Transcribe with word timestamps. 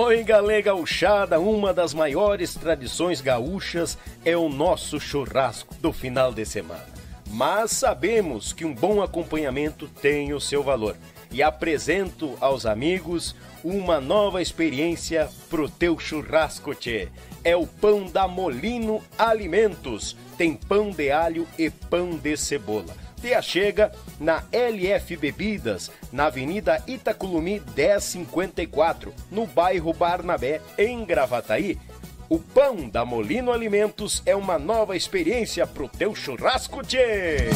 Oi, 0.00 0.22
galera 0.22 0.62
gauchada, 0.62 1.40
uma 1.40 1.74
das 1.74 1.92
maiores 1.92 2.54
tradições 2.54 3.20
gaúchas 3.20 3.98
é 4.24 4.36
o 4.36 4.48
nosso 4.48 5.00
churrasco 5.00 5.74
do 5.80 5.92
final 5.92 6.32
de 6.32 6.46
semana. 6.46 6.86
Mas 7.28 7.72
sabemos 7.72 8.52
que 8.52 8.64
um 8.64 8.72
bom 8.72 9.02
acompanhamento 9.02 9.88
tem 9.88 10.32
o 10.32 10.40
seu 10.40 10.62
valor 10.62 10.94
e 11.32 11.42
apresento 11.42 12.38
aos 12.40 12.64
amigos 12.64 13.34
uma 13.64 14.00
nova 14.00 14.40
experiência 14.40 15.28
pro 15.50 15.68
teu 15.68 15.98
churrasco, 15.98 16.76
tchê. 16.76 17.08
É 17.42 17.56
o 17.56 17.66
pão 17.66 18.06
da 18.06 18.28
Molino 18.28 19.02
Alimentos. 19.18 20.16
Tem 20.36 20.54
pão 20.54 20.90
de 20.92 21.10
alho 21.10 21.44
e 21.58 21.70
pão 21.70 22.16
de 22.16 22.36
cebola. 22.36 22.94
Te 23.20 23.34
achega 23.34 23.90
na 24.20 24.44
LF 24.52 25.16
Bebidas, 25.16 25.90
na 26.12 26.26
Avenida 26.26 26.82
Itaculumi 26.86 27.60
1054, 27.76 29.12
no 29.30 29.44
bairro 29.44 29.92
Barnabé, 29.92 30.60
em 30.78 31.04
Gravataí. 31.04 31.76
O 32.28 32.38
pão 32.38 32.88
da 32.88 33.04
Molino 33.04 33.50
Alimentos 33.50 34.22
é 34.24 34.36
uma 34.36 34.58
nova 34.58 34.96
experiência 34.96 35.66
pro 35.66 35.88
teu 35.88 36.14
churrasco, 36.14 36.82
tchê! 36.84 37.48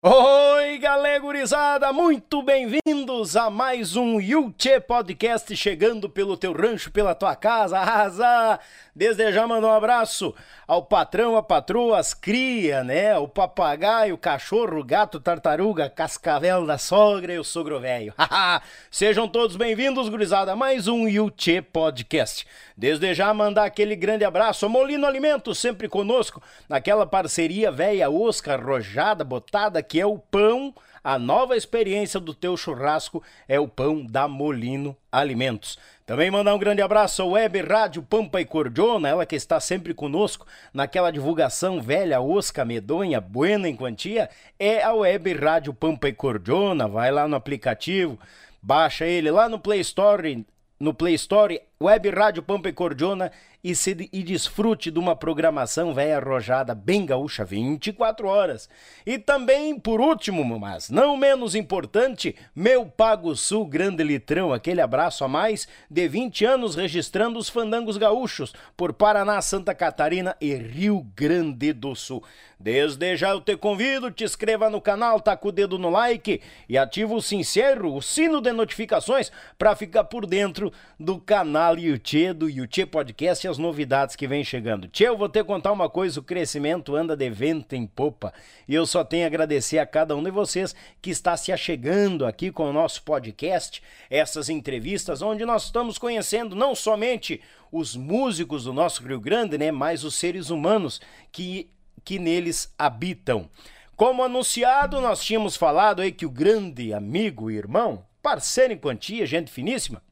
Oi, 0.00 0.78
galera 0.78 1.18
gurizada, 1.18 1.92
muito 1.92 2.40
bem-vindos 2.40 3.36
a 3.36 3.50
mais 3.50 3.96
um 3.96 4.20
Yuchê 4.20 4.78
Podcast 4.78 5.56
chegando 5.56 6.08
pelo 6.08 6.36
teu 6.36 6.52
rancho, 6.52 6.92
pela 6.92 7.16
tua 7.16 7.34
casa, 7.34 7.78
arrasa! 7.78 8.60
Desde 8.98 9.30
já 9.30 9.46
mando 9.46 9.68
um 9.68 9.72
abraço 9.72 10.34
ao 10.66 10.82
patrão, 10.82 11.36
a 11.36 11.42
patroa, 11.42 12.00
as 12.00 12.12
cria, 12.12 12.82
né? 12.82 13.16
O 13.16 13.28
papagaio, 13.28 14.16
o 14.16 14.18
cachorro, 14.18 14.80
o 14.80 14.84
gato, 14.84 15.20
tartaruga, 15.20 15.88
cascavel 15.88 16.66
da 16.66 16.78
sogra 16.78 17.32
e 17.32 17.38
o 17.38 17.44
sogro 17.44 17.78
velho. 17.78 18.12
Sejam 18.90 19.28
todos 19.28 19.54
bem-vindos, 19.54 20.08
gurizada, 20.08 20.50
a 20.50 20.56
mais 20.56 20.88
um 20.88 21.06
Yuchê 21.06 21.62
Podcast. 21.62 22.44
Desde 22.76 23.14
já 23.14 23.32
mandar 23.32 23.66
aquele 23.66 23.94
grande 23.94 24.24
abraço 24.24 24.66
ao 24.66 24.68
Molino 24.68 25.06
Alimentos, 25.06 25.58
sempre 25.58 25.88
conosco, 25.88 26.42
naquela 26.68 27.06
parceria 27.06 27.70
velha, 27.70 28.10
osca, 28.10 28.54
arrojada, 28.54 29.22
botada, 29.22 29.80
que 29.80 30.00
é 30.00 30.06
o 30.06 30.18
pão 30.18 30.74
a 31.08 31.18
nova 31.18 31.56
experiência 31.56 32.20
do 32.20 32.34
teu 32.34 32.54
churrasco 32.54 33.22
é 33.48 33.58
o 33.58 33.66
pão 33.66 34.04
da 34.04 34.28
Molino 34.28 34.94
Alimentos. 35.10 35.78
Também 36.04 36.30
mandar 36.30 36.54
um 36.54 36.58
grande 36.58 36.82
abraço 36.82 37.22
ao 37.22 37.30
Web 37.30 37.62
Rádio 37.62 38.02
Pampa 38.02 38.42
e 38.42 38.44
Cordiona, 38.44 39.08
ela 39.08 39.24
que 39.24 39.34
está 39.34 39.58
sempre 39.58 39.94
conosco 39.94 40.46
naquela 40.70 41.10
divulgação 41.10 41.80
velha, 41.80 42.20
osca, 42.20 42.62
medonha, 42.62 43.22
buena 43.22 43.66
em 43.66 43.74
quantia, 43.74 44.28
é 44.58 44.82
a 44.82 44.92
Web 44.92 45.32
Rádio 45.32 45.72
Pampa 45.72 46.10
e 46.10 46.12
Cordiona. 46.12 46.86
Vai 46.86 47.10
lá 47.10 47.26
no 47.26 47.36
aplicativo, 47.36 48.18
baixa 48.60 49.06
ele 49.06 49.30
lá 49.30 49.48
no 49.48 49.58
Play 49.58 49.80
Store, 49.80 50.44
no 50.78 50.92
Play 50.92 51.14
Store, 51.14 51.58
Web 51.82 52.10
Rádio 52.10 52.42
Pampa 52.42 52.68
e 52.68 52.72
Cordiona 52.74 53.32
e, 53.62 53.74
se, 53.74 54.08
e 54.12 54.22
desfrute 54.22 54.90
de 54.90 54.98
uma 54.98 55.16
programação 55.16 55.92
velha 55.92 56.16
arrojada 56.18 56.74
bem 56.74 57.04
gaúcha 57.04 57.44
24 57.44 58.28
horas. 58.28 58.68
E 59.04 59.18
também, 59.18 59.78
por 59.78 60.00
último, 60.00 60.58
mas 60.58 60.90
não 60.90 61.16
menos 61.16 61.54
importante, 61.54 62.36
meu 62.54 62.86
Pago 62.86 63.34
Sul 63.34 63.66
Grande 63.66 64.02
Litrão, 64.04 64.52
aquele 64.52 64.80
abraço 64.80 65.24
a 65.24 65.28
mais 65.28 65.66
de 65.90 66.08
20 66.08 66.44
anos 66.44 66.74
registrando 66.74 67.38
os 67.38 67.48
fandangos 67.48 67.96
gaúchos 67.96 68.54
por 68.76 68.92
Paraná, 68.92 69.40
Santa 69.42 69.74
Catarina 69.74 70.36
e 70.40 70.54
Rio 70.54 71.06
Grande 71.14 71.72
do 71.72 71.94
Sul. 71.94 72.22
Desde 72.60 73.16
já 73.16 73.30
eu 73.30 73.40
te 73.40 73.56
convido, 73.56 74.10
te 74.10 74.24
inscreva 74.24 74.68
no 74.68 74.80
canal, 74.80 75.22
com 75.40 75.48
o 75.48 75.52
dedo 75.52 75.78
no 75.78 75.90
like 75.90 76.40
e 76.68 76.76
ativa 76.76 77.14
o 77.14 77.22
sincero, 77.22 77.94
o 77.94 78.02
sino 78.02 78.40
de 78.40 78.52
notificações 78.52 79.30
para 79.56 79.76
ficar 79.76 80.04
por 80.04 80.26
dentro 80.26 80.72
do 80.98 81.20
canal 81.20 81.78
Yuchê, 81.78 82.32
do 82.32 82.48
Yuchê 82.50 82.84
Podcast 82.84 83.46
as 83.48 83.58
novidades 83.58 84.14
que 84.14 84.28
vem 84.28 84.44
chegando. 84.44 84.86
Tchê, 84.88 85.08
eu 85.08 85.16
vou 85.16 85.28
ter 85.28 85.40
que 85.40 85.46
contar 85.46 85.72
uma 85.72 85.88
coisa: 85.88 86.20
o 86.20 86.22
crescimento 86.22 86.94
anda 86.94 87.16
de 87.16 87.28
vento 87.30 87.74
em 87.74 87.86
popa. 87.86 88.32
E 88.66 88.74
eu 88.74 88.86
só 88.86 89.02
tenho 89.02 89.24
a 89.24 89.26
agradecer 89.26 89.78
a 89.78 89.86
cada 89.86 90.14
um 90.14 90.22
de 90.22 90.30
vocês 90.30 90.74
que 91.00 91.10
está 91.10 91.36
se 91.36 91.50
achegando 91.50 92.26
aqui 92.26 92.52
com 92.52 92.68
o 92.68 92.72
nosso 92.72 93.02
podcast, 93.02 93.82
essas 94.10 94.48
entrevistas, 94.48 95.22
onde 95.22 95.44
nós 95.44 95.64
estamos 95.64 95.98
conhecendo 95.98 96.54
não 96.54 96.74
somente 96.74 97.40
os 97.72 97.96
músicos 97.96 98.64
do 98.64 98.72
nosso 98.72 99.02
Rio 99.02 99.20
Grande, 99.20 99.58
né, 99.58 99.70
mas 99.70 100.04
os 100.04 100.14
seres 100.14 100.50
humanos 100.50 101.00
que, 101.30 101.70
que 102.04 102.18
neles 102.18 102.72
habitam. 102.78 103.48
Como 103.96 104.22
anunciado, 104.22 105.00
nós 105.00 105.22
tínhamos 105.22 105.56
falado 105.56 106.00
aí 106.00 106.12
que 106.12 106.24
o 106.24 106.30
grande 106.30 106.94
amigo 106.94 107.50
e 107.50 107.56
irmão, 107.56 108.04
parceiro 108.22 108.72
em 108.72 108.78
quantia, 108.78 109.26
gente 109.26 109.50
finíssima, 109.50 110.02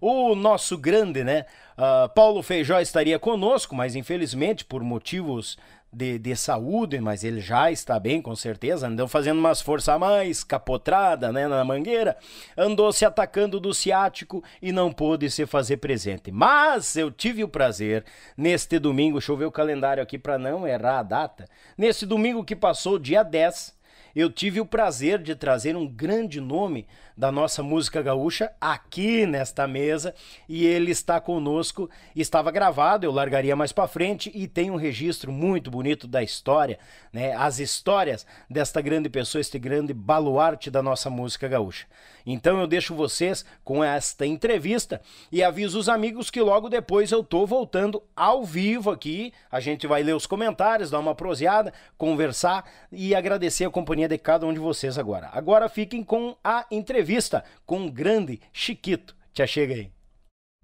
o 0.00 0.34
nosso 0.34 0.78
grande, 0.78 1.22
né? 1.22 1.44
Uh, 1.76 2.08
Paulo 2.14 2.42
Feijó 2.42 2.80
estaria 2.80 3.18
conosco, 3.18 3.74
mas 3.74 3.94
infelizmente 3.94 4.64
por 4.64 4.82
motivos 4.82 5.56
de, 5.92 6.18
de, 6.18 6.36
saúde, 6.36 7.00
mas 7.00 7.24
ele 7.24 7.40
já 7.40 7.70
está 7.70 7.98
bem, 7.98 8.22
com 8.22 8.34
certeza. 8.36 8.86
Andou 8.86 9.08
fazendo 9.08 9.38
umas 9.38 9.60
forças 9.60 9.88
a 9.88 9.98
mais, 9.98 10.44
capotrada, 10.44 11.32
né, 11.32 11.48
na 11.48 11.64
mangueira. 11.64 12.16
Andou 12.56 12.92
se 12.92 13.04
atacando 13.04 13.58
do 13.58 13.74
ciático 13.74 14.42
e 14.62 14.72
não 14.72 14.92
pôde 14.92 15.30
se 15.30 15.46
fazer 15.46 15.78
presente. 15.78 16.30
Mas 16.30 16.96
eu 16.96 17.10
tive 17.10 17.42
o 17.42 17.48
prazer, 17.48 18.04
neste 18.36 18.78
domingo, 18.78 19.18
deixa 19.18 19.32
eu 19.32 19.36
ver 19.36 19.46
o 19.46 19.52
calendário 19.52 20.02
aqui 20.02 20.18
para 20.18 20.38
não 20.38 20.66
errar 20.66 21.00
a 21.00 21.02
data. 21.02 21.46
Nesse 21.76 22.06
domingo 22.06 22.44
que 22.44 22.54
passou, 22.54 22.98
dia 22.98 23.22
10, 23.22 23.74
eu 24.14 24.30
tive 24.30 24.60
o 24.60 24.66
prazer 24.66 25.22
de 25.22 25.34
trazer 25.34 25.76
um 25.76 25.86
grande 25.86 26.40
nome 26.40 26.86
da 27.16 27.30
nossa 27.30 27.62
música 27.62 28.00
gaúcha 28.00 28.50
aqui 28.60 29.26
nesta 29.26 29.68
mesa 29.68 30.14
e 30.48 30.66
ele 30.66 30.90
está 30.90 31.20
conosco. 31.20 31.90
Estava 32.16 32.50
gravado, 32.50 33.04
eu 33.04 33.12
largaria 33.12 33.54
mais 33.54 33.72
para 33.72 33.86
frente 33.86 34.30
e 34.34 34.48
tem 34.48 34.70
um 34.70 34.76
registro 34.76 35.30
muito 35.30 35.70
bonito 35.70 36.08
da 36.08 36.22
história, 36.22 36.78
né? 37.12 37.34
As 37.34 37.58
histórias 37.58 38.26
desta 38.48 38.80
grande 38.80 39.08
pessoa, 39.08 39.40
este 39.40 39.58
grande 39.58 39.92
baluarte 39.92 40.70
da 40.70 40.82
nossa 40.82 41.10
música 41.10 41.46
gaúcha. 41.46 41.86
Então 42.32 42.60
eu 42.60 42.66
deixo 42.66 42.94
vocês 42.94 43.44
com 43.64 43.82
esta 43.82 44.24
entrevista 44.24 45.00
e 45.32 45.42
aviso 45.42 45.78
os 45.78 45.88
amigos 45.88 46.30
que 46.30 46.40
logo 46.40 46.68
depois 46.68 47.10
eu 47.10 47.24
tô 47.24 47.44
voltando 47.44 48.00
ao 48.14 48.44
vivo 48.44 48.90
aqui. 48.90 49.32
A 49.50 49.58
gente 49.58 49.86
vai 49.86 50.04
ler 50.04 50.14
os 50.14 50.26
comentários, 50.26 50.90
dar 50.90 51.00
uma 51.00 51.14
proseada, 51.14 51.72
conversar 51.98 52.64
e 52.92 53.16
agradecer 53.16 53.64
a 53.64 53.70
companhia 53.70 54.06
de 54.06 54.16
cada 54.16 54.46
um 54.46 54.52
de 54.52 54.60
vocês 54.60 54.96
agora. 54.96 55.28
Agora 55.32 55.68
fiquem 55.68 56.04
com 56.04 56.36
a 56.44 56.64
entrevista 56.70 57.42
com 57.66 57.86
o 57.86 57.90
grande 57.90 58.40
Chiquito. 58.52 59.16
Te 59.32 59.44
chega 59.46 59.74
aí. 59.74 59.90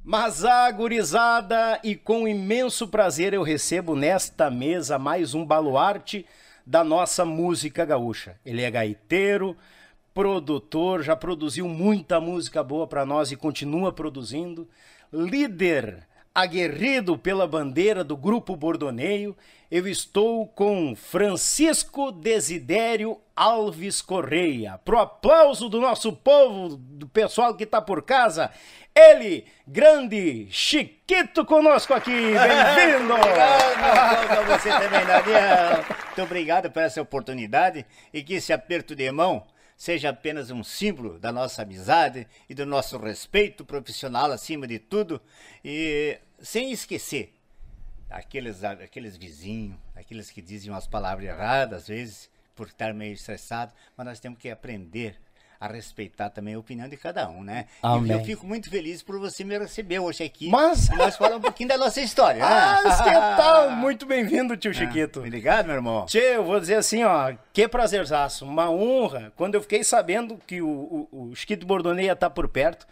Mas 0.04 0.44
agorizada 0.44 1.80
e 1.82 1.96
com 1.96 2.28
imenso 2.28 2.86
prazer 2.86 3.34
eu 3.34 3.42
recebo 3.42 3.96
nesta 3.96 4.48
mesa 4.48 5.00
mais 5.00 5.34
um 5.34 5.44
baluarte 5.44 6.24
da 6.64 6.84
nossa 6.84 7.24
música 7.24 7.84
gaúcha. 7.84 8.38
Ele 8.44 8.62
é 8.62 8.70
gaiteiro, 8.70 9.56
produtor, 10.16 11.02
já 11.02 11.14
produziu 11.14 11.68
muita 11.68 12.18
música 12.18 12.64
boa 12.64 12.86
para 12.86 13.04
nós 13.04 13.30
e 13.30 13.36
continua 13.36 13.92
produzindo, 13.92 14.66
líder 15.12 16.08
aguerrido 16.34 17.18
pela 17.18 17.46
bandeira 17.46 18.02
do 18.02 18.16
Grupo 18.16 18.56
Bordoneio, 18.56 19.36
eu 19.70 19.86
estou 19.86 20.46
com 20.46 20.96
Francisco 20.96 22.10
Desidério 22.10 23.20
Alves 23.36 24.00
Correia. 24.00 24.80
Pro 24.82 24.98
aplauso 24.98 25.68
do 25.68 25.82
nosso 25.82 26.10
povo, 26.14 26.78
do 26.78 27.06
pessoal 27.06 27.54
que 27.54 27.64
está 27.64 27.82
por 27.82 28.00
casa, 28.00 28.50
ele, 28.94 29.44
grande 29.66 30.48
Chiquito 30.50 31.44
conosco 31.44 31.92
aqui. 31.92 32.10
Bem-vindo! 32.10 33.12
obrigado, 33.20 34.46
você 34.46 34.70
também, 34.70 35.06
Daniel. 35.06 35.84
Muito 36.06 36.22
obrigado 36.22 36.70
por 36.70 36.82
essa 36.82 37.02
oportunidade 37.02 37.84
e 38.14 38.22
que 38.22 38.32
esse 38.32 38.50
aperto 38.50 38.96
de 38.96 39.12
mão 39.12 39.44
seja 39.76 40.08
apenas 40.08 40.50
um 40.50 40.64
símbolo 40.64 41.18
da 41.18 41.30
nossa 41.30 41.62
amizade 41.62 42.26
e 42.48 42.54
do 42.54 42.64
nosso 42.64 42.96
respeito 42.96 43.64
profissional 43.64 44.32
acima 44.32 44.66
de 44.66 44.78
tudo. 44.78 45.20
E 45.64 46.18
sem 46.40 46.72
esquecer 46.72 47.34
aqueles, 48.08 48.64
aqueles 48.64 49.16
vizinhos, 49.16 49.78
aqueles 49.94 50.30
que 50.30 50.40
dizem 50.40 50.70
umas 50.70 50.86
palavras 50.86 51.28
erradas, 51.28 51.82
às 51.82 51.88
vezes, 51.88 52.30
por 52.54 52.68
estar 52.68 52.94
meio 52.94 53.12
estressado, 53.12 53.72
mas 53.96 54.06
nós 54.06 54.20
temos 54.20 54.38
que 54.38 54.48
aprender 54.48 55.20
a 55.60 55.66
respeitar 55.68 56.30
também 56.30 56.54
a 56.54 56.58
opinião 56.58 56.88
de 56.88 56.96
cada 56.96 57.28
um, 57.28 57.42
né? 57.42 57.66
Amém. 57.82 58.12
Eu 58.12 58.24
fico 58.24 58.46
muito 58.46 58.68
feliz 58.68 59.02
por 59.02 59.18
você 59.18 59.42
me 59.42 59.58
receber 59.58 59.98
hoje 59.98 60.22
aqui. 60.22 60.48
Mas... 60.48 60.88
Nós 60.90 61.16
falamos 61.16 61.38
um 61.38 61.42
pouquinho 61.42 61.68
da 61.68 61.78
nossa 61.78 62.00
história. 62.00 62.40
Né? 62.40 62.46
Ah, 62.46 63.02
que 63.02 63.10
tal? 63.36 63.70
Muito 63.70 64.06
bem-vindo, 64.06 64.56
tio 64.56 64.70
ah, 64.70 64.74
Chiquito. 64.74 65.20
Obrigado, 65.20 65.66
meu 65.66 65.76
irmão. 65.76 66.06
Tio, 66.06 66.20
eu 66.20 66.44
vou 66.44 66.60
dizer 66.60 66.74
assim, 66.74 67.04
ó, 67.04 67.32
que 67.52 67.66
prazerzaço, 67.66 68.44
uma 68.44 68.70
honra. 68.70 69.32
Quando 69.36 69.54
eu 69.54 69.62
fiquei 69.62 69.82
sabendo 69.82 70.38
que 70.46 70.60
o, 70.60 70.68
o, 71.10 71.30
o 71.30 71.34
Chiquito 71.34 71.66
Bordoneia 71.66 72.14
tá 72.14 72.28
por 72.28 72.48
perto, 72.48 72.86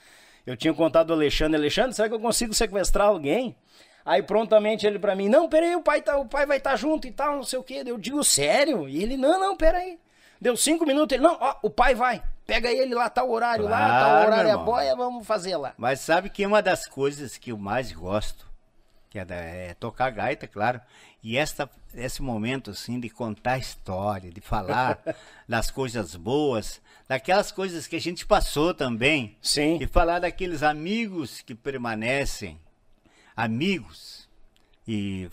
eu 0.47 0.57
tinha 0.57 0.73
contado 0.73 1.13
ao 1.13 1.19
Alexandre, 1.19 1.57
Alexandre, 1.57 1.95
será 1.95 2.09
que 2.09 2.15
eu 2.15 2.21
consigo 2.21 2.55
sequestrar 2.55 3.09
alguém? 3.09 3.57
Aí 4.05 4.23
prontamente 4.23 4.87
ele 4.87 4.99
para 4.99 5.17
mim, 5.17 5.29
não, 5.29 5.49
peraí, 5.49 5.75
o 5.75 5.81
pai, 5.81 6.03
tá, 6.03 6.19
o 6.19 6.27
pai 6.27 6.45
vai 6.45 6.59
estar 6.59 6.71
tá 6.71 6.77
junto 6.77 7.07
e 7.07 7.11
tal, 7.11 7.37
não 7.37 7.43
sei 7.43 7.59
o 7.59 7.63
quê. 7.63 7.83
Eu 7.87 7.97
digo, 7.97 8.23
sério? 8.23 8.87
E 8.89 9.03
ele, 9.03 9.17
não, 9.17 9.41
não, 9.41 9.57
peraí. 9.57 9.99
Deu 10.41 10.57
cinco 10.57 10.85
minutos, 10.85 11.15
ele, 11.15 11.23
não, 11.23 11.39
ó, 11.41 11.57
o 11.63 11.71
pai 11.71 11.95
vai. 11.95 12.23
Pega 12.47 12.71
ele 12.71 12.95
lá, 12.95 13.09
tá 13.09 13.25
o 13.25 13.31
horário 13.31 13.65
lá, 13.65 13.71
Claro, 13.79 13.93
tá 14.05 14.21
o 14.21 14.27
horário 14.27 14.51
é 14.51 14.57
boia, 14.65 14.95
vamos 14.97 15.27
fazer 15.27 15.57
lá. 15.57 15.73
Mas 15.79 16.01
sabe 16.01 16.29
que 16.29 16.45
uma 16.47 16.61
das 16.61 16.87
coisas 16.87 17.39
que 17.39 17.53
eu 17.53 17.59
mais 17.59 17.91
gosto, 17.93 18.47
que 19.09 19.19
é, 19.19 19.25
da- 19.25 19.35
é 19.37 19.73
tocar 19.75 20.11
gaita, 20.11 20.47
claro, 20.47 20.81
e 21.23 21.39
esta, 21.39 21.71
esse 21.95 22.21
momento 22.21 22.71
assim 22.71 23.01
de 23.01 23.09
contar 23.09 23.57
história, 23.57 24.31
de 24.31 24.43
falar 24.43 24.99
das 25.49 25.71
coisas 25.71 26.15
boas, 26.17 26.83
daquelas 27.09 27.51
coisas 27.51 27.87
que 27.87 27.97
a 27.97 28.01
gente 28.01 28.27
passou 28.27 28.75
também, 28.75 29.39
Sim. 29.41 29.79
e 29.81 29.87
falar 29.87 30.19
daqueles 30.19 30.63
amigos 30.63 31.41
que 31.41 31.55
permanecem, 31.55 32.61
amigos, 33.35 34.29
e 34.87 35.31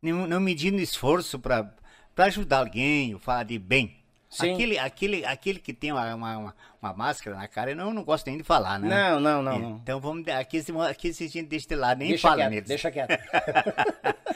não, 0.00 0.26
não 0.26 0.40
medindo 0.40 0.78
esforço 0.78 1.38
para 1.38 1.70
ajudar 2.16 2.60
alguém, 2.60 3.12
ou 3.12 3.20
falar 3.20 3.44
de 3.44 3.58
bem. 3.58 3.99
Sim. 4.30 4.54
Aquele, 4.54 4.78
aquele, 4.78 5.24
aquele 5.26 5.58
que 5.58 5.74
tem 5.74 5.90
uma, 5.90 6.14
uma, 6.14 6.54
uma- 6.80 6.92
máscara 6.94 7.36
na 7.36 7.48
cara, 7.48 7.72
eu 7.72 7.76
não, 7.76 7.92
não 7.92 8.04
gosto 8.04 8.28
nem 8.28 8.38
de 8.38 8.44
falar, 8.44 8.78
né? 8.78 8.88
Não, 8.88 9.18
não, 9.18 9.42
não, 9.42 9.58
não. 9.58 9.70
Então 9.82 9.98
vamos. 10.00 10.26
Aqui, 10.28 10.62
aqui 10.88 11.08
a 11.08 11.12
gente 11.12 11.42
deixa 11.42 11.66
de 11.66 11.74
lado, 11.74 11.98
nem 11.98 12.10
Deixa 12.10 12.28
fala 12.28 12.36
quieto, 12.42 12.50
neles. 12.50 12.68
deixa 12.68 12.90
quieto. 12.92 13.10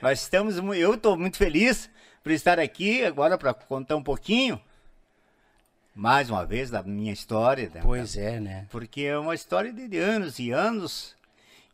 Mas 0.00 0.22
estamos. 0.22 0.56
Eu 0.56 0.94
estou 0.94 1.18
muito 1.18 1.36
feliz 1.36 1.90
por 2.22 2.30
estar 2.32 2.58
aqui 2.60 3.04
agora 3.04 3.36
para 3.36 3.52
contar 3.52 3.96
um 3.96 4.02
pouquinho, 4.02 4.60
mais 5.94 6.30
uma 6.30 6.44
vez, 6.46 6.70
da 6.70 6.82
minha 6.82 7.12
história. 7.12 7.68
da- 7.68 7.80
Pois 7.80 8.16
é, 8.16 8.38
né? 8.38 8.66
Porque 8.70 9.02
é 9.02 9.18
uma 9.18 9.34
história 9.34 9.72
de, 9.72 9.88
de 9.88 9.98
anos 9.98 10.38
e 10.38 10.50
anos. 10.50 11.14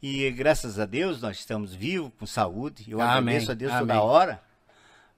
E 0.02 0.30
graças 0.30 0.78
a 0.78 0.86
Deus 0.86 1.20
nós 1.20 1.38
estamos 1.38 1.74
vivos, 1.74 2.10
com 2.18 2.26
saúde. 2.26 2.84
Eu 2.88 3.00
Amém, 3.00 3.16
agradeço 3.36 3.50
a 3.50 3.54
Deus 3.54 3.72
toda 3.72 3.94
amém. 3.94 4.04
hora 4.04 4.40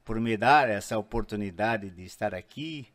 por 0.08 0.18
me 0.18 0.38
dar 0.38 0.70
essa 0.70 0.96
oportunidade 0.96 1.90
de 1.90 2.02
estar 2.02 2.34
aqui. 2.34 2.88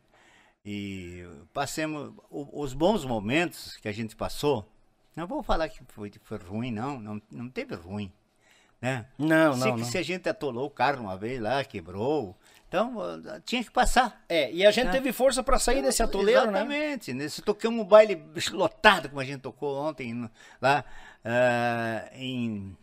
E 0.66 1.24
passemos 1.52 2.12
os 2.28 2.74
bons 2.74 3.04
momentos 3.04 3.76
que 3.76 3.86
a 3.86 3.92
gente 3.92 4.16
passou. 4.16 4.68
Não 5.14 5.24
vou 5.24 5.40
falar 5.40 5.68
que 5.68 5.80
foi, 5.90 6.10
foi 6.24 6.38
ruim, 6.38 6.72
não. 6.72 6.98
Não, 6.98 7.22
não 7.30 7.48
teve 7.48 7.76
ruim. 7.76 8.12
Né? 8.82 9.06
Não, 9.16 9.54
Sei 9.54 9.70
não, 9.70 9.78
não. 9.78 9.84
se 9.84 9.96
a 9.96 10.02
gente 10.02 10.28
atolou 10.28 10.66
o 10.66 10.70
carro 10.70 11.04
uma 11.04 11.16
vez 11.16 11.40
lá, 11.40 11.62
quebrou. 11.62 12.36
Então, 12.66 13.00
ah, 13.00 13.40
tinha 13.44 13.62
que 13.62 13.70
passar. 13.70 14.24
É, 14.28 14.52
e 14.52 14.66
a 14.66 14.72
gente 14.72 14.90
teve 14.90 15.12
força 15.12 15.40
pra 15.40 15.60
sair 15.60 15.82
desse 15.82 16.02
atoleiro, 16.02 16.50
né? 16.50 16.62
Exatamente. 16.62 17.14
né? 17.14 17.28
Se 17.28 17.42
tocamos 17.42 17.80
um 17.80 17.88
baile 17.88 18.20
lotado, 18.50 19.08
como 19.08 19.20
a 19.20 19.24
gente 19.24 19.40
tocou 19.40 19.80
ontem 19.80 20.28
lá 20.60 20.84
ah, 21.24 22.08
em. 22.14 22.76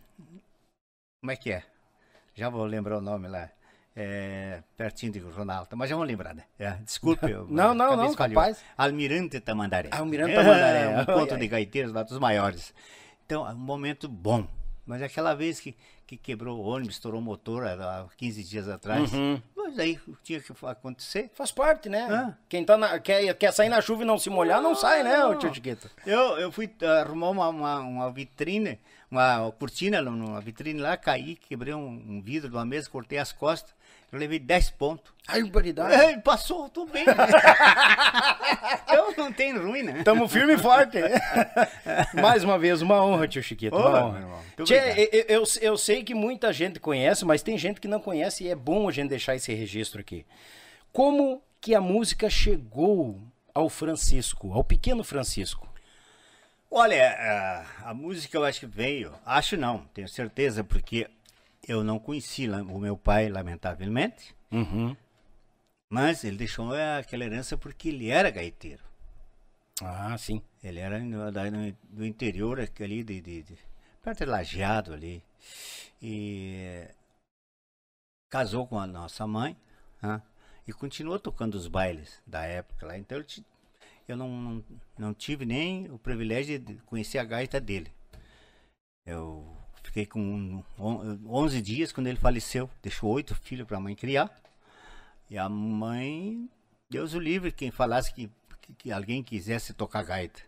Como 1.20 1.30
é 1.30 1.36
que 1.36 1.52
é? 1.52 1.62
Já 2.34 2.48
vou 2.48 2.64
lembrar 2.64 2.96
o 2.96 3.02
nome 3.02 3.28
lá. 3.28 3.50
É, 3.94 4.62
pertinho 4.76 5.12
de 5.12 5.18
Ronaldo, 5.18 5.76
mas 5.76 5.90
já 5.90 5.96
vou 5.96 6.04
lembrar, 6.04 6.34
né? 6.34 6.44
É, 6.58 6.70
desculpe. 6.82 7.26
eu- 7.30 7.46
Não, 7.50 7.74
não, 7.74 7.94
não, 7.96 8.12
falhou. 8.14 8.36
capaz. 8.36 8.64
Almirante 8.76 9.38
Tamandaré. 9.40 9.90
Almirante 9.92 10.34
Tamandaré. 10.34 10.92
É, 10.92 11.00
um 11.02 11.04
ponto 11.04 11.36
de 11.36 11.46
gaiteiros 11.46 11.92
lá 11.92 12.02
dos 12.02 12.18
maiores. 12.18 12.72
Então, 13.26 13.46
é 13.46 13.52
um 13.52 13.56
momento 13.58 14.08
bom. 14.08 14.46
Mas 14.86 15.00
aquela 15.00 15.32
vez 15.34 15.60
que, 15.60 15.76
que 16.06 16.16
quebrou 16.16 16.58
o 16.58 16.62
ônibus, 16.66 16.94
estourou 16.96 17.20
o 17.20 17.22
motor 17.24 17.64
há 17.66 18.06
15 18.16 18.42
dias 18.42 18.68
atrás, 18.68 19.12
Uhum. 19.12 19.40
mas 19.54 19.78
aí 19.78 19.96
tinha 20.24 20.40
que 20.40 20.52
acontecer. 20.66 21.30
Faz 21.34 21.52
parte, 21.52 21.88
né? 21.88 22.08
Ah. 22.10 22.34
Quem 22.48 22.64
tá 22.64 22.76
na- 22.76 22.98
quer, 22.98 23.32
quer 23.34 23.52
sair 23.52 23.68
na 23.68 23.80
chuva 23.80 24.02
e 24.02 24.06
não 24.06 24.18
se 24.18 24.28
molhar, 24.28 24.60
não 24.60 24.74
sai, 24.74 25.04
né, 25.04 25.24
ô 25.24 25.36
tio 25.36 25.54
Chiquito? 25.54 25.88
Eu, 26.04 26.36
eu 26.38 26.50
fui 26.50 26.68
ah, 26.82 27.02
arrumar 27.02 27.28
uma, 27.30 27.48
uma, 27.48 27.78
uma 27.78 28.10
vitrine, 28.10 28.80
uma 29.08 29.52
cortina 29.52 30.02
numa 30.02 30.40
vitrine 30.40 30.80
lá, 30.80 30.96
caí, 30.96 31.36
quebrei 31.36 31.74
um, 31.74 31.86
um 31.86 32.20
vidro 32.20 32.50
de 32.50 32.56
uma 32.56 32.64
mesa, 32.64 32.90
cortei 32.90 33.18
as 33.18 33.30
costas, 33.30 33.72
eu 34.12 34.18
levei 34.18 34.38
10 34.38 34.70
pontos. 34.72 35.10
Ai, 35.26 35.40
barbaridade. 35.42 35.94
É, 35.94 36.18
passou, 36.18 36.68
tô 36.68 36.84
bem. 36.84 37.04
então 38.84 39.14
não 39.16 39.32
tem 39.32 39.56
ruim, 39.56 39.82
né? 39.82 40.02
Tamo 40.04 40.28
firme 40.28 40.54
e 40.54 40.58
forte. 40.58 40.98
Mais 42.20 42.44
uma 42.44 42.58
vez, 42.58 42.82
uma 42.82 43.02
honra, 43.02 43.26
tio 43.26 43.42
Chiquito. 43.42 43.74
Uma 43.74 43.88
Honra, 43.88 44.04
honra. 44.04 44.18
irmão. 44.20 44.42
Tchê, 44.64 45.08
eu, 45.12 45.38
eu, 45.38 45.44
eu 45.60 45.78
sei 45.78 46.04
que 46.04 46.14
muita 46.14 46.52
gente 46.52 46.78
conhece, 46.78 47.24
mas 47.24 47.42
tem 47.42 47.56
gente 47.56 47.80
que 47.80 47.88
não 47.88 48.00
conhece 48.00 48.44
e 48.44 48.48
é 48.48 48.54
bom 48.54 48.88
a 48.88 48.92
gente 48.92 49.08
deixar 49.08 49.34
esse 49.34 49.52
registro 49.54 50.00
aqui. 50.00 50.26
Como 50.92 51.42
que 51.60 51.74
a 51.74 51.80
música 51.80 52.28
chegou 52.28 53.18
ao 53.54 53.68
Francisco, 53.68 54.52
ao 54.52 54.62
pequeno 54.62 55.02
Francisco? 55.02 55.66
Olha, 56.70 57.64
a, 57.82 57.90
a 57.90 57.94
música 57.94 58.36
eu 58.36 58.44
acho 58.44 58.60
que 58.60 58.66
veio, 58.66 59.12
acho 59.26 59.56
não, 59.58 59.78
tenho 59.92 60.08
certeza, 60.08 60.64
porque 60.64 61.06
eu 61.66 61.82
não 61.84 61.98
conheci 61.98 62.48
o 62.48 62.78
meu 62.78 62.96
pai, 62.96 63.28
lamentavelmente, 63.28 64.34
Uhum. 64.50 64.96
mas 65.90 66.24
ele 66.24 66.36
deixou 66.36 66.72
aquela 66.74 67.24
herança 67.24 67.56
porque 67.56 67.88
ele 67.88 68.08
era 68.10 68.30
gaiteiro. 68.30 68.82
Ah, 69.80 70.16
sim. 70.18 70.42
Ele 70.62 70.78
era 70.80 70.98
do 71.90 72.04
interior 72.04 72.60
ali, 72.60 73.02
de, 73.02 73.20
de, 73.20 73.42
de- 73.42 73.58
perto 74.02 74.18
de 74.18 74.26
Lajeado 74.26 74.92
ali. 74.92 75.24
E 76.00 76.54
eh, 76.58 76.94
casou 78.30 78.66
com 78.66 78.78
a 78.78 78.86
nossa 78.86 79.26
mãe 79.26 79.56
né, 80.00 80.22
e 80.66 80.72
continuou 80.72 81.18
tocando 81.18 81.54
os 81.54 81.66
bailes 81.68 82.20
da 82.26 82.44
época 82.44 82.86
lá. 82.86 82.96
Então 82.98 83.22
eu 84.06 84.16
não, 84.16 84.28
não, 84.28 84.64
não 84.98 85.14
tive 85.14 85.44
nem 85.44 85.90
o 85.90 85.98
privilégio 85.98 86.58
de 86.58 86.74
conhecer 86.82 87.18
a 87.18 87.24
gaita 87.24 87.60
dele. 87.60 87.90
Eu 89.06 89.56
fiquei 89.92 90.06
com 90.06 90.20
um- 90.20 90.64
on- 90.78 91.18
11 91.26 91.60
dias 91.60 91.92
quando 91.92 92.06
ele 92.06 92.16
faleceu. 92.18 92.68
Deixou 92.82 93.10
oito 93.10 93.34
filhos 93.34 93.66
para 93.66 93.76
a 93.76 93.80
mãe 93.80 93.94
criar. 93.94 94.34
E 95.28 95.36
a 95.36 95.48
mãe, 95.50 96.48
Deus 96.90 97.12
o 97.12 97.18
livre, 97.20 97.52
quem 97.52 97.70
falasse 97.70 98.12
que, 98.14 98.30
que, 98.78 98.90
alguém 98.90 99.22
quisesse 99.22 99.74
tocar 99.74 100.02
gaita. 100.02 100.40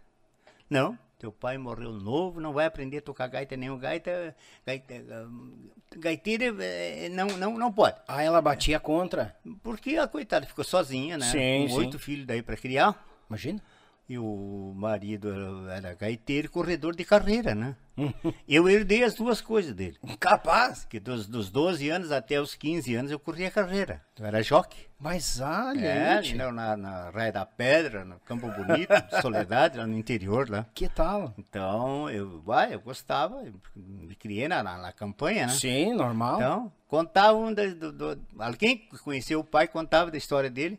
Não, 0.68 0.98
teu 1.18 1.30
pai 1.30 1.58
morreu 1.58 1.92
novo, 1.92 2.40
não 2.40 2.54
vai 2.54 2.64
aprender 2.64 2.98
a 2.98 3.02
tocar 3.02 3.26
gaita 3.26 3.54
nenhum. 3.54 3.78
Gaita, 3.78 4.34
gaita 4.66 4.94
hum, 5.28 5.68
gaiteiro 5.98 6.56
eh, 6.60 7.10
não, 7.10 7.26
não, 7.26 7.58
não 7.58 7.70
pode. 7.72 7.96
Ah, 8.08 8.22
ela 8.22 8.40
batia 8.40 8.80
contra. 8.80 9.36
Porque 9.62 9.96
a 9.98 10.08
coitada 10.08 10.46
ficou 10.46 10.64
sozinha, 10.64 11.18
né? 11.18 11.26
Sim, 11.26 11.62
Com 11.68 11.74
sim. 11.74 11.78
oito 11.80 11.98
filhos 11.98 12.26
daí 12.26 12.42
para 12.42 12.56
criar. 12.56 13.06
Imagina. 13.28 13.60
E 14.06 14.18
o 14.18 14.74
marido 14.76 15.32
era, 15.32 15.76
era 15.88 15.94
gaiteiro 15.94 16.46
e 16.46 16.50
corredor 16.50 16.94
de 16.94 17.06
carreira, 17.06 17.54
né? 17.54 17.74
Eu 18.46 18.68
herdei 18.68 19.02
as 19.02 19.14
duas 19.14 19.40
coisas 19.40 19.72
dele. 19.72 19.96
Capaz. 20.20 20.84
Que 20.84 21.00
dos, 21.00 21.26
dos 21.26 21.48
12 21.48 21.88
anos 21.88 22.12
até 22.12 22.38
os 22.38 22.54
15 22.54 22.94
anos 22.94 23.10
eu 23.10 23.18
corria 23.18 23.50
carreira. 23.50 24.02
Eu 24.18 24.26
era 24.26 24.42
joque. 24.42 24.76
Mas 25.00 25.40
olha 25.40 25.80
É, 25.86 26.20
tio. 26.20 26.36
na, 26.52 26.76
na, 26.76 27.08
Raia 27.10 27.32
da 27.32 27.46
Pedra, 27.46 28.04
no 28.04 28.18
Campo 28.20 28.46
Bonito, 28.48 28.92
Soledade, 29.22 29.78
lá 29.78 29.86
no 29.86 29.96
interior 29.96 30.50
lá. 30.50 30.66
Que 30.74 30.86
tal? 30.88 31.32
Então, 31.38 32.10
eu, 32.10 32.42
vai, 32.42 32.74
eu 32.74 32.80
gostava, 32.80 33.42
eu 33.42 33.54
me 33.74 34.14
criei 34.16 34.48
na, 34.48 34.62
na, 34.62 34.76
na 34.76 34.92
campanha, 34.92 35.46
né? 35.46 35.52
Sim, 35.54 35.94
normal. 35.94 36.36
Então, 36.36 36.72
contavam, 36.88 37.54
da- 37.54 37.66
do, 37.68 37.90
do- 37.90 38.20
alguém 38.38 38.76
que 38.76 38.98
conheceu 38.98 39.40
o 39.40 39.44
pai 39.44 39.66
contava 39.66 40.10
da 40.10 40.18
história 40.18 40.50
dele, 40.50 40.78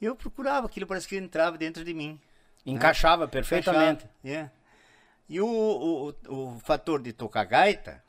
eu 0.00 0.14
procurava, 0.14 0.66
aquilo 0.66 0.86
parece 0.86 1.08
que 1.08 1.16
entrava 1.16 1.56
dentro 1.58 1.82
de 1.84 1.92
mim. 1.94 2.20
Encaixava 2.66 3.28
perfeitamente. 3.28 4.06
É. 4.24 4.50
E 5.28 5.40
o, 5.40 5.46
o, 5.46 6.08
o, 6.28 6.54
o 6.56 6.58
fator 6.60 7.00
de 7.00 7.12
tocar 7.12 7.44
gaita, 7.44 8.02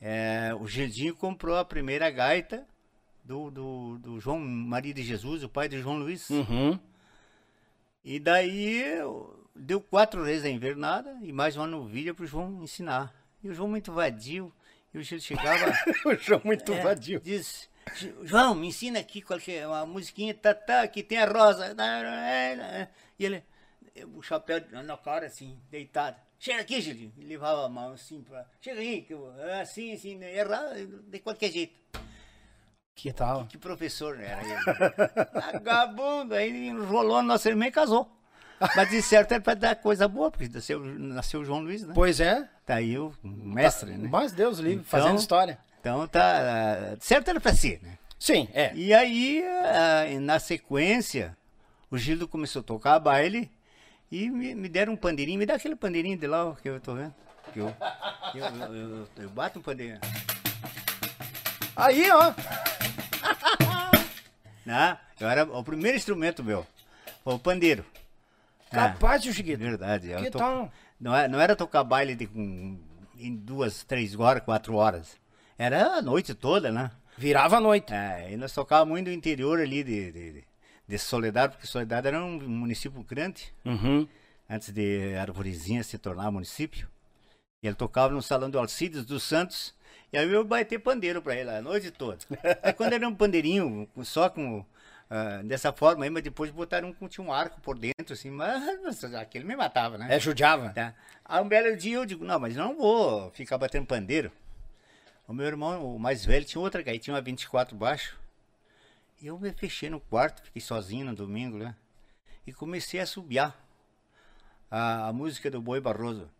é, 0.00 0.52
o 0.58 0.66
Gildinho 0.66 1.14
comprou 1.14 1.56
a 1.56 1.64
primeira 1.64 2.10
gaita 2.10 2.66
do, 3.24 3.50
do, 3.50 3.98
do 3.98 4.20
João 4.20 4.38
Maria 4.38 4.92
de 4.92 5.02
Jesus, 5.02 5.42
o 5.42 5.48
pai 5.48 5.68
de 5.68 5.80
João 5.80 5.96
Luiz. 5.98 6.28
Uhum. 6.30 6.78
E 8.04 8.18
daí 8.18 8.82
eu- 8.98 9.48
deu 9.56 9.80
quatro 9.80 10.24
vezes 10.24 10.44
a 10.44 10.50
invernada 10.50 11.16
e 11.22 11.32
mais 11.32 11.56
uma 11.56 11.66
novilha 11.66 12.12
pro 12.12 12.26
João 12.26 12.62
ensinar. 12.62 13.14
E 13.42 13.48
o 13.48 13.54
João 13.54 13.68
muito 13.68 13.92
vadio, 13.92 14.52
e 14.92 14.98
o 14.98 15.02
Gil 15.02 15.20
chegava. 15.20 15.72
o 16.04 16.14
João 16.16 16.40
muito 16.44 16.72
é, 16.72 16.82
vadio. 16.82 17.20
Diz, 17.20 17.68
João, 18.22 18.54
me 18.54 18.68
ensina 18.68 18.98
aqui 18.98 19.22
qualquer 19.22 19.66
uma 19.66 19.86
musiquinha, 19.86 20.34
tá, 20.34 20.54
tá, 20.54 20.86
que 20.86 21.02
tem 21.02 21.18
a 21.18 21.26
rosa. 21.26 21.74
E 23.18 23.24
ele, 23.26 23.42
o 24.14 24.22
chapéu 24.22 24.60
na 24.70 24.96
cara 24.96 25.26
assim, 25.26 25.58
deitado. 25.70 26.16
Chega 26.38 26.60
aqui, 26.60 26.80
Gil. 26.80 27.12
E 27.16 27.24
levava 27.24 27.64
a 27.64 27.68
mão 27.68 27.92
assim 27.92 28.22
pra. 28.22 28.44
Chega 28.60 28.80
aí, 28.80 29.02
que 29.02 29.14
eu, 29.14 29.32
assim, 29.60 29.92
assim, 29.94 30.22
errar 30.22 30.74
de 31.08 31.18
qualquer 31.20 31.50
jeito. 31.50 31.74
Que 32.94 33.12
tal? 33.12 33.46
Que 33.46 33.58
professor 33.58 34.20
era 34.20 34.40
ele? 34.42 35.30
Vagabundo, 35.32 36.34
aí 36.34 36.48
ele 36.48 36.66
enrolou 36.68 37.16
a 37.16 37.22
nossa 37.22 37.48
irmã 37.48 37.66
e 37.66 37.70
casou. 37.70 38.10
Mas 38.76 38.88
de 38.88 39.02
certo 39.02 39.32
era 39.32 39.40
pra 39.42 39.54
dar 39.54 39.74
coisa 39.76 40.06
boa, 40.06 40.30
porque 40.30 40.48
nasceu, 40.48 40.78
nasceu 40.80 41.40
o 41.40 41.44
João 41.44 41.60
Luiz, 41.60 41.82
né? 41.84 41.92
Pois 41.94 42.20
é. 42.20 42.48
Tá 42.64 42.76
aí 42.76 42.96
o 42.98 43.12
mestre, 43.22 43.90
né? 43.90 44.08
Mas 44.08 44.32
Deus 44.32 44.58
livre, 44.58 44.84
Então- 44.86 45.00
fazendo 45.00 45.18
história. 45.18 45.58
Então 45.80 46.06
tá. 46.06 46.96
Certo 47.00 47.28
era 47.28 47.40
pra 47.40 47.52
ser, 47.52 47.82
né? 47.82 47.98
Sim, 48.18 48.48
é. 48.54 48.72
E 48.74 48.94
aí, 48.94 49.44
ah, 49.44 50.20
na 50.20 50.38
sequência, 50.38 51.36
o 51.94 51.98
Gildo 51.98 52.26
começou 52.26 52.60
a 52.60 52.64
tocar 52.64 52.98
baile 52.98 53.50
e 54.10 54.28
me, 54.28 54.54
me 54.54 54.68
deram 54.68 54.94
um 54.94 54.96
pandeirinho. 54.96 55.38
Me 55.38 55.46
dá 55.46 55.54
aquele 55.54 55.76
pandeirinho 55.76 56.18
de 56.18 56.26
lá 56.26 56.54
que 56.60 56.68
eu 56.68 56.80
tô 56.80 56.94
vendo. 56.94 57.14
Que 57.52 57.60
eu, 57.60 57.74
eu, 58.34 58.44
eu, 58.44 58.74
eu- 58.74 59.08
eu 59.18 59.30
bato 59.30 59.58
um 59.58 59.62
pandeirinho. 59.62 60.00
Aí, 61.76 62.10
ó. 62.10 62.32
Né? 64.64 64.96
Eu 65.20 65.28
era 65.28 65.44
o 65.44 65.62
primeiro 65.62 65.96
instrumento 65.96 66.42
meu. 66.42 66.66
O 67.24 67.38
pandeiro. 67.38 67.84
Capaz, 68.70 69.22
seu 69.22 69.30
É 69.30 69.34
Chiquito. 69.34 69.58
verdade. 69.58 70.08
Que 70.16 70.30
to- 70.30 70.38
tal? 70.38 70.72
Não, 70.98 71.14
era, 71.14 71.28
não 71.28 71.38
era 71.40 71.54
tocar 71.54 71.84
baile 71.84 72.14
de, 72.14 72.24
em 72.34 73.36
duas, 73.36 73.84
três 73.84 74.18
horas, 74.18 74.42
quatro 74.42 74.74
horas. 74.74 75.16
Era 75.58 75.98
a 75.98 76.02
noite 76.02 76.34
toda, 76.34 76.72
né? 76.72 76.90
Virava 77.18 77.58
a 77.58 77.60
noite. 77.60 77.92
É, 77.92 78.32
e 78.32 78.36
nós 78.38 78.52
tocávamos 78.52 78.92
muito 78.92 79.08
no 79.08 79.12
interior 79.12 79.60
ali 79.60 79.84
de, 79.84 80.10
de, 80.12 80.32
de- 80.32 80.44
de 80.86 80.98
Soledade, 80.98 81.52
porque 81.54 81.66
Soledade 81.66 82.08
era 82.08 82.22
um 82.22 82.38
município 82.48 83.02
grande, 83.02 83.52
Uhum. 83.64 84.06
antes 84.48 84.70
de 84.72 85.14
Arvorezinha 85.16 85.82
se 85.82 85.96
tornar 85.98 86.30
município. 86.30 86.88
E 87.62 87.66
ele 87.66 87.76
tocava 87.76 88.12
no 88.12 88.20
salão 88.22 88.50
do 88.50 88.58
Alcides 88.58 89.04
dos 89.04 89.22
Santos, 89.22 89.74
e 90.12 90.18
aí 90.18 90.30
eu 90.30 90.44
bater 90.44 90.78
pandeiro 90.78 91.22
pra 91.22 91.34
ele 91.34 91.48
a 91.50 91.62
noite 91.62 91.90
toda. 91.90 92.18
Aí 92.62 92.72
quando 92.72 92.92
era 92.92 93.08
um 93.08 93.14
pandeirinho, 93.14 93.88
só 94.02 94.28
com. 94.28 94.64
ah, 95.10 95.40
dessa 95.42 95.72
forma 95.72 96.04
aí, 96.04 96.10
mas 96.10 96.22
depois 96.22 96.50
botaram 96.50 96.94
um 97.00 97.08
tinha 97.08 97.26
um 97.26 97.32
arco 97.32 97.60
por 97.62 97.78
dentro, 97.78 98.12
assim, 98.12 98.30
mas 98.30 99.02
aquele 99.14 99.44
me 99.44 99.56
matava, 99.56 99.96
né? 99.98 100.08
É, 100.14 100.20
judiava. 100.20 100.70
Tá. 100.70 100.94
Aí 101.24 101.42
um 101.42 101.48
belo 101.48 101.74
dia 101.76 101.96
eu 101.96 102.04
digo, 102.04 102.24
não, 102.24 102.38
mas 102.38 102.54
não 102.54 102.76
vou 102.76 103.30
ficar 103.30 103.56
batendo 103.58 103.86
pandeiro. 103.86 104.30
O 105.26 105.32
meu 105.32 105.46
irmão, 105.46 105.96
o 105.96 105.98
mais 105.98 106.22
velho, 106.24 106.44
tinha 106.44 106.60
outra 106.60 106.82
gaitinha, 106.82 107.14
uma 107.14 107.22
24 107.22 107.74
baixo. 107.74 108.16
Eu 109.22 109.38
me 109.38 109.52
fechei 109.52 109.88
no 109.88 110.00
quarto, 110.00 110.42
fiquei 110.42 110.60
sozinho 110.60 111.06
no 111.06 111.14
domingo, 111.14 111.58
né? 111.58 111.74
E 112.46 112.52
comecei 112.52 113.00
a 113.00 113.06
subiar 113.06 113.58
a, 114.70 115.08
a 115.08 115.12
música 115.12 115.50
do 115.50 115.60
Boi 115.62 115.80
Barroso. 115.80 116.30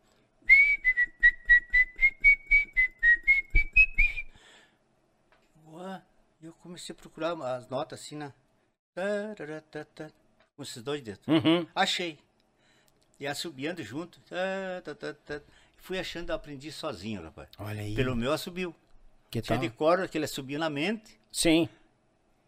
Eu 6.45 6.52
comecei 6.62 6.93
a 6.93 6.97
procurar 6.97 7.33
as 7.57 7.66
notas 7.69 8.00
assim, 8.00 8.16
né? 8.16 8.31
Tararatata, 9.35 10.12
Com 10.54 10.62
esses 10.62 10.83
dois 10.83 11.00
dedos. 11.00 11.26
Uhum. 11.26 11.66
Achei. 11.75 12.19
E 13.19 13.26
assobiando 13.26 13.83
junto. 13.83 14.21
Tá, 14.21 14.83
tá, 14.85 14.95
tá, 14.95 15.14
tá. 15.14 15.40
Fui 15.78 15.99
achando, 15.99 16.31
aprendi 16.33 16.71
sozinho, 16.71 17.23
rapaz. 17.23 17.49
Olha 17.59 17.81
aí. 17.81 17.95
Pelo 17.95 18.14
meu 18.14 18.31
assobio. 18.31 18.75
Que 19.31 19.40
Tinha 19.40 19.59
tal? 19.59 19.66
de 19.66 19.75
corda 19.75 20.07
que 20.07 20.19
ele 20.19 20.26
assobia 20.26 20.59
na 20.59 20.69
mente. 20.69 21.19
Sim. 21.33 21.66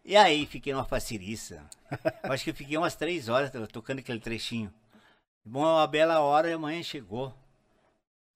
E 0.08 0.16
aí 0.16 0.46
fiquei 0.46 0.72
numa 0.72 0.84
faceriça. 0.84 1.68
Eu 2.22 2.32
Acho 2.32 2.44
que 2.44 2.52
fiquei 2.52 2.76
umas 2.76 2.94
três 2.94 3.28
horas 3.28 3.50
tocando 3.72 3.98
aquele 3.98 4.20
trechinho. 4.20 4.72
Bom, 5.44 5.62
uma 5.62 5.86
bela 5.88 6.20
hora 6.20 6.48
e 6.48 6.52
amanhã 6.52 6.80
chegou. 6.80 7.34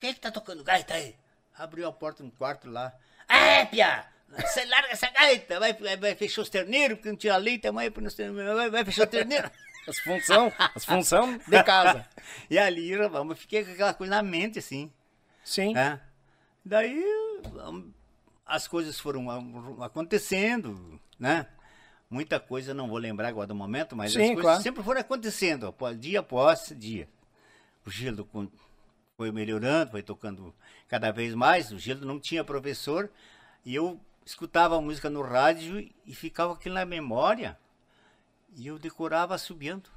Quem 0.00 0.10
é 0.10 0.14
que 0.14 0.18
tá 0.18 0.32
tocando 0.32 0.64
gaita 0.64 0.94
aí? 0.94 1.14
Abriu 1.56 1.86
a 1.86 1.92
porta 1.92 2.24
no 2.24 2.30
quarto 2.32 2.68
lá. 2.68 2.92
Ah, 3.28 3.64
Pia! 3.66 4.04
Você 4.30 4.64
larga 4.64 4.88
essa 4.88 5.08
gaita! 5.10 5.60
Vai, 5.60 5.72
vai, 5.96 6.14
fechar 6.16 6.42
os 6.42 6.48
terneiros, 6.48 6.96
porque 6.96 7.08
não 7.08 7.16
tira 7.16 7.36
leite, 7.36 7.68
amanhã 7.68 7.92
vai, 7.92 8.68
vai 8.68 8.84
fechar 8.84 9.04
os 9.04 9.10
terneiros. 9.10 9.52
As 9.86 9.98
função, 10.00 10.52
as 10.74 10.84
função 10.84 11.38
de 11.38 11.62
casa. 11.62 12.04
E 12.50 12.58
ali, 12.58 12.96
vamos, 13.08 13.38
fiquei 13.38 13.64
com 13.64 13.70
aquela 13.70 13.94
coisa 13.94 14.16
na 14.16 14.22
mente, 14.22 14.58
assim. 14.58 14.92
Sim. 15.44 15.72
né? 15.72 16.00
Daí 16.64 17.00
hum, 17.54 17.92
as 18.44 18.66
coisas 18.66 18.98
foram 18.98 19.80
acontecendo, 19.80 21.00
né? 21.16 21.46
Muita 22.10 22.40
coisa 22.40 22.74
não 22.74 22.88
vou 22.88 22.98
lembrar 22.98 23.28
agora 23.28 23.46
do 23.46 23.54
momento, 23.54 23.94
mas 23.94 24.12
Sim, 24.12 24.18
as 24.18 24.26
coisas 24.26 24.42
claro. 24.42 24.62
sempre 24.62 24.82
foram 24.82 25.00
acontecendo, 25.00 25.72
dia 25.96 26.18
após 26.18 26.74
dia. 26.76 27.08
O 27.86 27.90
Gildo 27.90 28.28
foi 29.16 29.30
melhorando, 29.30 29.92
foi 29.92 30.02
tocando 30.02 30.52
cada 30.88 31.12
vez 31.12 31.34
mais. 31.34 31.70
O 31.70 31.78
Gildo 31.78 32.04
não 32.04 32.18
tinha 32.18 32.42
professor 32.42 33.08
e 33.64 33.74
eu 33.74 34.00
escutava 34.26 34.76
a 34.76 34.80
música 34.80 35.08
no 35.08 35.22
rádio 35.22 35.88
e 36.04 36.12
ficava 36.12 36.52
aquilo 36.52 36.74
na 36.74 36.84
memória 36.84 37.56
e 38.56 38.66
eu 38.66 38.78
decorava 38.78 39.38
subindo. 39.38 39.88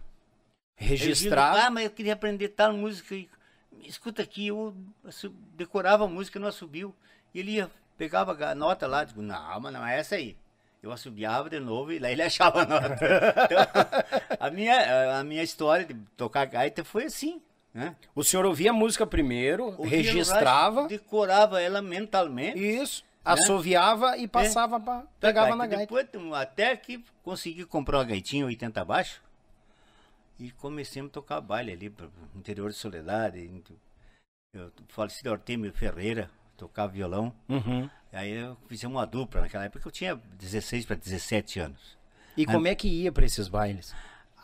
Registrado. 0.75 1.57
Ah, 1.57 1.69
mas 1.69 1.85
eu 1.85 1.91
queria 1.91 2.13
aprender 2.13 2.49
tal 2.49 2.73
música. 2.73 3.15
Escuta 3.81 4.21
aqui, 4.21 4.47
eu 4.47 4.75
decorava 5.55 6.05
a 6.05 6.07
música 6.07 6.39
não 6.39 6.47
assobio. 6.47 6.95
E 7.33 7.39
ele 7.39 7.53
ia, 7.53 7.71
pegava 7.97 8.33
a 8.45 8.55
nota 8.55 8.85
lá, 8.85 9.03
digo, 9.03 9.21
não, 9.21 9.59
mas 9.59 9.73
não 9.73 9.85
é 9.85 9.99
essa 9.99 10.15
aí. 10.15 10.37
Eu 10.83 10.91
assobiava 10.91 11.49
de 11.49 11.61
novo 11.61 11.93
e 11.93 11.97
lá 11.97 12.11
ele 12.11 12.21
achava 12.23 12.63
a 12.63 12.65
nota. 12.65 12.93
Então, 12.93 14.37
a, 14.37 14.49
minha, 14.51 15.19
a 15.19 15.23
minha 15.23 15.41
história 15.41 15.85
de 15.85 15.93
tocar 16.17 16.43
gaita 16.43 16.83
foi 16.83 17.05
assim, 17.05 17.41
né? 17.73 17.95
O 18.13 18.21
senhor 18.21 18.45
ouvia 18.45 18.71
a 18.71 18.73
música 18.73 19.07
primeiro, 19.07 19.67
Ouvia 19.77 19.97
registrava. 19.97 20.85
decorava 20.89 21.61
ela 21.61 21.81
mentalmente. 21.81 22.59
Isso. 22.59 23.03
Assoviava 23.23 24.17
e 24.17 24.27
passava 24.27 24.77
pra. 24.77 25.03
Pegava 25.21 25.55
na 25.55 25.65
gaita. 25.65 25.85
Depois, 25.85 26.33
até 26.33 26.75
que 26.75 27.01
consegui 27.23 27.65
comprar 27.65 27.99
uma 27.99 28.03
gaitinha 28.03 28.45
80 28.45 28.81
abaixo. 28.81 29.23
E 30.37 30.51
comecei 30.51 31.01
a 31.01 31.07
tocar 31.07 31.39
baile 31.39 31.71
ali, 31.71 31.89
pro 31.89 32.11
interior 32.35 32.69
de 32.69 32.75
Soledade. 32.75 33.63
Eu 34.53 34.69
falecido 34.89 35.31
Artemio 35.31 35.71
Ferreira, 35.71 36.29
tocava 36.57 36.91
violão. 36.91 37.33
Uhum. 37.49 37.89
Aí 38.11 38.31
eu 38.31 38.55
fizemos 38.67 38.95
uma 38.95 39.05
dupla 39.05 39.41
naquela 39.41 39.65
época, 39.65 39.87
eu 39.87 39.91
tinha 39.91 40.15
16 40.37 40.85
para 40.85 40.95
17 40.95 41.59
anos. 41.59 41.97
E 42.37 42.45
como 42.45 42.67
é 42.67 42.75
que 42.75 42.87
ia 42.87 43.11
pra 43.11 43.25
esses 43.25 43.47
bailes? 43.47 43.93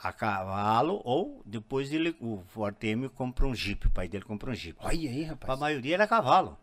A 0.02 0.14
cavalo, 0.14 1.02
ou 1.04 1.42
depois 1.46 1.92
ele, 1.92 2.16
o 2.22 2.42
Artemio 2.66 3.10
comprou 3.10 3.52
um 3.52 3.56
jipe, 3.56 3.88
o 3.88 3.92
pai 3.92 4.08
dele 4.08 4.24
comprou 4.24 4.52
um 4.54 4.56
jipe. 4.56 4.80
Olha 4.82 5.10
aí, 5.10 5.26
A 5.26 5.30
rapaz. 5.30 5.60
maioria 5.60 5.96
era 5.96 6.08
cavalo. 6.08 6.58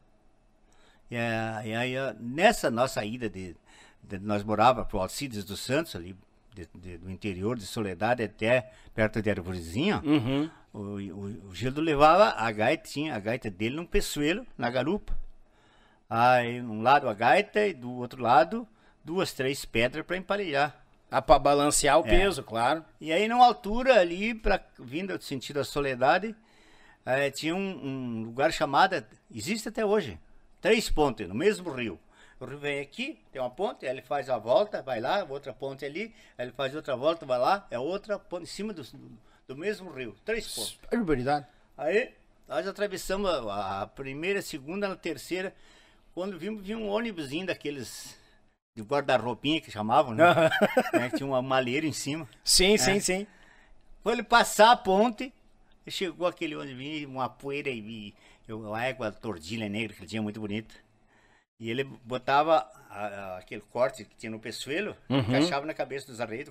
E, 1.11 1.15
eh, 1.17 1.77
aí, 1.77 1.95
eh, 1.97 2.17
nessa 2.19 2.71
nossa 2.71 3.05
ida, 3.05 3.29
de, 3.29 3.55
de- 4.03 4.19
nós 4.19 4.43
morávamos 4.43 4.89
pro 4.89 5.01
Alcides 5.01 5.45
dos 5.45 5.61
Santos, 5.61 5.95
ali 5.95 6.17
de- 6.55 6.69
de- 6.75 6.99
do 6.99 7.11
interior 7.11 7.57
de 7.57 7.67
Soledade 7.67 8.23
até 8.23 8.73
perto 8.95 9.21
de 9.23 9.31
Arvorezinha, 9.31 10.01
Uhum. 10.05 10.51
o, 10.73 10.79
o, 10.79 11.49
o 11.51 11.55
Gildo 11.55 11.81
levava 11.81 12.31
a 12.31 12.51
gaita, 12.51 12.89
tinha 12.89 13.15
a 13.15 13.19
gaita 13.21 13.51
dele 13.51 13.77
num 13.77 13.87
peçoelo, 13.87 14.47
na 14.57 14.71
garupa. 14.71 15.17
Aí, 16.09 16.61
um 16.61 16.83
lado 16.83 17.09
a 17.09 17.15
gaita 17.15 17.67
e 17.67 17.75
do 17.75 17.93
outro 17.95 18.23
lado, 18.23 18.67
duas, 19.05 19.33
três 19.33 19.65
pedras 19.65 20.05
para 20.05 20.17
emparelhar. 20.17 20.85
Ah, 21.11 21.23
pra 21.23 21.39
balancear 21.39 21.99
o 22.01 22.07
É. 22.07 22.11
peso, 22.11 22.43
claro. 22.43 22.85
E 23.01 23.13
aí, 23.13 23.29
numa 23.29 23.45
altura 23.47 24.01
ali, 24.01 24.35
pra, 24.35 24.61
vindo 24.79 25.17
do 25.17 25.23
sentido 25.25 25.57
da 25.57 25.65
Soledade, 25.65 26.35
eh, 27.05 27.31
tinha 27.31 27.55
um, 27.55 27.87
um 27.87 28.23
lugar 28.25 28.53
chamado, 28.53 29.05
existe 29.33 29.69
até 29.69 29.85
hoje, 29.85 30.19
Três 30.61 30.91
Pontes, 30.91 31.29
no 31.29 31.35
mesmo 31.35 31.71
rio. 31.73 31.99
O 32.41 32.45
rio 32.45 32.59
vem 32.59 32.81
aqui, 32.81 33.21
tem 33.33 33.41
uma 33.41 33.49
ponte, 33.51 33.87
aí 33.87 33.93
ele 33.93 34.03
faz 34.03 34.29
a 34.29 34.37
volta, 34.37 34.83
vai 34.83 35.01
lá, 35.01 35.25
outra 35.29 35.53
ponte 35.53 35.85
ali, 35.85 36.13
aí 36.37 36.47
ele 36.47 36.53
faz 36.53 36.75
outra 36.75 36.95
volta, 36.97 37.25
vai 37.25 37.39
lá, 37.39 37.67
é 37.71 37.79
outra 37.79 38.19
ponte 38.19 38.43
em 38.43 38.47
cima 38.47 38.73
do, 38.73 38.83
do 39.47 39.57
mesmo 39.57 39.91
rio. 39.91 40.15
Três 40.25 40.55
pontes. 40.55 40.79
Barbaridade. 40.91 41.47
Aí, 41.79 42.13
nós 42.49 42.67
atravessamos 42.67 43.31
a, 43.31 43.83
a 43.83 43.87
primeira, 43.87 44.41
a 44.41 44.43
segunda, 44.43 44.93
a 44.93 44.97
terceira. 44.97 45.55
Quando 46.17 46.39
vimos, 46.39 46.65
vi 46.67 46.75
um 46.75 46.89
ônibusinho 46.89 47.45
daqueles 47.45 48.19
de 48.75 48.83
guarda-roupinha 48.83 49.61
que 49.61 49.71
chamavam, 49.71 50.15
né? 50.15 50.25
né? 50.95 51.11
Tinha 51.15 51.27
uma 51.27 51.43
malheira 51.43 51.87
em 51.87 51.93
cima. 51.93 52.27
Sim, 52.43 52.79
sim, 52.79 52.99
sim. 53.01 53.27
Quando 54.03 54.15
ele 54.15 54.23
passar 54.23 54.71
a 54.73 54.77
ponte, 54.79 55.31
chegou 55.87 56.27
aquele 56.27 56.57
ônibus, 56.57 57.05
uma 57.07 57.29
poeira 57.29 57.69
e, 57.69 58.15
e 58.49 58.53
uma 58.55 58.83
égua 58.83 59.13
tordilha 59.13 59.69
negra, 59.69 59.93
que 59.95 60.01
ele 60.01 60.09
tinha 60.09 60.23
muito 60.23 60.41
bonita. 60.41 60.75
E 61.61 61.69
ele 61.71 61.85
botava 61.85 62.67
a- 62.89 63.07
a- 63.07 63.37
aquele 63.37 63.61
corte 63.61 64.07
que 64.07 64.17
tinha 64.17 64.31
no 64.33 64.41
peçoelo, 64.41 64.97
encaixava 65.11 65.67
na 65.67 65.75
cabeça 65.75 66.07
dos 66.07 66.19
arreios. 66.19 66.51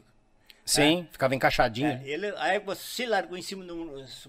Sim, 0.64 1.08
ficava 1.12 1.34
encaixadinho. 1.34 1.88
É, 1.90 2.08
ele, 2.08 2.28
a 2.38 2.54
égua 2.54 2.76
se 2.76 3.04
largou 3.08 3.36
em 3.36 3.42
cima 3.42 3.66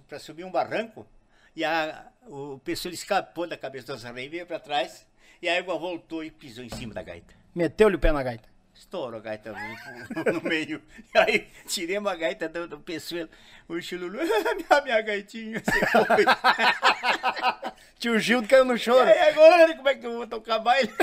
para 0.09 0.19
subir 0.19 0.45
um 0.45 0.51
barranco 0.51 1.07
e 1.55 1.63
a, 1.63 2.07
o 2.27 2.59
pessoal 2.65 2.95
escapou 2.95 3.47
da 3.47 3.59
cabeça 3.59 3.93
dos 3.93 4.05
arreios, 4.07 4.31
veio 4.31 4.47
para 4.47 4.59
trás 4.59 5.07
e 5.41 5.49
a 5.49 5.55
égua 5.55 5.79
voltou 5.79 6.25
e 6.25 6.31
pisou 6.31 6.65
em 6.65 6.71
cima 6.71 6.95
da 6.95 7.03
gaita. 7.03 7.35
Meteu-lhe 7.55 7.97
o 7.97 7.99
pé 7.99 8.13
na 8.13 8.23
gaita. 8.23 8.49
Estourou 8.75 9.19
a 9.19 9.23
gaita 9.23 9.55
no, 10.33 10.43
meio. 10.43 10.83
E 11.15 11.19
aí 11.19 11.49
tiremos 11.67 12.13
a 12.13 12.15
gaita 12.15 12.47
do, 12.49 12.69
do 12.69 12.79
pessoal. 12.79 13.27
O 13.67 13.81
chululu, 13.81 14.19
minha, 14.21 14.83
minha 14.83 15.01
gaitinha. 15.01 15.63
Tio 17.99 18.19
Gildo 18.19 18.47
caiu 18.47 18.67
no 18.67 18.75
E 18.75 18.79
choro. 18.79 19.09
aí 19.09 19.19
agora, 19.31 19.75
como 19.75 19.89
é 19.89 19.95
que 19.95 20.07
eu 20.07 20.19
vou 20.19 20.27
tocar 20.27 20.59
baile? 20.59 20.93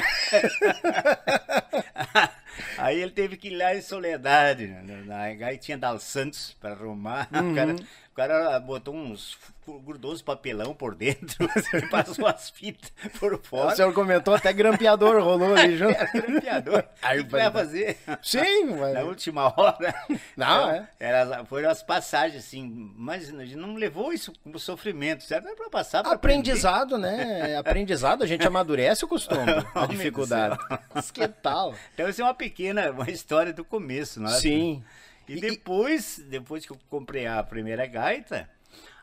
Aí 2.78 3.02
ele 3.02 3.12
teve 3.12 3.38
que 3.38 3.48
ir 3.48 3.58
lá 3.58 3.76
em 3.76 3.82
Soledade, 3.82 4.68
né, 4.68 5.04
na 5.06 5.34
gaitinha 5.34 5.78
Dal 5.78 6.00
Santos, 6.00 6.56
para 6.60 6.74
arrumar. 6.74 7.28
O, 7.32 7.56
cara, 7.56 7.76
o 8.14 8.16
cara 8.16 8.60
botou 8.60 8.94
uns, 8.94 9.36
uns 9.68 10.22
papelão 10.22 10.76
por 10.76 10.94
dentro, 10.94 11.50
e 11.74 11.82
passou 11.88 12.28
as 12.28 12.52
fitas 12.52 12.92
por 13.20 13.34
O 13.34 13.40
fora. 13.40 13.76
senhor 13.76 13.92
comentou 13.92 14.36
até 14.36 14.54
grampeador 14.54 15.20
rolou 15.24 15.56
ali 15.56 15.76
junto. 15.78 15.96
Era 15.98 16.12
grampeador. 16.12 16.84
Aí, 17.02 17.22
O 17.22 17.26
que 17.26 17.32
vai 17.32 17.50
fazer? 17.52 17.98
Sim, 18.22 18.66
Na 18.66 18.76
mas... 18.78 19.04
última 19.04 19.52
hora. 19.58 19.96
Não, 20.38 20.62
Então, 20.62 20.70
é. 20.70 20.90
Era, 21.00 21.44
foram 21.46 21.72
as 21.72 21.82
passagens, 21.82 22.46
assim, 22.46 22.92
mas 22.96 23.34
a 23.34 23.44
gente 23.46 23.56
não 23.56 23.74
levou 23.74 24.14
isso 24.14 24.32
como 24.44 24.60
sofrimento, 24.60 25.24
certo? 25.24 25.48
Era 25.48 25.56
pra 25.56 25.70
passar, 25.72 26.04
pra 26.04 26.12
Aprendizado, 26.14 27.00
né? 27.00 27.58
Aprendizado, 27.58 28.24
a 28.24 28.28
gente 28.28 28.46
amadurece 28.46 29.04
o 29.04 29.08
costume, 29.08 29.52
a 29.74 29.88
dificuldade. 29.88 30.56
Mas 30.94 31.10
que 31.10 31.28
tal? 31.28 31.74
Então, 31.96 32.08
isso 32.08 32.22
é 32.22 32.26
uma 32.26 32.36
pequena 32.36 32.92
uma 32.92 33.10
história 33.10 33.52
do 33.52 33.66
começo, 33.66 34.22
não 34.22 34.30
é? 34.30 34.36
Sim. 34.40 34.84
E, 35.28 35.40
depois, 35.40 36.20
depois 36.30 36.66
que 36.66 36.72
eu 36.72 36.80
comprei 36.90 37.26
a 37.26 37.42
primeira 37.44 37.86
gaita, 37.86 38.50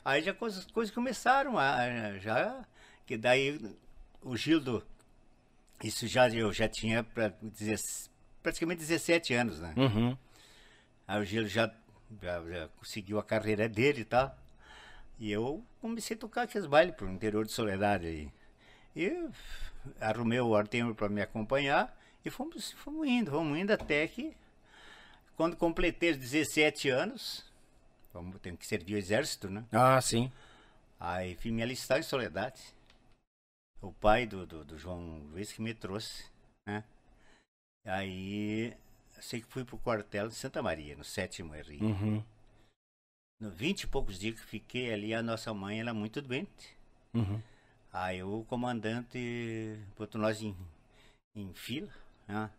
aí 0.04 0.22
já 0.22 0.34
coisas, 0.34 0.66
coisas 0.66 0.94
começaram 0.94 1.58
a 1.58 2.18
já 2.18 2.64
que 3.06 3.16
daí 3.16 3.58
o 4.22 4.36
Gildo 4.36 4.84
isso 5.82 6.06
já 6.06 6.28
eu 6.28 6.52
já 6.52 6.68
tinha 6.68 7.02
pra, 7.02 7.32
praticamente 8.42 8.80
17 8.80 9.34
anos, 9.34 9.60
né? 9.60 9.74
Uhum. 9.76 10.16
Aí 11.08 11.20
o 11.20 11.24
Gildo 11.24 11.48
já, 11.48 11.72
já, 12.22 12.42
já 12.42 12.68
conseguiu 12.78 13.18
a 13.18 13.24
carreira 13.24 13.68
dele 13.68 14.02
e 14.02 14.04
tal. 14.04 14.36
E 15.18 15.30
eu 15.32 15.64
comecei 15.80 16.16
a 16.16 16.20
tocar 16.20 16.42
aqueles 16.42 16.66
bailes 16.66 16.94
pro 16.94 17.08
interior 17.08 17.44
de 17.44 17.52
Soledade 17.52 18.06
aí. 18.06 18.32
E 18.94 19.28
arrumei 20.00 20.40
o 20.40 20.54
Artemio 20.54 20.94
para 20.94 21.08
me 21.08 21.22
acompanhar 21.22 21.98
e 22.24 22.30
fomos, 22.30 22.72
fomos 22.72 23.06
indo, 23.08 23.30
fomos 23.30 23.58
indo 23.58 23.72
até 23.72 24.06
que 24.06 24.36
quando 25.40 25.56
completei 25.56 26.10
os 26.10 26.18
17 26.18 26.90
anos, 26.90 27.42
vamos, 28.12 28.38
tenho 28.42 28.58
que 28.58 28.66
servir 28.66 28.92
o 28.92 28.98
exército, 28.98 29.48
né? 29.48 29.64
Ah, 29.72 29.98
sim. 29.98 30.30
Aí 30.98 31.34
fui 31.34 31.50
me 31.50 31.62
alistar 31.62 31.98
em 31.98 32.02
Soledade. 32.02 32.60
O 33.80 33.90
pai 33.90 34.26
do, 34.26 34.44
do, 34.44 34.62
do 34.66 34.76
João 34.76 35.20
Luiz 35.30 35.50
que 35.50 35.62
me 35.62 35.72
trouxe, 35.72 36.26
né? 36.68 36.84
Aí 37.86 38.76
sei 39.18 39.40
que 39.40 39.46
fui 39.46 39.64
pro 39.64 39.78
quartel 39.78 40.28
de 40.28 40.34
Santa 40.34 40.62
Maria, 40.62 40.94
no 40.94 41.04
sétimo 41.04 41.54
RI. 41.54 41.80
Uhum. 41.80 42.22
No 43.40 43.50
20 43.50 43.84
e 43.84 43.86
poucos 43.86 44.18
dias 44.18 44.38
que 44.38 44.44
fiquei 44.44 44.92
ali, 44.92 45.14
a 45.14 45.22
nossa 45.22 45.54
mãe 45.54 45.80
era 45.80 45.94
muito 45.94 46.20
doente. 46.20 46.76
Uhum. 47.14 47.40
Aí 47.90 48.22
o 48.22 48.44
comandante 48.44 49.18
botou 49.96 50.20
nós 50.20 50.42
em, 50.42 50.54
em 51.34 51.50
fila, 51.54 51.90
né? 52.28 52.50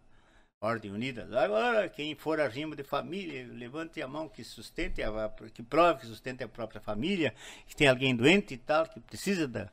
Ordem 0.64 0.92
Unida. 0.92 1.28
Agora, 1.44 1.90
quem 1.90 2.14
for 2.14 2.40
arrimo 2.40 2.76
de 2.76 2.84
família, 2.84 3.48
levante 3.52 4.00
a 4.00 4.08
mão 4.08 4.30
que 4.30 4.44
sustente, 4.44 5.02
a, 5.02 5.30
que 5.52 5.64
prove 5.64 6.02
que 6.02 6.06
sustente 6.06 6.44
a 6.44 6.48
própria 6.48 6.80
família, 6.80 7.34
que 7.66 7.76
tem 7.76 7.88
alguém 7.88 8.16
doente 8.16 8.54
e 8.54 8.58
tal, 8.58 8.86
que 8.86 9.00
precisa 9.00 9.48
da, 9.48 9.70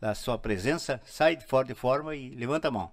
da 0.00 0.14
sua 0.14 0.38
presença, 0.38 0.98
sai 1.04 1.36
de 1.36 1.44
fora 1.44 1.68
de 1.68 1.74
forma 1.74 2.16
e 2.16 2.30
levanta 2.30 2.68
a 2.68 2.70
mão. 2.70 2.90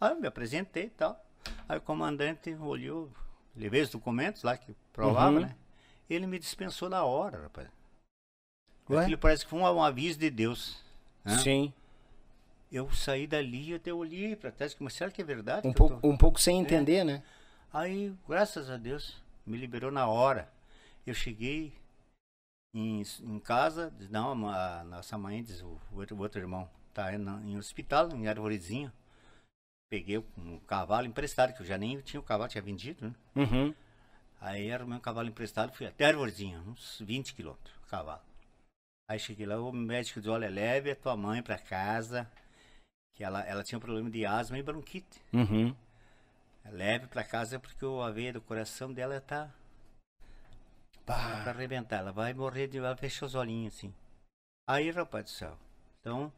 Aí 0.00 0.12
eu 0.12 0.20
me 0.20 0.28
apresentei 0.28 0.84
e 0.84 0.90
tal. 0.90 1.20
Aí 1.68 1.78
o 1.78 1.80
comandante 1.80 2.54
olhou, 2.54 3.10
levei 3.56 3.82
os 3.82 3.90
documentos 3.90 4.44
lá 4.44 4.56
que 4.56 4.72
provava, 4.92 5.32
Uhum. 5.32 5.40
né? 5.40 5.56
Ele 6.08 6.28
me 6.28 6.38
dispensou 6.38 6.88
na 6.88 7.02
hora, 7.02 7.42
rapaz. 7.42 7.66
Ué? 8.88 9.02
Aquilo 9.02 9.18
parece 9.18 9.42
que 9.44 9.50
foi 9.50 9.58
um, 9.58 9.62
um 9.64 9.82
aviso 9.82 10.18
de 10.20 10.30
Deus. 10.30 10.80
né? 11.24 11.38
Sim. 11.38 11.72
Eu 12.74 12.90
saí 12.90 13.24
dali, 13.24 13.70
eu 13.70 13.76
até 13.76 13.94
olhei 13.94 14.34
pra 14.34 14.50
trás, 14.50 14.74
mas 14.80 14.94
será 14.94 15.08
que 15.08 15.22
é 15.22 15.24
verdade? 15.24 15.64
Um 15.68 15.72
pouco, 15.72 16.00
tô- 16.00 16.08
um 16.08 16.16
pouco 16.16 16.40
sem 16.40 16.58
entender, 16.58 17.04
né? 17.04 17.22
Aí, 17.72 18.12
graças 18.28 18.68
a 18.68 18.76
Deus, 18.76 19.22
me 19.46 19.56
liberou 19.56 19.92
na 19.92 20.08
hora. 20.08 20.52
Eu 21.06 21.14
cheguei 21.14 21.72
em, 22.74 23.00
em 23.22 23.38
casa, 23.38 23.92
diz, 23.96 24.10
não, 24.10 24.48
a 24.48 24.82
nossa 24.82 25.16
mãe 25.16 25.40
diz, 25.40 25.62
o, 25.62 25.80
o 25.92 25.98
outro, 25.98 26.16
o 26.16 26.18
outro 26.20 26.40
irmão 26.40 26.68
tá 26.92 27.14
em, 27.14 27.22
em 27.48 27.56
hospital, 27.56 28.10
em 28.10 28.26
Arvorezinho. 28.26 28.92
Peguei 29.88 30.18
um 30.36 30.58
cavalo 30.66 31.06
emprestado, 31.06 31.54
que 31.54 31.62
eu 31.62 31.66
já 31.66 31.78
nem 31.78 32.00
tinha 32.00 32.18
o 32.18 32.24
cavalo, 32.24 32.50
tinha 32.50 32.60
vendido, 32.60 33.06
né? 33.06 33.14
Uhum. 33.36 33.72
Aí 34.40 34.72
arrumei 34.72 34.98
um 34.98 35.00
cavalo 35.00 35.28
emprestado, 35.28 35.72
fui 35.72 35.86
até 35.86 36.06
Arvorezinho, 36.06 36.58
uns 36.66 37.00
20 37.06 37.34
quilômetros, 37.34 37.72
o 37.84 37.86
cavalo. 37.86 38.22
Aí 39.08 39.20
cheguei 39.20 39.46
lá, 39.46 39.60
o 39.60 39.70
médico 39.70 40.18
disse, 40.18 40.28
olha, 40.28 40.50
leve 40.50 40.90
a 40.90 40.96
tua 40.96 41.16
mãe 41.16 41.40
pra 41.40 41.56
casa, 41.56 42.28
que 43.14 43.22
ela, 43.22 43.40
ela 43.42 43.62
tinha 43.62 43.78
um 43.78 43.80
problema 43.80 44.10
de 44.10 44.26
asma 44.26 44.58
e 44.58 44.62
bronquite. 44.62 45.22
Uhum. 45.32 45.74
Leve 46.66 47.06
pra 47.06 47.22
casa 47.22 47.60
porque 47.60 47.84
o 47.84 48.02
aveia 48.02 48.32
do 48.32 48.40
coração 48.40 48.92
dela 48.92 49.20
tá 49.20 49.52
Bah. 51.06 51.42
pra 51.42 51.52
arrebentar. 51.52 51.98
Ela 51.98 52.12
vai 52.12 52.32
morrer 52.32 52.66
de. 52.66 52.78
Ela 52.78 52.96
fechou 52.96 53.26
os 53.26 53.34
olhinhos 53.34 53.74
assim. 53.74 53.94
Aí, 54.66 54.90
rapaz 54.90 55.24
do 55.24 55.30
céu. 55.30 55.58
Então, 56.00 56.32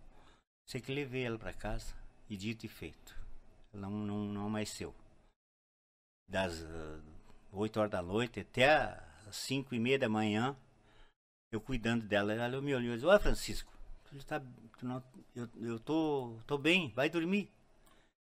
sei 0.69 0.81
que 0.81 0.93
levei 0.93 1.25
ela 1.25 1.39
pra 1.39 1.53
casa 1.53 1.95
e 2.29 2.37
dito 2.37 2.67
e 2.67 2.69
feito. 2.69 3.17
Ela 3.73 3.83
não, 3.83 3.91
não, 3.91 4.25
não 4.25 4.47
amanheceu. 4.47 4.95
Das 6.29 6.63
ah, 6.65 7.01
8 7.53 7.79
horas 7.79 7.91
da 7.93 8.03
noite 8.03 8.41
até 8.41 8.75
as 9.29 9.37
5 9.37 9.75
e 9.75 9.79
meia 9.79 9.99
da 9.99 10.09
manhã, 10.09 10.57
eu 11.53 11.61
cuidando 11.61 12.05
dela. 12.05 12.33
Ela 12.33 12.61
me 12.61 12.75
olhou 12.75 12.93
e 12.93 12.95
disse: 12.97 13.07
Olha, 13.07 13.21
Francisco, 13.21 13.73
tu 14.17 14.27
tá, 14.27 14.43
não, 14.83 15.03
eu, 15.35 15.49
eu 15.61 15.81
tô, 15.81 16.39
tô 16.47 16.59
bem, 16.59 16.93
vai 16.95 17.09
dormir. 17.09 17.51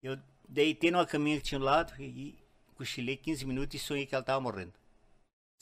Eu 0.02 0.18
deitei 0.48 0.92
numa 0.92 1.06
caminha 1.06 1.38
que 1.38 1.44
tinha 1.44 1.60
ao 1.60 1.66
lado 1.66 1.94
e, 2.02 2.06
e 2.06 2.40
cochilei 2.76 3.18
15 3.18 3.46
minutos 3.46 3.76
e 3.76 3.84
sonhei 3.84 4.06
que 4.06 4.16
ela 4.16 4.22
estava 4.22 4.40
morrendo. 4.40 4.74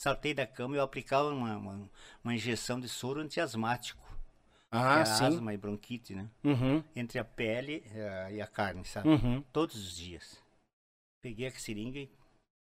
Saltei 0.00 0.32
da 0.32 0.46
cama 0.46 0.76
e 0.76 0.78
eu 0.78 0.82
aplicava 0.82 1.28
uma, 1.30 1.56
uma, 1.56 1.90
uma 2.22 2.34
injeção 2.34 2.78
de 2.78 2.88
soro 2.88 3.20
antiasmático. 3.20 4.06
Ah, 4.70 5.00
é 5.00 5.04
sim. 5.04 5.24
asma 5.24 5.54
e 5.54 5.56
bronquite, 5.56 6.14
né? 6.14 6.30
Uhum. 6.44 6.84
Entre 6.94 7.18
a 7.18 7.24
pele 7.24 7.82
eh, 7.86 8.34
e 8.34 8.40
a 8.40 8.46
carne, 8.46 8.84
sabe? 8.84 9.08
Uhum. 9.08 9.42
Todos 9.52 9.76
os 9.76 9.96
dias. 9.96 10.40
Peguei 11.22 11.48
a 11.48 11.50
seringa 11.52 11.98
e 11.98 12.10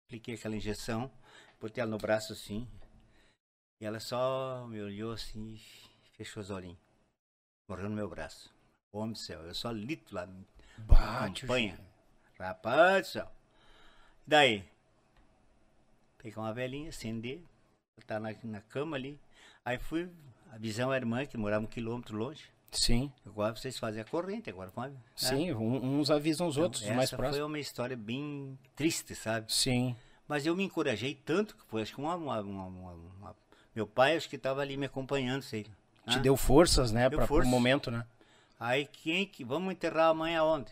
apliquei 0.05 0.35
aquela 0.35 0.55
injeção, 0.55 1.11
botei 1.59 1.81
ela 1.81 1.91
no 1.91 1.97
braço 1.97 2.33
assim. 2.33 2.67
E 3.81 3.85
ela 3.85 3.99
só 3.99 4.67
me 4.67 4.81
olhou 4.81 5.13
assim 5.13 5.55
e 5.55 5.59
fechou 6.11 6.41
os 6.41 6.49
olhinhos. 6.49 6.84
Morreu 7.67 7.89
no 7.89 7.95
meu 7.95 8.07
braço. 8.07 8.53
Homem 8.91 9.11
do 9.13 9.17
céu, 9.17 9.41
eu 9.41 9.53
só 9.53 9.71
lito 9.71 10.13
lá 10.15 10.27
tio 11.33 11.47
campanha. 11.47 11.79
Rapaz 12.39 13.07
do 13.07 13.11
céu. 13.11 13.31
Daí, 14.25 14.63
pegar 16.17 16.41
uma 16.41 16.53
velhinha, 16.53 16.89
acender, 16.89 17.41
botar 17.99 18.19
na, 18.19 18.33
na 18.43 18.61
cama 18.61 18.95
ali. 18.95 19.19
Aí 19.63 19.77
fui 19.77 20.09
avisar 20.51 20.87
uma 20.87 20.95
irmã 20.95 21.25
que 21.25 21.37
morava 21.37 21.63
um 21.63 21.67
quilômetro 21.67 22.15
longe. 22.15 22.43
Sim, 22.71 23.11
Agora 23.25 23.55
vocês 23.55 23.79
fazem 23.79 24.01
a 24.01 24.05
corrente, 24.05 24.49
agora 24.49 24.69
pode. 24.69 24.93
sim. 25.15 25.53
um- 25.53 25.99
uns 25.99 26.11
avisam 26.11 26.45
os 26.47 26.57
outros, 26.57 26.81
os 26.81 26.89
mais 26.89 27.09
próximos. 27.09 27.37
foi 27.37 27.45
uma 27.45 27.59
história 27.59 27.95
bem 27.95 28.59
triste, 28.75 29.15
sabe? 29.15 29.51
Sim. 29.53 29.95
Mas 30.27 30.45
eu 30.45 30.53
me 30.57 30.63
encorajei 30.63 31.15
tanto 31.15 31.55
que 31.55 31.63
foi, 31.65 31.81
acho 31.83 31.93
que 31.95 32.01
uma, 32.01 32.15
uma- 32.15 32.41
uma- 32.41 32.65
uma- 32.65 32.91
uma- 32.91 33.35
meu 33.73 33.87
pai 33.87 34.17
acho 34.17 34.27
que 34.29 34.35
estava 34.35 34.61
ali 34.61 34.75
me 34.75 34.87
acompanhando, 34.87 35.41
sei. 35.41 35.65
Te 36.07 36.17
né? 36.17 36.21
deu 36.21 36.37
forças, 36.37 36.91
né? 36.91 37.09
Pra, 37.09 37.25
força. 37.27 37.41
pro 37.41 37.49
momento, 37.49 37.89
né? 37.89 38.05
Aí 38.59 38.85
quem 38.85 39.25
que. 39.25 39.43
Vamos 39.43 39.73
enterrar 39.73 40.09
a 40.09 40.13
mãe 40.13 40.35
aonde? 40.35 40.71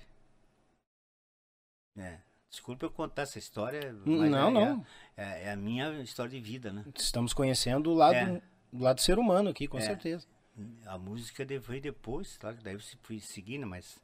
É. 1.98 2.20
Desculpa 2.50 2.86
eu 2.86 2.92
contar 2.92 3.24
essa 3.24 3.40
história. 3.40 3.92
Não, 4.06 4.26
é, 4.26 4.30
não. 4.30 4.86
É, 5.18 5.46
é 5.46 5.52
a 5.52 5.56
minha 5.56 5.92
história 6.02 6.32
de 6.32 6.40
vida, 6.40 6.72
né? 6.72 6.86
Estamos 6.96 7.34
conhecendo 7.34 7.90
o 7.92 7.96
lado, 7.96 8.16
É. 8.16 8.42
o 8.72 8.80
lado 8.80 9.02
ser 9.02 9.18
humano 9.18 9.50
aqui, 9.50 9.68
com 9.68 9.80
É. 9.80 9.82
certeza. 9.82 10.28
A 10.86 10.98
música 11.00 11.44
veio 11.46 11.82
depois, 11.82 12.38
tá? 12.38 12.52
Daí 12.52 12.76
eu 12.76 12.80
fui 13.02 13.20
seguindo, 13.20 13.66
mas. 13.66 14.00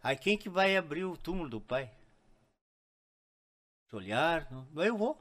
Aí 0.00 0.16
quem 0.16 0.38
que 0.38 0.48
vai 0.48 0.76
abrir 0.76 1.04
o 1.04 1.16
túmulo 1.16 1.48
do 1.48 1.60
pai? 1.60 1.90
Olhar, 3.92 4.46
não. 4.50 4.66
Eu 4.84 4.96
vou. 4.96 5.20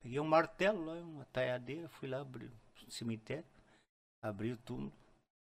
Peguei 0.00 0.20
um 0.20 0.24
martelo 0.24 0.84
lá, 0.84 0.94
uma 0.94 1.24
taiadeira, 1.26 1.88
fui 1.88 2.08
lá 2.08 2.20
abrir 2.20 2.50
o 2.86 2.90
cemitério, 2.90 3.44
abri 4.22 4.52
o 4.52 4.56
túmulo. 4.58 4.92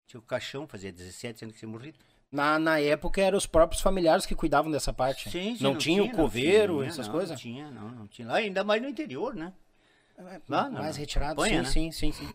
Tinha 0.07 0.21
o 0.21 0.23
caixão, 0.23 0.67
fazia 0.67 0.93
17 0.93 1.45
anos 1.45 1.55
que 1.55 1.61
tinha 1.61 1.71
morrido. 1.71 1.99
Na, 2.31 2.59
na 2.59 2.79
época 2.81 3.21
eram 3.21 3.37
os 3.37 3.47
próprios 3.47 3.83
familiares 3.83 4.25
que 4.25 4.35
cuidavam 4.35 4.71
dessa 4.71 4.93
parte. 4.93 5.31
Sim, 5.31 5.55
sim, 5.57 5.63
não, 5.63 5.77
tinha 5.77 6.03
o 6.03 6.07
não 6.07 6.15
coveiro, 6.15 6.77
tinha, 6.79 6.89
essas 6.89 7.07
não, 7.07 7.13
coisas? 7.13 7.31
Não 7.31 7.37
tinha, 7.37 7.71
não, 7.71 7.91
não 7.91 8.07
tinha. 8.09 8.27
Lá, 8.29 8.37
ainda 8.37 8.65
mais 8.65 8.81
no 8.81 8.89
interior, 8.89 9.35
né? 9.35 9.53
Lá, 10.49 10.71
na- 10.71 10.81
mais 10.81 10.97
retirado, 10.97 11.37
campanha, 11.37 11.65
sim, 11.65 11.87
né? 11.87 11.93
sim, 11.93 12.13
sim, 12.13 12.27
sim. 12.27 12.35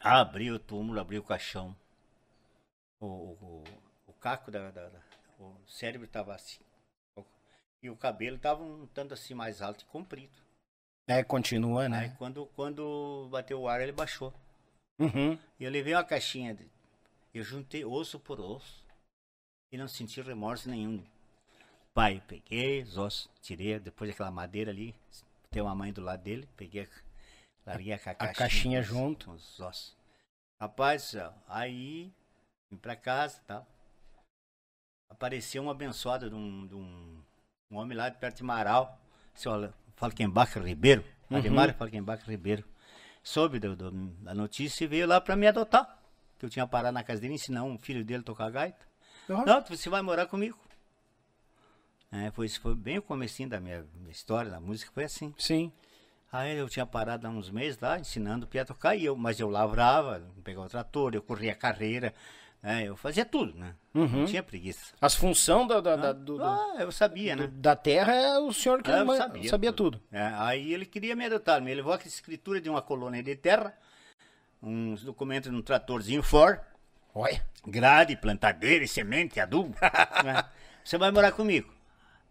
Abri 0.00 0.50
o 0.50 0.58
túmulo, 0.58 1.00
abri 1.00 1.18
o 1.18 1.22
caixão. 1.22 1.74
O, 3.00 3.06
o, 3.06 3.18
o, 3.40 3.64
o 4.08 4.12
caco 4.14 4.50
da, 4.50 4.70
da- 4.70 4.88
da- 4.88 5.02
O 5.38 5.54
cérebro 5.66 6.06
estava 6.06 6.34
assim. 6.34 6.60
E 7.82 7.88
o 7.90 7.96
cabelo 7.96 8.36
estava 8.36 8.62
um 8.62 8.86
tanto 8.86 9.14
assim 9.14 9.34
mais 9.34 9.62
alto 9.62 9.82
e 9.82 9.86
comprido. 9.86 10.32
É, 11.06 11.22
continua, 11.22 11.82
Aí 11.84 11.88
né? 11.88 12.14
quando, 12.18 12.46
quando 12.56 13.28
bateu 13.30 13.60
o 13.60 13.68
ar, 13.68 13.80
ele 13.80 13.92
baixou. 13.92 14.32
Uhum. 14.98 15.38
E 15.58 15.64
eu 15.64 15.70
levei 15.70 15.94
uma 15.94 16.04
caixinha. 16.04 16.54
De, 16.54 16.66
eu 17.32 17.42
juntei 17.44 17.84
osso 17.84 18.18
por 18.18 18.40
osso. 18.40 18.84
E 19.72 19.76
não 19.76 19.86
senti 19.88 20.20
remorso 20.20 20.68
nenhum. 20.68 21.04
Pai, 21.94 22.22
peguei 22.26 22.82
os 22.82 22.96
ossos, 22.96 23.28
tirei 23.42 23.78
depois 23.78 24.10
daquela 24.10 24.30
madeira 24.30 24.70
ali. 24.70 24.94
Tem 25.50 25.60
uma 25.62 25.74
mãe 25.74 25.92
do 25.92 26.00
lado 26.00 26.22
dele. 26.22 26.48
Peguei, 26.56 26.84
a- 26.84 26.88
larguei 27.66 27.92
a, 27.92 27.96
a 27.96 28.32
caixinha 28.34 28.80
com 28.80 28.84
os- 28.84 28.88
junto. 28.88 29.30
os 29.32 29.60
ossos. 29.60 29.96
Rapaz, 30.60 31.14
aí 31.46 32.12
vim 32.70 32.76
pra 32.78 32.96
casa 32.96 33.40
e 33.42 33.46
tal. 33.46 33.66
Apareceu 35.10 35.62
uma 35.62 35.72
abençoada 35.72 36.28
de 36.28 36.34
um, 36.34 36.66
de 36.66 36.74
um, 36.74 37.22
um 37.70 37.76
homem 37.76 37.96
lá 37.96 38.08
de 38.08 38.18
perto 38.18 38.38
de 38.38 38.42
Marau. 38.44 38.98
Seu 39.34 39.72
Falkenbach 39.96 40.58
Ribeiro. 40.58 41.04
Uhum. 41.30 41.38
Ademar 41.38 41.74
Falkenbach 41.74 42.22
Ribeiro. 42.28 42.64
Soube 43.28 43.58
do- 43.58 43.76
do- 43.76 43.90
da 43.90 44.32
notícia 44.32 44.84
e 44.84 44.88
veio 44.88 45.06
lá 45.06 45.20
pra 45.20 45.36
me 45.36 45.46
adotar. 45.46 45.98
Que 46.38 46.46
eu 46.46 46.48
tinha 46.48 46.66
parado 46.66 46.94
na 46.94 47.04
casa 47.04 47.20
dele, 47.20 47.34
ensinar 47.34 47.62
um 47.62 47.76
filho 47.76 48.02
dele 48.02 48.20
a 48.20 48.24
tocar 48.24 48.50
gaita. 48.50 48.86
Uhum. 49.28 49.44
Não, 49.44 49.62
você 49.62 49.90
vai 49.90 50.00
morar 50.00 50.24
comigo. 50.24 50.58
É, 52.10 52.30
foi, 52.30 52.48
foi 52.48 52.74
bem 52.74 52.96
o 52.96 53.02
comecinho 53.02 53.50
da 53.50 53.60
minha, 53.60 53.84
história, 54.08 54.50
da 54.50 54.58
música, 54.58 54.90
foi 54.94 55.04
assim. 55.04 55.34
Sim. 55.36 55.70
Aí 56.32 56.56
eu 56.56 56.70
tinha 56.70 56.86
parado 56.86 57.26
há 57.26 57.30
uns 57.30 57.50
meses 57.50 57.78
lá, 57.78 57.98
ensinando 57.98 58.46
o 58.46 58.48
pia 58.48 58.62
a 58.62 58.64
tocar, 58.64 58.96
e 58.96 59.04
eu, 59.04 59.14
mas 59.14 59.38
eu 59.38 59.50
lavrava, 59.50 60.22
pegava 60.42 60.64
o 60.64 60.70
trator, 60.70 61.14
eu 61.14 61.20
corria 61.20 61.54
carreira, 61.54 62.14
né? 62.62 62.84
Eu 62.84 62.96
fazia 62.96 63.24
tudo, 63.24 63.56
né? 63.58 63.74
Não 63.94 64.26
tinha 64.26 64.42
preguiça. 64.42 64.94
As 65.00 65.14
funções 65.14 65.66
da, 65.68 65.80
da, 65.80 65.96
da, 65.96 66.12
do- 66.12 66.36
do- 66.38 66.44
Ah, 66.44 66.76
eu 66.80 66.92
sabia, 66.92 67.34
né? 67.34 67.48
da 67.52 67.74
terra 67.74 68.12
é 68.14 68.38
o 68.38 68.52
senhor 68.52 68.82
que 68.82 68.90
Ah, 68.90 68.98
eu 68.98 69.16
sabia 69.16 69.50
sabia, 69.50 69.72
tudo. 69.72 70.00
É, 70.12 70.22
aí 70.36 70.72
ele 70.72 70.86
queria 70.86 71.16
me 71.16 71.24
adotar, 71.26 71.60
me 71.60 71.74
levou 71.74 71.92
a 71.92 71.96
escritura 72.04 72.60
de 72.60 72.68
uma 72.70 72.80
colônia 72.82 73.22
de 73.22 73.34
terra, 73.34 73.76
uns 74.62 75.02
documentos 75.04 75.50
num 75.50 75.62
tratorzinho 75.62 76.22
Ford, 76.22 76.60
Olha. 77.14 77.44
grade, 77.66 78.16
plantadeira 78.16 78.86
semente, 78.86 79.40
adubo. 79.40 79.74
né? 80.24 80.44
Você 80.84 80.96
vai 80.96 81.10
morar 81.10 81.32
comigo. 81.32 81.72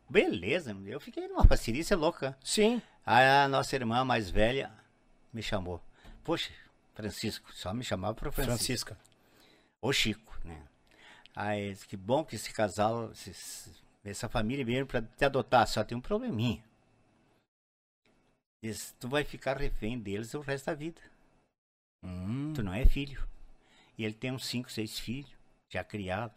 Beleza, 0.09 0.75
eu 0.85 0.99
fiquei 1.01 1.27
numa 1.27 1.45
paciência 1.45 1.95
louca. 1.97 2.37
Sim. 2.43 2.81
Aí 3.05 3.25
a 3.25 3.47
nossa 3.47 3.75
irmã 3.75 4.03
mais 4.05 4.29
velha 4.29 4.71
me 5.33 5.43
chamou. 5.43 5.81
Poxa, 6.23 6.49
Francisco, 6.95 7.49
só 7.53 7.73
me 7.73 7.83
chamava 7.83 8.13
para 8.15 8.31
Francisco. 8.31 8.57
Francisca. 8.57 8.97
Ô 9.81 9.91
Chico, 9.93 10.37
né? 10.43 10.67
Aí, 11.35 11.75
que 11.75 11.95
bom 11.97 12.25
que 12.25 12.35
esse 12.35 12.51
casal, 12.53 13.11
esses- 13.11 13.83
essa 14.03 14.29
família 14.29 14.65
veio 14.65 14.87
para 14.87 15.01
te 15.01 15.25
adotar, 15.25 15.67
só 15.67 15.83
tem 15.83 15.97
um 15.97 16.01
probleminha. 16.01 16.63
Diz, 18.63 18.95
tu 18.99 19.07
vai 19.07 19.23
ficar 19.23 19.57
refém 19.57 19.99
deles 19.99 20.33
o 20.33 20.41
resto 20.41 20.65
da 20.65 20.73
vida. 20.73 21.01
Hum. 22.03 22.53
Tu 22.55 22.63
não 22.63 22.73
é 22.73 22.85
filho. 22.85 23.27
E 23.97 24.03
ele 24.03 24.13
tem 24.13 24.31
uns 24.31 24.45
cinco, 24.45 24.71
seis 24.71 24.99
filhos, 24.99 25.31
já 25.69 25.83
criado. 25.83 26.35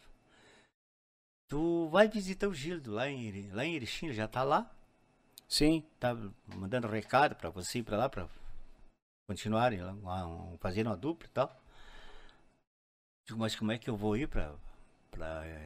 Tu 1.47 1.89
vai 1.89 2.07
visitar 2.07 2.47
o 2.47 2.53
Gildo 2.53 2.93
lá 2.93 3.09
em, 3.09 3.49
lá 3.51 3.65
em 3.65 3.75
Erechim, 3.75 4.07
ele 4.07 4.15
já 4.15 4.27
tá 4.27 4.43
lá. 4.43 4.71
Sim. 5.47 5.83
Tá 5.99 6.15
mandando 6.47 6.87
recado 6.87 7.35
para 7.35 7.49
você 7.49 7.79
ir 7.79 7.83
para 7.83 7.97
lá 7.97 8.09
para 8.09 8.27
continuarem 9.27 9.81
lá, 9.81 9.95
fazendo 10.59 10.87
uma 10.87 10.97
dupla 10.97 11.27
e 11.27 11.31
tal. 11.31 11.60
Digo, 13.27 13.39
mas 13.39 13.55
como 13.55 13.71
é 13.71 13.77
que 13.77 13.89
eu 13.89 13.95
vou 13.95 14.17
ir 14.17 14.27
para 14.27 14.53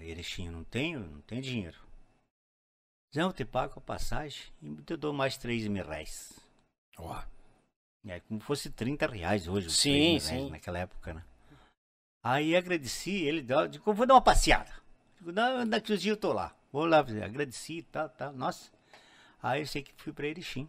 Erechim? 0.03 0.49
Não 0.49 0.63
tenho, 0.63 0.99
não 0.99 1.21
tenho 1.21 1.41
dinheiro. 1.41 1.77
Não, 3.13 3.27
eu 3.27 3.33
te 3.33 3.45
pago 3.45 3.75
a 3.77 3.81
passagem 3.81 4.43
e 4.61 4.75
te 4.81 4.97
dou 4.97 5.13
mais 5.13 5.37
3 5.37 5.67
mil 5.67 5.85
reais. 5.85 6.37
Ó. 6.97 7.21
É 8.07 8.19
como 8.19 8.39
fosse 8.41 8.69
30 8.69 9.07
reais 9.07 9.47
hoje. 9.47 9.71
Sim, 9.71 9.91
3 9.91 10.03
mil 10.03 10.09
reais 10.29 10.43
sim. 10.45 10.49
Naquela 10.51 10.79
época, 10.79 11.13
né? 11.13 11.23
Aí 12.23 12.55
agradeci 12.55 13.23
ele, 13.23 13.41
deu- 13.41 13.67
digo, 13.67 13.93
vou 13.93 14.05
dar 14.05 14.15
uma 14.15 14.21
passeada. 14.21 14.71
Digo, 15.17 15.31
"Não, 15.31 15.67
daqui 15.67 15.93
uns 15.93 16.01
dias 16.01 16.15
eu 16.15 16.19
tô 16.19 16.33
lá. 16.33 16.53
Vou 16.71 16.85
lá, 16.85 16.99
agradeci 16.99 17.77
e 17.77 17.83
tal, 17.83 18.09
tal. 18.09 18.33
Nossa. 18.33 18.69
Aí 19.41 19.61
eu 19.61 19.67
sei 19.67 19.81
que 19.81 19.93
fui 19.97 20.11
pra 20.11 20.27
Erechim. 20.27 20.67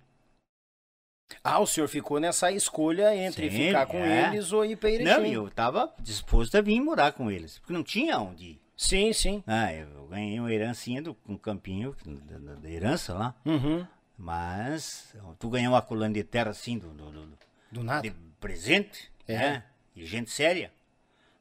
Ah, 1.42 1.58
o 1.58 1.66
senhor 1.66 1.88
ficou 1.88 2.20
nessa 2.20 2.52
escolha 2.52 3.14
entre 3.14 3.50
Sim, 3.50 3.66
ficar 3.68 3.86
com 3.86 3.98
é. 3.98 4.28
eles 4.28 4.52
ou 4.52 4.64
ir 4.64 4.76
pra 4.76 4.90
Erechim. 4.90 5.04
Não, 5.10 5.24
eu 5.26 5.50
tava 5.50 5.92
disposto 6.00 6.54
a 6.56 6.60
vir 6.60 6.80
morar 6.80 7.12
com 7.12 7.30
eles. 7.30 7.58
Porque 7.58 7.72
não 7.72 7.82
tinha 7.82 8.18
onde 8.18 8.44
ir. 8.52 8.60
Sim, 8.76 9.12
sim. 9.12 9.42
Ah, 9.46 9.72
eu 9.72 10.06
ganhei 10.06 10.38
uma 10.38 10.52
herancinha 10.52 11.00
do 11.02 11.16
um 11.28 11.36
campinho 11.36 11.96
da, 12.04 12.54
da- 12.54 12.70
herança 12.70 13.14
lá. 13.14 13.34
Uhum. 13.44 13.86
Mas 14.18 15.14
tu 15.38 15.48
ganhou 15.48 15.72
uma 15.72 15.82
colônia 15.82 16.14
de 16.22 16.24
terra 16.24 16.50
assim, 16.50 16.78
do, 16.78 16.88
do- 16.90 17.10
do- 17.10 17.38
Do 17.72 17.82
nada. 17.82 18.02
de 18.02 18.14
presente, 18.40 19.10
É. 19.26 19.36
né? 19.38 19.64
E 19.94 20.04
gente 20.04 20.30
séria. 20.30 20.72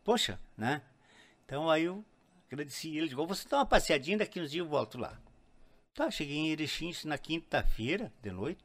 Poxa, 0.04 0.39
né? 0.58 0.82
Então 1.45 1.69
aí 1.69 1.84
eu 1.84 2.04
agradeci 2.52 2.95
ele. 2.98 3.08
Digo, 3.10 3.26
você 3.28 3.48
dá 3.48 3.58
uma 3.58 3.65
passeadinha, 3.65 4.17
daqui 4.17 4.39
uns 4.39 4.50
dias 4.52 4.65
eu 4.65 4.69
volto 4.69 4.98
lá. 4.98 5.17
Tá, 5.93 6.10
cheguei 6.10 6.38
em 6.38 6.50
Erechim 6.50 6.91
na 7.06 7.17
quinta-feira 7.17 8.12
de 8.21 8.32
noite. 8.32 8.63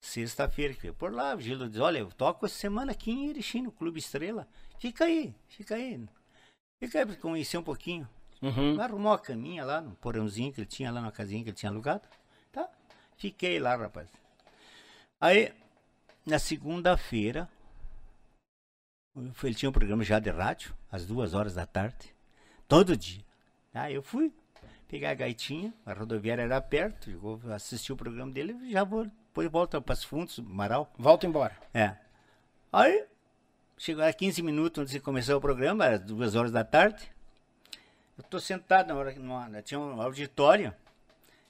Sexta-feira, 0.00 0.74
que 0.74 0.88
eu 0.88 0.94
por 0.94 1.12
lá, 1.12 1.34
o 1.34 1.40
Gildo 1.40 1.68
diz, 1.68 1.80
olha, 1.80 1.98
eu 1.98 2.10
toco 2.10 2.46
essa 2.46 2.54
semana 2.54 2.92
aqui 2.92 3.10
em 3.10 3.30
Erechim, 3.30 3.62
no 3.62 3.72
Clube 3.72 3.98
Estrela. 3.98 4.48
Fica 4.78 5.04
aí, 5.04 5.34
fica 5.48 5.74
aí. 5.74 6.08
Fica 6.82 7.00
aí 7.00 7.06
pra 7.06 7.16
conhecer 7.16 7.58
um 7.58 7.62
pouquinho. 7.62 8.08
Uhum. 8.40 8.80
Arrumou 8.80 9.12
a 9.12 9.18
caminha 9.18 9.64
lá, 9.64 9.80
no 9.80 9.96
porãozinho 9.96 10.52
que 10.52 10.60
ele 10.60 10.66
tinha 10.66 10.92
lá 10.92 11.00
na 11.00 11.10
casinha 11.10 11.42
que 11.42 11.50
ele 11.50 11.56
tinha 11.56 11.70
alugado. 11.70 12.08
Tá? 12.52 12.68
Fiquei 13.16 13.58
lá, 13.58 13.74
rapaz. 13.74 14.08
Aí, 15.20 15.52
na 16.24 16.38
segunda-feira, 16.38 17.48
ele 19.42 19.54
tinha 19.54 19.68
um 19.68 19.72
programa 19.72 20.04
já 20.04 20.20
de 20.20 20.30
rádio, 20.30 20.72
às 20.92 21.04
duas 21.04 21.34
horas 21.34 21.54
da 21.54 21.66
tarde, 21.66 22.14
todo 22.68 22.96
dia. 22.96 23.24
Aí 23.74 23.94
eu 23.94 24.02
fui 24.02 24.32
pegar 24.86 25.10
a 25.10 25.14
gaitinha, 25.14 25.74
a 25.84 25.92
rodoviária 25.92 26.42
era 26.42 26.60
perto, 26.60 27.10
eu 27.10 27.18
vou 27.18 27.40
assistir 27.52 27.92
o 27.92 27.96
programa 27.96 28.30
dele 28.30 28.52
e 28.62 28.72
já 28.72 28.84
vou, 28.84 29.10
depois 29.28 29.50
volto 29.50 29.80
para 29.80 29.92
os 29.92 30.02
fundos, 30.04 30.38
Marau. 30.40 30.92
Volta 30.98 31.26
embora. 31.26 31.56
É. 31.72 31.96
Aí, 32.72 33.04
chegou 33.76 34.04
a 34.04 34.12
15 34.12 34.42
minutos 34.42 34.80
antes 34.82 34.92
de 34.92 35.00
começar 35.00 35.36
o 35.36 35.40
programa, 35.40 35.86
às 35.86 36.00
duas 36.00 36.34
horas 36.34 36.50
da 36.50 36.64
tarde. 36.64 37.10
Eu 38.16 38.24
tô 38.24 38.40
sentado 38.40 38.88
na 38.88 38.94
hora 38.96 39.12
que 39.12 39.18
numa- 39.20 39.62
tinha 39.62 39.78
um 39.78 40.00
auditório. 40.02 40.74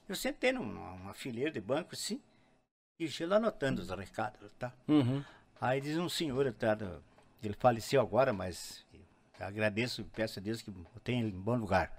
Eu 0.08 0.14
sentei 0.14 0.52
numa 0.52 0.92
uma 0.92 1.14
fileira 1.14 1.50
de 1.50 1.60
banco 1.60 1.90
assim, 1.94 2.20
e 2.98 3.04
o 3.06 3.08
Gelo 3.08 3.34
anotando 3.34 3.80
os 3.80 3.90
recados, 3.90 4.50
tá? 4.58 4.72
Uhum. 4.86 5.22
Aí 5.60 5.80
diz 5.80 5.96
um 5.96 6.08
senhor, 6.08 6.52
tá, 6.52 6.76
ele 7.42 7.54
faleceu 7.58 8.00
agora, 8.00 8.32
mas 8.32 8.84
agradeço, 9.38 10.04
peço 10.14 10.38
a 10.38 10.42
Deus 10.42 10.60
que 10.62 10.70
eu 10.70 10.74
tenha 11.02 11.22
ele 11.22 11.34
em 11.36 11.40
bom 11.40 11.56
lugar. 11.56 11.92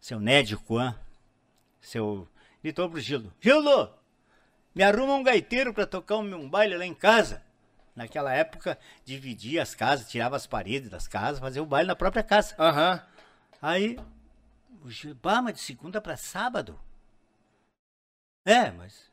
Seu 0.00 0.18
Nédio 0.20 0.60
Juan, 0.68 0.94
seu. 1.80 2.28
Gritou 2.62 2.88
pro 2.90 3.00
Gildo: 3.00 3.32
Gildo, 3.40 3.92
me 4.74 4.82
arruma 4.82 5.14
um 5.14 5.22
gaiteiro 5.22 5.72
para 5.72 5.86
tocar 5.86 6.16
um, 6.16 6.34
um 6.34 6.48
baile 6.48 6.76
lá 6.76 6.84
em 6.84 6.94
casa. 6.94 7.42
Naquela 7.94 8.32
época, 8.34 8.76
dividia 9.04 9.62
as 9.62 9.74
casas, 9.74 10.08
tirava 10.08 10.34
as 10.34 10.46
paredes 10.46 10.90
das 10.90 11.06
casas, 11.06 11.38
fazia 11.38 11.62
o 11.62 11.66
baile 11.66 11.86
na 11.88 11.94
própria 11.94 12.22
casa. 12.24 12.54
Aham. 12.58 13.00
Aí, 13.62 13.96
o 14.82 15.14
bah, 15.22 15.40
mas 15.40 15.54
de 15.54 15.60
segunda 15.60 16.00
para 16.00 16.16
sábado? 16.16 16.78
É, 18.44 18.70
mas. 18.72 19.12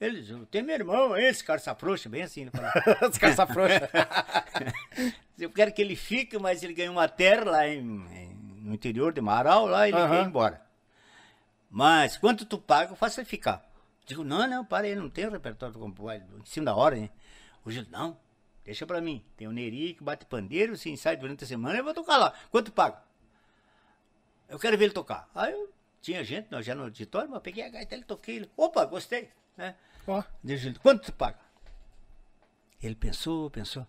Ele 0.00 0.20
diz, 0.20 0.36
tem 0.50 0.62
meu 0.62 0.74
irmão, 0.74 1.16
esse 1.16 1.44
carça 1.44 1.74
frouxa, 1.74 2.08
bem 2.08 2.22
assim. 2.22 2.48
Fala. 2.50 2.72
Os 3.08 3.18
caça 3.18 3.46
frouxa. 3.46 3.88
Eu 5.38 5.50
quero 5.50 5.72
que 5.72 5.82
ele 5.82 5.96
fique, 5.96 6.38
mas 6.38 6.62
ele 6.62 6.74
ganhou 6.74 6.92
uma 6.94 7.08
terra 7.08 7.44
lá 7.50 7.68
em, 7.68 7.78
em- 7.80 8.34
no 8.62 8.74
interior 8.74 9.12
de 9.12 9.20
Marau, 9.20 9.66
lá 9.66 9.88
ele 9.88 9.96
ir 9.96 10.24
embora. 10.26 10.60
Mas 11.68 12.16
quanto 12.16 12.44
tu 12.46 12.58
paga, 12.58 12.92
eu 12.92 12.96
faço 12.96 13.18
ele 13.20 13.26
ficar. 13.28 13.64
Digo, 14.04 14.24
não, 14.24 14.46
não, 14.48 14.64
para 14.64 14.86
aí, 14.86 14.94
não 14.94 15.08
tem 15.08 15.28
repertório 15.28 15.78
vai, 15.94 16.18
em 16.18 16.44
cima 16.44 16.66
da 16.66 16.74
hora, 16.74 16.98
hein? 16.98 17.10
O 17.64 17.70
Gil, 17.70 17.86
não, 17.90 18.18
deixa 18.64 18.86
pra 18.86 19.00
mim. 19.00 19.24
Tem 19.36 19.46
o 19.46 19.52
Neri 19.52 19.94
que 19.94 20.02
bate 20.02 20.26
pandeiro, 20.26 20.76
se 20.76 20.90
ensaia 20.90 21.16
durante 21.16 21.44
a 21.44 21.46
semana, 21.46 21.78
eu 21.78 21.84
vou 21.84 21.94
tocar 21.94 22.16
lá. 22.16 22.32
Quanto 22.50 22.72
paga? 22.72 23.02
Eu 24.48 24.58
quero 24.58 24.76
ver 24.76 24.86
ele 24.86 24.92
tocar. 24.92 25.30
Aí 25.34 25.52
eu 25.52 25.72
tinha 26.00 26.24
gente 26.24 26.50
nós 26.50 26.66
já 26.66 26.74
no 26.74 26.82
auditório, 26.82 27.28
mas 27.28 27.36
eu 27.36 27.42
peguei 27.42 27.64
a 27.64 27.68
gaita, 27.68 27.94
ele 27.94 28.04
toquei. 28.04 28.36
Ele, 28.36 28.50
Opa, 28.56 28.84
gostei. 28.84 29.30
Né? 29.56 29.76
Ó. 30.06 30.22
Gil, 30.44 30.74
quanto 30.82 31.06
tu 31.06 31.12
paga? 31.12 31.38
Ele 32.82 32.96
pensou, 32.96 33.48
pensou. 33.50 33.86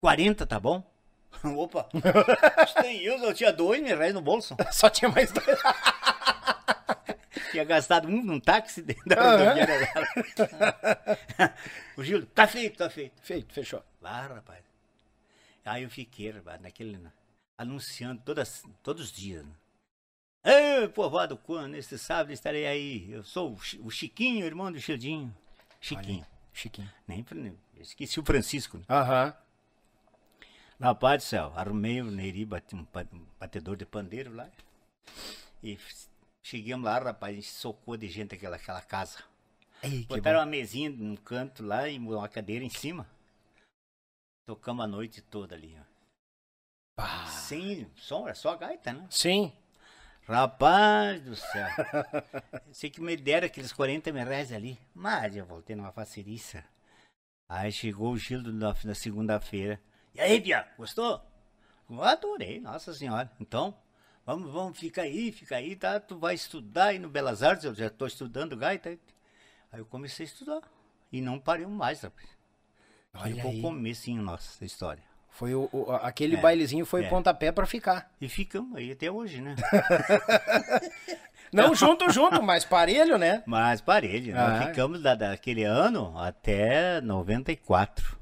40 0.00 0.46
tá 0.46 0.60
bom? 0.60 0.82
Opa, 1.56 1.88
tem 2.80 3.02
eu, 3.02 3.18
eu 3.18 3.34
tinha 3.34 3.52
dois 3.52 3.82
mil 3.82 3.96
reais 3.96 4.14
no 4.14 4.22
bolso. 4.22 4.56
Só 4.72 4.88
tinha 4.88 5.10
mais 5.10 5.32
dois. 5.32 5.58
Tinha 7.56 7.64
gastado 7.64 8.06
um 8.06 8.22
num 8.22 8.38
táxi 8.38 8.82
dentro 8.84 9.02
da 9.06 9.14
rodoviária 9.16 9.66
dela. 9.66 11.54
o 11.96 12.04
Gil, 12.04 12.26
tá 12.26 12.46
feito, 12.46 12.76
tá 12.76 12.90
feito. 12.90 13.18
Feito, 13.22 13.54
fechou. 13.54 13.82
Ah, 14.02 14.26
rapaz. 14.26 14.62
Aí 15.64 15.82
eu 15.82 15.88
fiquei, 15.88 16.32
rapaz, 16.32 16.60
naquele. 16.60 17.00
anunciando 17.56 18.20
todas, 18.22 18.62
todos 18.82 19.06
os 19.06 19.12
dias. 19.12 19.42
Né? 19.42 19.52
Ei, 20.44 20.88
povoado 20.88 21.38
quando, 21.38 21.72
nesse 21.72 21.98
sábado 21.98 22.30
estarei 22.30 22.66
aí. 22.66 23.10
Eu 23.10 23.24
sou 23.24 23.54
o 23.54 23.58
Chi- 23.58 23.80
o 23.82 23.90
Chiquinho, 23.90 24.44
irmão 24.44 24.70
do 24.70 24.78
Childinho. 24.78 25.34
Chiquinho. 25.80 26.26
Chiquinho. 26.52 26.92
Nem, 27.08 27.24
nem- 27.32 27.58
esqueci 27.78 28.20
o 28.20 28.24
Francisco. 28.24 28.76
Né? 28.76 28.84
Aham. 28.90 29.34
Rapaz 30.78 31.22
do 31.24 31.26
céu, 31.26 31.54
arrumei 31.56 32.02
o 32.02 32.10
Neri, 32.10 32.44
bati 32.44 32.76
um 32.76 32.86
batedor 33.40 33.76
de 33.76 33.86
pandeiro 33.86 34.34
lá. 34.34 34.46
E 35.62 35.78
chegamos 36.46 36.84
lá, 36.84 36.98
rapaz, 36.98 37.32
a 37.32 37.34
gente 37.34 37.50
socou 37.50 37.96
de 37.96 38.08
gente 38.08 38.34
aquela, 38.34 38.54
aquela 38.54 38.80
casa. 38.80 39.18
Ei, 39.82 40.04
Botaram 40.04 40.38
uma 40.38 40.46
mesinha 40.46 40.88
num 40.88 41.16
canto 41.16 41.64
lá 41.64 41.88
e 41.88 41.98
uma 41.98 42.28
cadeira 42.28 42.64
em 42.64 42.70
cima. 42.70 43.06
Tocamos 44.46 44.84
a 44.84 44.88
noite 44.88 45.20
toda 45.20 45.56
ali, 45.56 45.76
ó. 45.78 45.84
Ah, 46.98 47.26
Sem 47.26 47.90
som, 47.96 48.26
era 48.26 48.34
só 48.34 48.50
a 48.50 48.56
gaita, 48.56 48.92
né? 48.92 49.06
Sim. 49.10 49.52
Rapaz 50.22 51.20
do 51.22 51.34
céu. 51.34 51.68
Sei 52.72 52.90
que 52.90 53.00
me 53.00 53.16
deram 53.16 53.46
aqueles 53.46 53.72
40 53.72 54.12
mil 54.12 54.24
reais 54.24 54.52
ali. 54.52 54.78
Mas 54.94 55.36
eu 55.36 55.44
voltei 55.44 55.74
numa 55.74 55.92
faceriça. 55.92 56.64
Aí 57.48 57.70
chegou 57.72 58.12
o 58.12 58.18
Gildo 58.18 58.52
na, 58.52 58.74
na 58.84 58.94
segunda-feira. 58.94 59.80
E 60.14 60.20
aí, 60.20 60.40
Pia, 60.40 60.66
gostou? 60.78 61.20
Eu 61.90 62.02
adorei, 62.02 62.60
nossa 62.60 62.94
senhora. 62.94 63.30
Então, 63.38 63.76
vamos, 64.26 64.52
vamos, 64.52 64.78
fica 64.78 65.02
aí, 65.02 65.30
fica 65.32 65.56
aí, 65.56 65.74
tá? 65.76 65.98
Tu 66.00 66.18
vai 66.18 66.34
estudar 66.34 66.86
aí 66.86 66.98
no 66.98 67.08
Belas 67.08 67.42
Artes, 67.42 67.64
eu 67.64 67.74
já 67.74 67.86
estou 67.86 68.06
estudando 68.08 68.56
gaita. 68.56 68.90
Aí 68.90 69.78
eu 69.80 69.86
comecei 69.86 70.26
a 70.26 70.28
estudar. 70.28 70.60
e 71.12 71.20
não 71.20 71.38
paramos 71.38 71.76
mais, 71.76 72.02
rapaz. 72.02 72.28
Olha 73.14 73.34
Ficou 73.36 73.50
aí. 73.52 73.58
o 73.58 73.62
comecinho 73.62 74.20
nosso 74.22 74.58
da 74.60 74.66
história. 74.66 75.02
Foi 75.30 75.54
o, 75.54 75.68
o- 75.72 75.92
aquele 75.92 76.36
É, 76.36 76.40
bailezinho 76.40 76.84
foi 76.86 77.04
é. 77.04 77.08
pontapé 77.08 77.52
pra 77.52 77.64
ficar. 77.66 78.10
E 78.20 78.28
ficamos 78.28 78.76
aí 78.76 78.90
até 78.92 79.10
hoje, 79.10 79.40
né? 79.40 79.54
Não 81.52 81.74
junto, 81.74 82.10
junto, 82.10 82.42
mas 82.42 82.64
parelho, 82.64 83.16
né? 83.16 83.42
Mas 83.46 83.80
parede, 83.80 84.32
Ah. 84.32 84.48
nós 84.58 84.66
ficamos 84.68 85.00
da, 85.02 85.14
daquele 85.14 85.62
ano 85.64 86.18
até 86.18 87.00
94. 87.00 88.18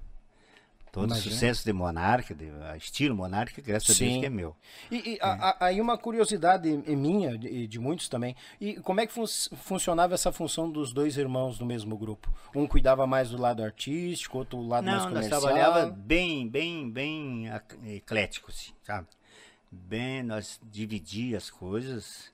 Todo 0.95 1.07
Imagina. 1.07 1.35
sucesso 1.35 1.65
de 1.65 1.73
Monarca, 1.73 2.33
de, 2.37 2.49
a 2.71 2.77
estilo 2.77 3.17
Monarca, 3.17 3.61
graças 3.61 3.91
a 3.91 3.95
Sim. 3.95 4.07
Deus 4.11 4.21
que 4.21 4.27
é 4.27 4.31
meu. 4.31 4.57
E, 4.93 5.15
e 5.15 5.19
a- 5.21 5.51
a- 5.59 5.67
aí 5.67 5.81
uma 5.81 5.99
curiosidade 5.99 6.69
é 6.87 6.95
minha 6.95 7.33
e 7.35 7.67
de 7.67 7.81
muitos 7.81 8.09
também. 8.09 8.37
E 8.61 8.75
como 8.75 9.01
é 9.01 9.07
que 9.09 9.13
fun- 9.13 9.27
funcionava 9.57 10.15
essa 10.15 10.31
função 10.31 10.71
dos 10.71 10.93
dois 10.93 11.17
irmãos 11.17 11.59
no 11.59 11.67
mesmo 11.67 11.99
grupo? 11.99 12.33
Um 12.55 12.65
cuidava 12.69 13.09
mais 13.09 13.31
do 13.31 13.37
lado 13.43 13.65
artístico, 13.65 14.39
outro 14.39 14.59
do 14.59 14.69
lado 14.69 14.85
mais 14.85 14.99
Não, 15.03 15.11
nós 15.11 15.27
comercial. 15.27 15.41
trabalhava 15.41 15.91
bem, 15.91 16.49
bem, 16.49 16.89
bem 16.89 17.47
eclético, 17.87 18.53
assim, 18.53 18.71
sabe? 18.85 19.09
Bem, 19.73 20.23
nós 20.23 20.61
dividia 20.63 21.37
as 21.37 21.51
coisas. 21.51 22.33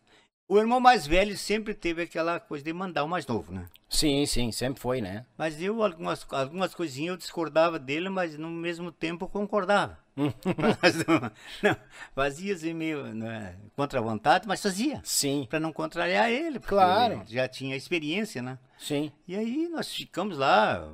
O 0.51 0.59
irmão 0.59 0.81
mais 0.81 1.07
velho 1.07 1.39
sempre 1.39 1.73
teve 1.73 2.03
aquela 2.03 2.41
coisa 2.41 2.65
de 2.65 2.73
mandar 2.73 3.05
o 3.05 3.09
mais 3.09 3.25
novo, 3.25 3.53
né? 3.53 3.69
Sim, 3.89 4.27
sim, 4.27 4.51
sempre 4.51 4.81
foi, 4.83 5.01
né? 5.01 5.25
Mas 5.39 5.63
eu, 5.63 5.81
algumas, 5.81 6.27
algumas 6.29 6.75
coisinhas 6.75 7.13
eu 7.13 7.17
discordava 7.17 7.79
dele, 7.79 8.09
mas 8.09 8.37
no 8.37 8.51
mesmo 8.51 8.91
tempo 8.91 9.27
eu 9.27 9.29
concordava. 9.29 9.97
mas 10.83 10.97
não, 11.07 11.31
não, 11.63 11.77
fazia 12.17 12.53
assim 12.53 12.75
meio 12.75 13.15
né, 13.15 13.55
contra 13.77 14.01
a 14.01 14.03
vontade, 14.03 14.49
mas 14.49 14.61
fazia. 14.61 15.01
Sim, 15.05 15.47
Para 15.49 15.61
não 15.61 15.73
contrariar 15.73 16.29
ele, 16.29 16.59
porque 16.59 16.75
Claro. 16.75 17.15
ele 17.15 17.25
já 17.29 17.47
tinha 17.47 17.77
experiência, 17.77 18.43
né? 18.43 18.59
sim. 18.77 19.13
E 19.29 19.37
aí 19.37 19.69
nós 19.69 19.95
ficamos 19.95 20.37
lá 20.37 20.85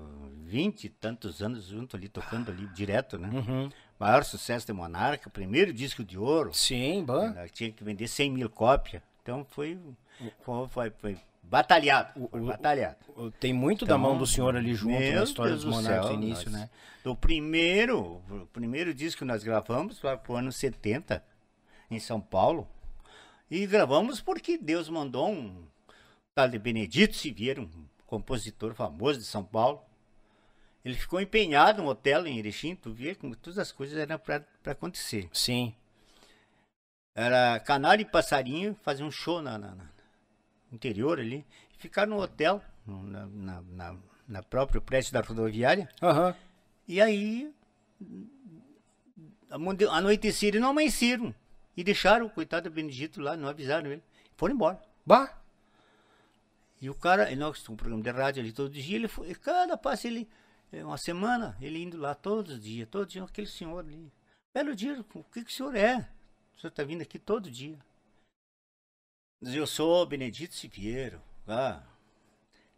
vinte 0.44 0.84
e 0.84 0.90
tantos 0.90 1.40
anos 1.40 1.64
junto 1.64 1.96
ali, 1.96 2.10
tocando 2.10 2.50
ali 2.50 2.66
direto, 2.74 3.16
né? 3.16 3.30
Uhum. 3.32 3.70
Maior 3.98 4.22
sucesso 4.22 4.66
de 4.66 4.74
Monarca, 4.74 5.30
primeiro 5.30 5.72
disco 5.72 6.04
de 6.04 6.18
ouro. 6.18 6.52
Sim, 6.52 7.06
bom. 7.06 7.34
Tinha 7.54 7.72
que 7.72 7.82
vender 7.82 8.06
100 8.06 8.30
mil 8.30 8.50
cópias. 8.50 9.00
Então 9.26 9.44
foi, 9.44 9.76
foi, 10.68 10.90
foi, 11.00 11.18
batalhado. 11.42 12.28
Foi 12.30 12.40
batalhado. 12.42 12.96
Tem 13.40 13.52
muito 13.52 13.84
da 13.84 13.98
mão 13.98 14.16
do 14.16 14.24
senhor 14.24 14.54
ali 14.54 14.72
junto 14.72 14.92
na 14.94 15.24
história 15.24 15.50
Deus 15.50 15.64
dos 15.64 15.74
do 15.74 15.76
Monarcas 15.76 16.06
céu, 16.06 16.16
no 16.16 16.22
início, 16.22 16.48
nós- 16.48 16.60
né? 16.60 16.70
Do 17.02 17.16
primeiro, 17.16 18.22
o 18.30 18.48
primeiro 18.52 18.94
disco 18.94 19.18
que 19.20 19.24
nós 19.24 19.42
gravamos 19.42 19.98
foi 19.98 20.16
pro 20.16 20.36
ano 20.36 20.52
70, 20.52 21.24
em 21.90 21.98
São 21.98 22.20
Paulo. 22.20 22.68
E 23.50 23.66
gravamos 23.66 24.20
porque 24.20 24.56
Deus 24.56 24.88
mandou 24.88 25.28
um 25.28 25.64
tal 26.32 26.48
de 26.48 26.58
Benedito 26.58 27.16
Siviero, 27.16 27.62
um 27.62 27.84
compositor 28.06 28.74
famoso 28.74 29.18
de 29.18 29.24
São 29.24 29.42
Paulo. 29.44 29.82
Ele 30.84 30.94
ficou 30.94 31.20
empenhado 31.20 31.82
no 31.82 31.88
hotel 31.88 32.24
em 32.28 32.38
Erechim, 32.38 32.76
tu 32.76 32.92
vê 32.92 33.16
como 33.16 33.34
todas 33.34 33.58
as 33.58 33.72
coisas 33.72 33.98
eram 33.98 34.20
para 34.20 34.44
acontecer. 34.66 35.28
Sim. 35.32 35.74
Era 37.16 37.59
canário 37.61 38.02
e 38.02 38.05
passarinho, 38.05 38.76
fazer 38.83 39.02
um 39.02 39.11
show 39.11 39.40
na, 39.40 39.57
na- 39.57 39.74
na- 39.74 39.85
no 40.70 40.74
interior 40.76 41.18
ali. 41.18 41.44
E 41.74 41.79
ficar 41.79 42.07
no 42.07 42.20
hotel, 42.20 42.62
na, 42.87 43.26
na, 43.26 43.62
na, 43.62 43.96
na 44.29 44.42
próprio 44.42 44.83
prédio 44.83 45.12
da 45.14 45.20
rodoviária. 45.22 45.88
Aham. 46.02 46.37
E 46.87 47.00
aí, 47.00 47.50
anoiteceram 49.90 50.59
e 50.59 50.61
não 50.61 50.70
amanheceram. 50.70 51.35
E 51.76 51.83
deixaram 51.85 52.26
o 52.26 52.31
coitado 52.31 52.68
do 52.68 52.74
Benedito 52.74 53.20
lá, 53.20 53.37
não 53.37 53.48
avisaram 53.48 53.90
ele. 53.90 54.02
Foram 54.37 54.55
embora. 54.55 54.81
Bah! 55.05 55.31
E 56.81 56.90
o 56.90 56.94
cara, 56.94 57.24
nós 57.37 57.59
tínhamos 57.59 57.68
um 57.70 57.76
programa 57.76 58.02
de 58.02 58.11
rádio 58.11 58.42
ali 58.42 58.52
todo 58.52 58.70
dia, 58.70 58.96
ele 58.96 59.09
foi, 59.09 59.35
cada 59.35 59.76
passo 59.79 60.07
ele, 60.07 60.29
é, 60.70 60.85
uma 60.85 60.98
semana, 60.98 61.57
ele 61.61 61.83
indo 61.83 61.96
lá 61.96 62.14
todos 62.14 62.52
os 62.57 62.61
dias, 62.62 62.87
todo 62.90 63.07
dia, 63.09 63.22
aquele 63.24 63.46
senhor 63.46 63.79
ali. 63.79 64.12
Belo 64.52 64.74
dia, 64.74 65.02
o 65.14 65.24
que, 65.24 65.42
que 65.44 65.50
o 65.50 65.55
senhor 65.55 65.74
é? 65.74 66.07
O 66.56 66.60
senhor 66.60 66.70
está 66.70 66.82
vindo 66.84 67.02
aqui 67.02 67.18
todo 67.18 67.50
dia. 67.50 67.78
Eu 69.42 69.66
sou 69.66 70.06
Benedito 70.06 70.54
Siviero, 70.54 71.20
ah, 71.46 71.82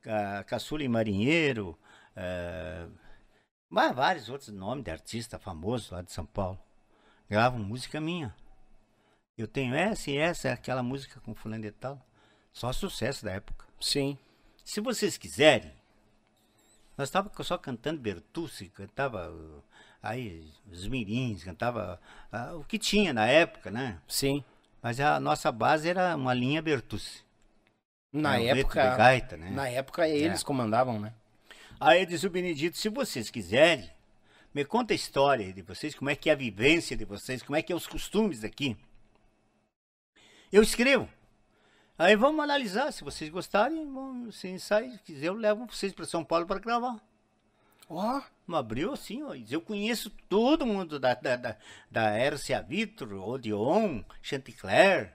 ca- 0.01 0.45
caçula 0.45 0.83
e 0.83 0.89
marinheiro, 0.89 1.79
é, 2.17 2.89
mas 3.69 3.95
vários 3.95 4.29
outros 4.29 4.49
nomes 4.49 4.85
de 4.85 4.91
artista 4.91 5.39
famoso 5.39 5.95
lá 5.95 6.03
de 6.03 6.13
São 6.13 6.27
Paulo. 6.27 6.59
Gravam 7.31 7.61
música 7.61 8.01
minha. 8.01 8.35
Eu 9.37 9.47
tenho 9.47 9.75
essa 9.75 10.11
e 10.11 10.17
essa, 10.17 10.53
aquela 10.53 10.83
música 10.83 11.21
com 11.21 11.35
fulano 11.35 11.63
de 11.63 11.71
tal. 11.71 12.05
Só 12.53 12.73
sucesso 12.73 13.25
da 13.25 13.33
época. 13.33 13.67
Sim. 13.81 14.19
Se 14.65 14.81
vocês 14.81 15.17
quiserem, 15.17 15.73
nós 16.97 17.09
estávamos 17.09 17.47
só 17.47 17.57
cantando 17.57 18.01
Bertucci, 18.01 18.69
cantava 18.71 19.33
aí 20.03 20.45
os 20.71 20.87
mirins, 20.87 21.45
cantava 21.45 22.01
ah, 22.31 22.55
o 22.55 22.65
que 22.65 22.79
tinha 22.79 23.13
na 23.13 23.27
época, 23.27 23.71
né? 23.71 24.01
Sim. 24.07 24.45
Mas 24.83 25.01
a 25.01 25.19
nossa 25.19 25.51
base 25.51 25.89
era 25.89 26.15
uma 26.17 26.33
linha 26.35 26.63
Bertucci. 26.63 27.25
Na 28.13 28.39
um 28.39 28.47
época. 28.49 28.97
gaita, 28.97 29.37
né? 29.37 29.51
Na 29.51 29.69
época 29.69 30.09
eles 30.09 30.41
É. 30.41 30.45
comandavam, 30.45 30.99
né? 31.01 31.13
Aí 31.81 32.07
disse 32.07 32.27
o 32.27 32.31
Benedito, 32.31 32.77
se 32.77 32.89
vocês 32.89 33.31
quiserem, 33.31 33.91
me 34.55 34.65
conta 34.65 34.95
a 34.95 34.97
história 34.97 35.53
de 35.53 35.63
vocês, 35.63 35.95
como 35.95 36.11
é 36.11 36.17
que 36.17 36.31
é 36.31 36.33
a 36.33 36.37
vivência 36.37 36.97
de 36.97 37.05
vocês, 37.05 37.43
como 37.43 37.57
é 37.57 37.63
que 37.63 37.73
é 37.73 37.77
os 37.77 37.87
costumes 37.87 38.41
daqui. 38.41 38.77
Eu 40.51 40.63
escrevo. 40.63 41.09
Aí 41.99 42.17
vamos 42.17 42.43
analisar, 42.43 42.93
se 42.93 43.05
vocês 43.05 43.29
gostarem, 43.29 43.85
vamos, 43.93 44.37
se 44.39 44.49
ensaio, 44.49 44.93
se 44.93 44.99
quiser 45.01 45.27
eu 45.27 45.35
levo 45.35 45.67
vocês 45.67 45.93
para 45.93 46.07
São 46.07 46.25
Paulo 46.25 46.47
para 46.47 46.61
gravar. 46.61 46.97
Ó. 47.89 48.21
Me 48.47 48.57
abriu 48.57 48.93
assim, 48.93 49.23
ó, 49.23 49.35
eu 49.51 49.61
conheço 49.61 50.11
todo 50.29 50.67
mundo 50.67 50.99
da, 50.99 51.15
da, 51.15 51.37
da, 51.37 51.57
da 51.91 52.29
RCA 52.31 52.63
Vitor, 52.63 53.13
Odeon, 53.13 54.03
Chanticleer, 54.23 55.15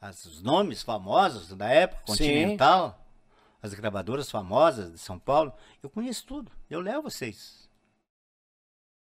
as- 0.00 0.24
os 0.24 0.42
nomes 0.42 0.82
famosos 0.82 1.48
da 1.56 1.68
época, 1.68 2.00
Sim. 2.06 2.06
Continental, 2.12 3.06
as 3.62 3.74
gravadoras 3.74 4.30
famosas 4.30 4.92
de 4.92 4.98
São 4.98 5.18
Paulo. 5.18 5.52
Eu 5.82 5.90
conheço 5.90 6.26
tudo, 6.26 6.50
eu 6.70 6.80
levo 6.80 7.10
vocês. 7.10 7.66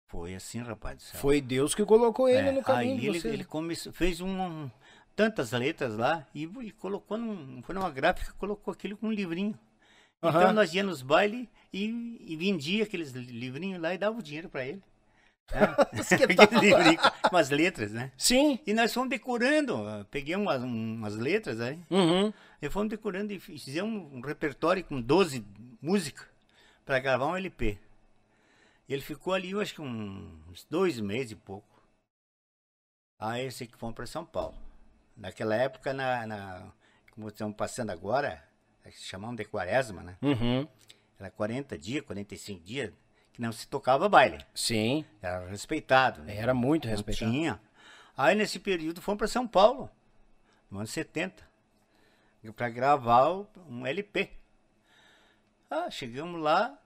Foi 0.06 0.34
assim, 0.34 0.60
rapaz. 0.60 1.10
Foi 1.14 1.40
Deus 1.40 1.74
que 1.74 1.84
colocou 1.84 2.28
ele 2.28 2.48
É, 2.48 2.52
no 2.52 2.62
caminho 2.62 2.98
aí 3.12 3.18
ele, 3.18 3.28
ele 3.28 3.46
fez 3.92 4.20
um, 4.22 4.28
um- 4.40 4.70
tantas 5.14 5.52
letras 5.52 5.94
lá 5.96 6.26
e, 6.34 6.44
e 6.44 6.70
colocou 6.72 7.18
num, 7.18 7.62
foi 7.62 7.74
numa 7.74 7.90
gráfica, 7.90 8.32
colocou 8.38 8.72
aquilo 8.72 8.96
com 8.96 9.08
um 9.08 9.12
livrinho. 9.12 9.58
Então 10.18 10.30
Aham. 10.40 10.52
nós 10.52 10.74
íamos 10.74 10.90
nos 10.92 11.02
bailes 11.02 11.46
e, 11.72 12.16
e 12.26 12.36
vendia 12.36 12.82
aqueles 12.84 13.12
li- 13.12 13.26
livrinhos 13.26 13.80
lá 13.80 13.94
e 13.94 13.98
dava 13.98 14.18
o 14.18 14.22
dinheiro 14.22 14.48
pra 14.48 14.64
ele. 14.66 14.82
É. 15.50 15.66
Com 17.28 17.28
umas 17.36 17.48
letras, 17.50 17.92
né? 17.92 18.12
Sim. 18.18 18.58
E 18.66 18.74
nós 18.74 18.92
fomos 18.92 19.08
decorando, 19.08 20.06
peguei 20.10 20.36
umas, 20.36 20.62
umas 20.62 21.16
letras 21.16 21.60
aí, 21.60 21.78
Uhum. 21.90 22.32
e 22.60 22.68
fomos 22.68 22.88
decorando 22.90 23.32
e 23.32 23.38
fizemos 23.40 24.12
um 24.12 24.20
repertório 24.20 24.84
com 24.84 25.00
12 25.00 25.44
músicas 25.80 26.26
para 26.84 26.98
gravar 26.98 27.26
um 27.28 27.36
LP. 27.36 27.78
E 28.88 28.92
ele 28.92 29.02
ficou 29.02 29.32
ali, 29.34 29.52
eu 29.52 29.60
acho 29.60 29.74
que 29.74 29.80
uns 29.80 30.64
dois 30.68 30.98
meses 31.00 31.32
e 31.32 31.36
pouco. 31.36 31.66
Aí 33.18 33.46
eu 33.46 33.50
sei 33.50 33.66
que 33.66 33.76
fomos 33.78 33.94
para 33.94 34.06
São 34.06 34.24
Paulo. 34.24 34.56
Naquela 35.16 35.54
época, 35.56 35.92
na, 35.92 36.26
na- 36.26 36.72
como 37.12 37.28
estamos 37.28 37.56
passando 37.56 37.90
agora, 37.90 38.42
é 38.88 38.92
que 38.92 38.98
se 38.98 39.04
chamam 39.06 39.34
de 39.34 39.44
quaresma, 39.44 40.02
né? 40.02 40.16
Uhum. 40.22 40.66
Era 41.18 41.30
40 41.30 41.76
dias, 41.76 42.04
45 42.04 42.64
dias, 42.64 42.92
que 43.32 43.40
não 43.42 43.52
se 43.52 43.66
tocava 43.66 44.08
baile. 44.08 44.44
Sim. 44.54 45.04
Era 45.20 45.46
respeitado. 45.48 46.22
Né? 46.22 46.36
Era 46.36 46.54
muito 46.54 46.84
Não 46.86 46.92
respeitado. 46.92 47.30
tinha. 47.30 47.60
Aí 48.16 48.34
nesse 48.34 48.58
período 48.58 49.00
fomos 49.02 49.18
para 49.18 49.28
São 49.28 49.46
Paulo, 49.46 49.90
no 50.70 50.78
ano 50.78 50.86
70, 50.86 51.46
para 52.56 52.68
gravar 52.68 53.28
um 53.68 53.86
LP. 53.86 54.30
Ah, 55.70 55.90
chegamos 55.90 56.40
lá, 56.40 56.76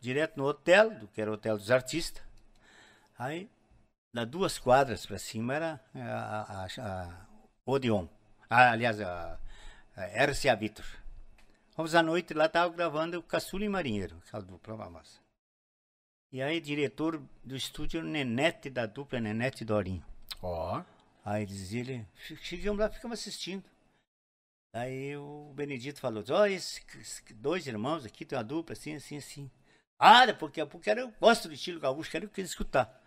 direto 0.00 0.36
no 0.36 0.44
hotel, 0.44 1.08
que 1.12 1.20
era 1.20 1.30
o 1.30 1.34
Hotel 1.34 1.56
dos 1.56 1.70
Artistas. 1.70 2.22
Aí, 3.18 3.50
das 4.14 4.26
duas 4.26 4.58
quadras 4.58 5.04
para 5.04 5.18
cima 5.18 5.54
era 5.54 5.80
a, 5.94 6.64
a, 6.64 6.66
a 6.80 7.26
Odeon. 7.66 8.06
Ah, 8.48 8.70
aliás, 8.70 9.00
a 9.00 9.38
RCA 10.06 10.54
Vitor. 10.56 10.84
Fomos 11.70 11.94
à 11.94 12.02
noite 12.02 12.34
lá, 12.34 12.48
tava 12.48 12.72
gravando 12.74 13.18
o 13.18 13.22
Caçula 13.22 13.64
e 13.64 13.68
Marinheiro, 13.68 14.20
aquela 14.26 14.42
dupla 14.42 14.76
famosa. 14.76 15.18
E 16.32 16.42
aí, 16.42 16.60
diretor 16.60 17.22
do 17.44 17.56
estúdio 17.56 18.02
Nenete, 18.02 18.68
da 18.68 18.84
dupla 18.86 19.20
Nenete 19.20 19.64
Dorinho. 19.64 20.04
Ó. 20.42 20.82
Aí 21.24 21.46
dizia 21.46 21.80
ele, 21.80 22.06
che- 22.26 22.36
chegamos 22.36 22.78
lá, 22.80 22.90
ficamos 22.90 23.18
assistindo. 23.18 23.64
Aí 24.74 25.16
o 25.16 25.52
Benedito 25.54 26.00
falou, 26.00 26.22
olha, 26.30 26.52
esses 26.52 26.84
esses 26.96 27.24
dois 27.36 27.66
irmãos 27.66 28.04
aqui 28.04 28.24
tem 28.24 28.36
uma 28.36 28.44
dupla, 28.44 28.74
assim, 28.74 28.94
assim, 28.94 29.16
assim. 29.16 29.50
Ah, 29.98 30.24
é 30.24 30.32
porque, 30.32 30.64
porque 30.66 30.90
eu 30.90 31.10
gosto 31.20 31.48
do 31.48 31.54
estilo 31.54 31.80
gaúcho, 31.80 32.10
quero 32.10 32.28
que 32.28 32.40
escutar. 32.40 33.02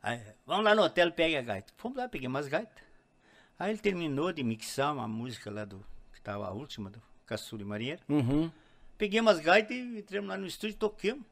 Aí, 0.00 0.20
vamos 0.46 0.64
lá 0.64 0.74
no 0.74 0.82
hotel, 0.82 1.12
pegue 1.12 1.36
a 1.36 1.42
gaita. 1.42 1.72
Fomos 1.76 1.98
lá, 1.98 2.08
peguei 2.08 2.28
umas 2.28 2.46
gaitas. 2.48 2.82
Aí 3.58 3.70
ele 3.70 3.78
terminou 3.78 4.32
de 4.32 4.42
mixar 4.42 4.92
uma 4.92 5.06
música 5.08 5.50
lá 5.50 5.64
do, 5.64 5.84
que 6.22 6.30
tava 6.30 6.46
a 6.46 6.52
última, 6.52 6.88
do 6.88 7.02
Caçula 7.26 7.62
e 7.62 7.64
Marinheiro. 7.64 8.00
Uhum. 8.08 8.50
peguei 8.96 9.18
umas 9.20 9.40
gaitas 9.40 9.76
e 9.76 9.98
entramos 9.98 10.28
lá 10.30 10.36
no 10.38 10.46
estúdio 10.46 10.74
e 10.74 10.78
toquemos. 10.78 11.24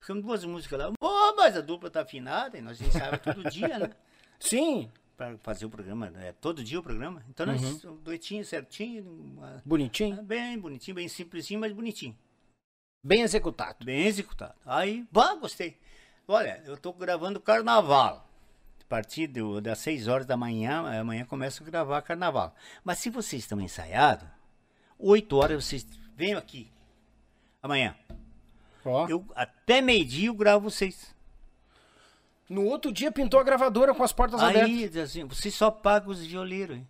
Ficamos 0.00 0.22
duas 0.22 0.44
músicas 0.44 0.78
lá. 0.78 0.92
Oh, 1.00 1.34
mas 1.36 1.56
a 1.56 1.62
dupla 1.62 1.90
tá 1.90 2.02
afinada, 2.02 2.58
e 2.58 2.60
nós 2.60 2.78
ensaiamos 2.80 3.20
todo 3.20 3.42
dia, 3.50 3.78
né? 3.78 3.90
Sim, 4.38 4.90
Pra 5.16 5.38
fazer 5.44 5.64
o 5.64 5.70
programa, 5.70 6.12
é 6.16 6.32
todo 6.32 6.62
dia 6.64 6.78
o 6.78 6.82
programa. 6.82 7.22
Então 7.30 7.46
nós, 7.46 7.84
um 7.84 7.94
duetinho 7.98 8.44
certinho, 8.44 9.04
uma- 9.08 9.62
bonitinho, 9.64 10.20
bem 10.24 10.58
bonitinho, 10.58 10.96
bem 10.96 11.06
simplesinho, 11.08 11.60
mas 11.60 11.72
bonitinho. 11.72 12.18
bem 13.02 13.22
executado. 13.22 13.84
Bem 13.84 14.06
executado. 14.06 14.56
Aí, 14.66 15.06
bah, 15.12 15.36
gostei. 15.36 15.78
Olha, 16.26 16.60
eu 16.66 16.76
tô 16.76 16.92
gravando 16.92 17.38
carnaval. 17.40 18.28
A 18.86 18.88
partir 18.88 19.26
do- 19.26 19.60
das 19.60 19.78
6 19.78 20.06
horas 20.08 20.26
da 20.26 20.36
manhã, 20.36 21.00
amanhã 21.00 21.24
começo 21.24 21.62
a 21.62 21.66
gravar 21.66 22.02
carnaval. 22.02 22.54
Mas 22.84 22.98
se 22.98 23.10
vocês 23.10 23.42
estão 23.42 23.60
ensaiados, 23.60 24.26
8 24.98 25.36
horas 25.36 25.64
vocês 25.64 25.86
venham 26.14 26.38
aqui. 26.38 26.70
Amanhã. 27.62 27.96
Ó. 28.84 29.08
Eu, 29.08 29.24
até 29.34 29.80
meio-dia 29.80 30.28
eu 30.28 30.34
gravo 30.34 30.70
vocês. 30.70 31.14
No 32.48 32.64
outro 32.66 32.92
dia 32.92 33.10
pintou 33.10 33.40
a 33.40 33.42
gravadora 33.42 33.94
com 33.94 34.02
as 34.02 34.12
portas 34.12 34.40
abertas. 34.42 34.70
Aí, 34.70 35.00
assim, 35.00 35.24
você 35.24 35.50
só 35.50 35.70
paga 35.70 36.10
os 36.10 36.24
violeiros. 36.24 36.76
hein? 36.76 36.86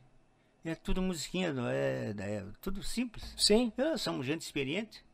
É 0.64 0.74
tudo 0.74 1.00
musiquinha, 1.00 1.52
não 1.52 1.68
é, 1.68 2.10
é 2.18 2.44
tudo 2.60 2.82
simples. 2.82 3.34
Sim. 3.36 3.72
Ah, 3.78 3.96
somos 3.96 4.26
gente 4.26 4.40
experiente. 4.42 5.04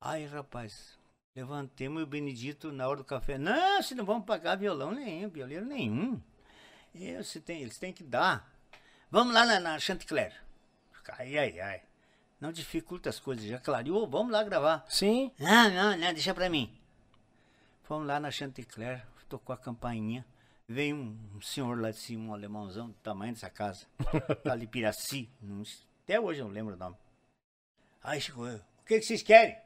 Aí, 0.00 0.26
rapaz, 0.26 0.98
levantemos 1.34 2.02
o 2.02 2.06
Benedito 2.06 2.70
na 2.70 2.86
hora 2.86 2.98
do 2.98 3.04
café. 3.04 3.38
Não, 3.38 3.82
vocês 3.82 3.96
não 3.96 4.04
vão 4.04 4.20
pagar 4.20 4.56
violão 4.56 4.92
nenhum, 4.92 5.28
violeiro 5.28 5.64
nenhum. 5.64 6.20
Você 6.94 7.40
tem, 7.40 7.62
eles 7.62 7.78
têm 7.78 7.92
que 7.92 8.04
dar. 8.04 8.50
Vamos 9.10 9.34
lá 9.34 9.44
na, 9.44 9.58
na 9.58 9.78
Chanticleer. 9.78 10.32
Ai, 11.18 11.38
ai, 11.38 11.60
ai. 11.60 11.82
Não 12.40 12.52
dificulta 12.52 13.08
as 13.08 13.20
coisas, 13.20 13.44
já 13.44 13.58
clareou, 13.58 14.06
vamos 14.06 14.32
lá 14.32 14.42
gravar. 14.42 14.84
Sim. 14.88 15.30
Não, 15.38 15.70
não, 15.70 15.96
não, 15.96 16.12
deixa 16.12 16.34
pra 16.34 16.50
mim. 16.50 16.76
Fomos 17.84 18.06
lá 18.06 18.18
na 18.18 18.30
Chanticleer, 18.30 19.06
tocou 19.28 19.54
a 19.54 19.58
campainha. 19.58 20.24
Veio 20.68 20.96
um, 20.96 21.40
senhor 21.40 21.78
lá 21.80 21.90
de 21.90 21.98
cima, 21.98 22.30
um 22.30 22.34
alemãozão 22.34 22.88
do 22.88 22.94
tamanho 22.94 23.32
dessa 23.32 23.50
casa. 23.50 23.86
Tá 24.42 24.52
ali, 24.52 24.66
Piraci. 24.66 25.28
até 26.04 26.18
hoje 26.18 26.40
eu 26.40 26.46
não 26.46 26.52
lembro 26.52 26.74
o 26.74 26.78
nome. 26.78 26.96
Aí 28.02 28.20
chegou 28.20 28.48
eu. 28.48 28.56
O 28.56 28.84
que, 28.86 28.98
que 28.98 29.04
vocês 29.04 29.22
querem? 29.22 29.56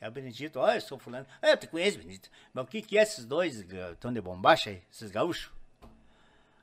É 0.00 0.08
o 0.08 0.12
Benedito. 0.12 0.58
Olha, 0.58 0.76
eu 0.76 0.80
sou 0.80 0.98
fulano. 0.98 1.26
Ah, 1.40 1.50
eu 1.50 1.56
te 1.56 1.66
conheço, 1.66 1.98
Benedito. 1.98 2.30
Mas 2.52 2.64
o 2.64 2.68
que, 2.68 2.82
que 2.82 2.98
é 2.98 3.02
esses 3.02 3.24
dois 3.24 3.60
estão 3.92 4.12
de 4.12 4.20
bombacha 4.20 4.70
aí? 4.70 4.82
Esses 4.92 5.10
gaúchos? 5.10 5.50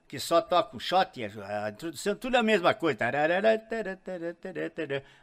Que 0.08 0.20
só 0.20 0.42
tocam 0.42 0.80
shot 0.80 1.20
e 1.20 1.26
a, 1.26 1.66
a 1.66 1.70
introdução, 1.70 2.16
tudo 2.16 2.36
a 2.36 2.44
mesma 2.44 2.74
coisa. 2.74 3.00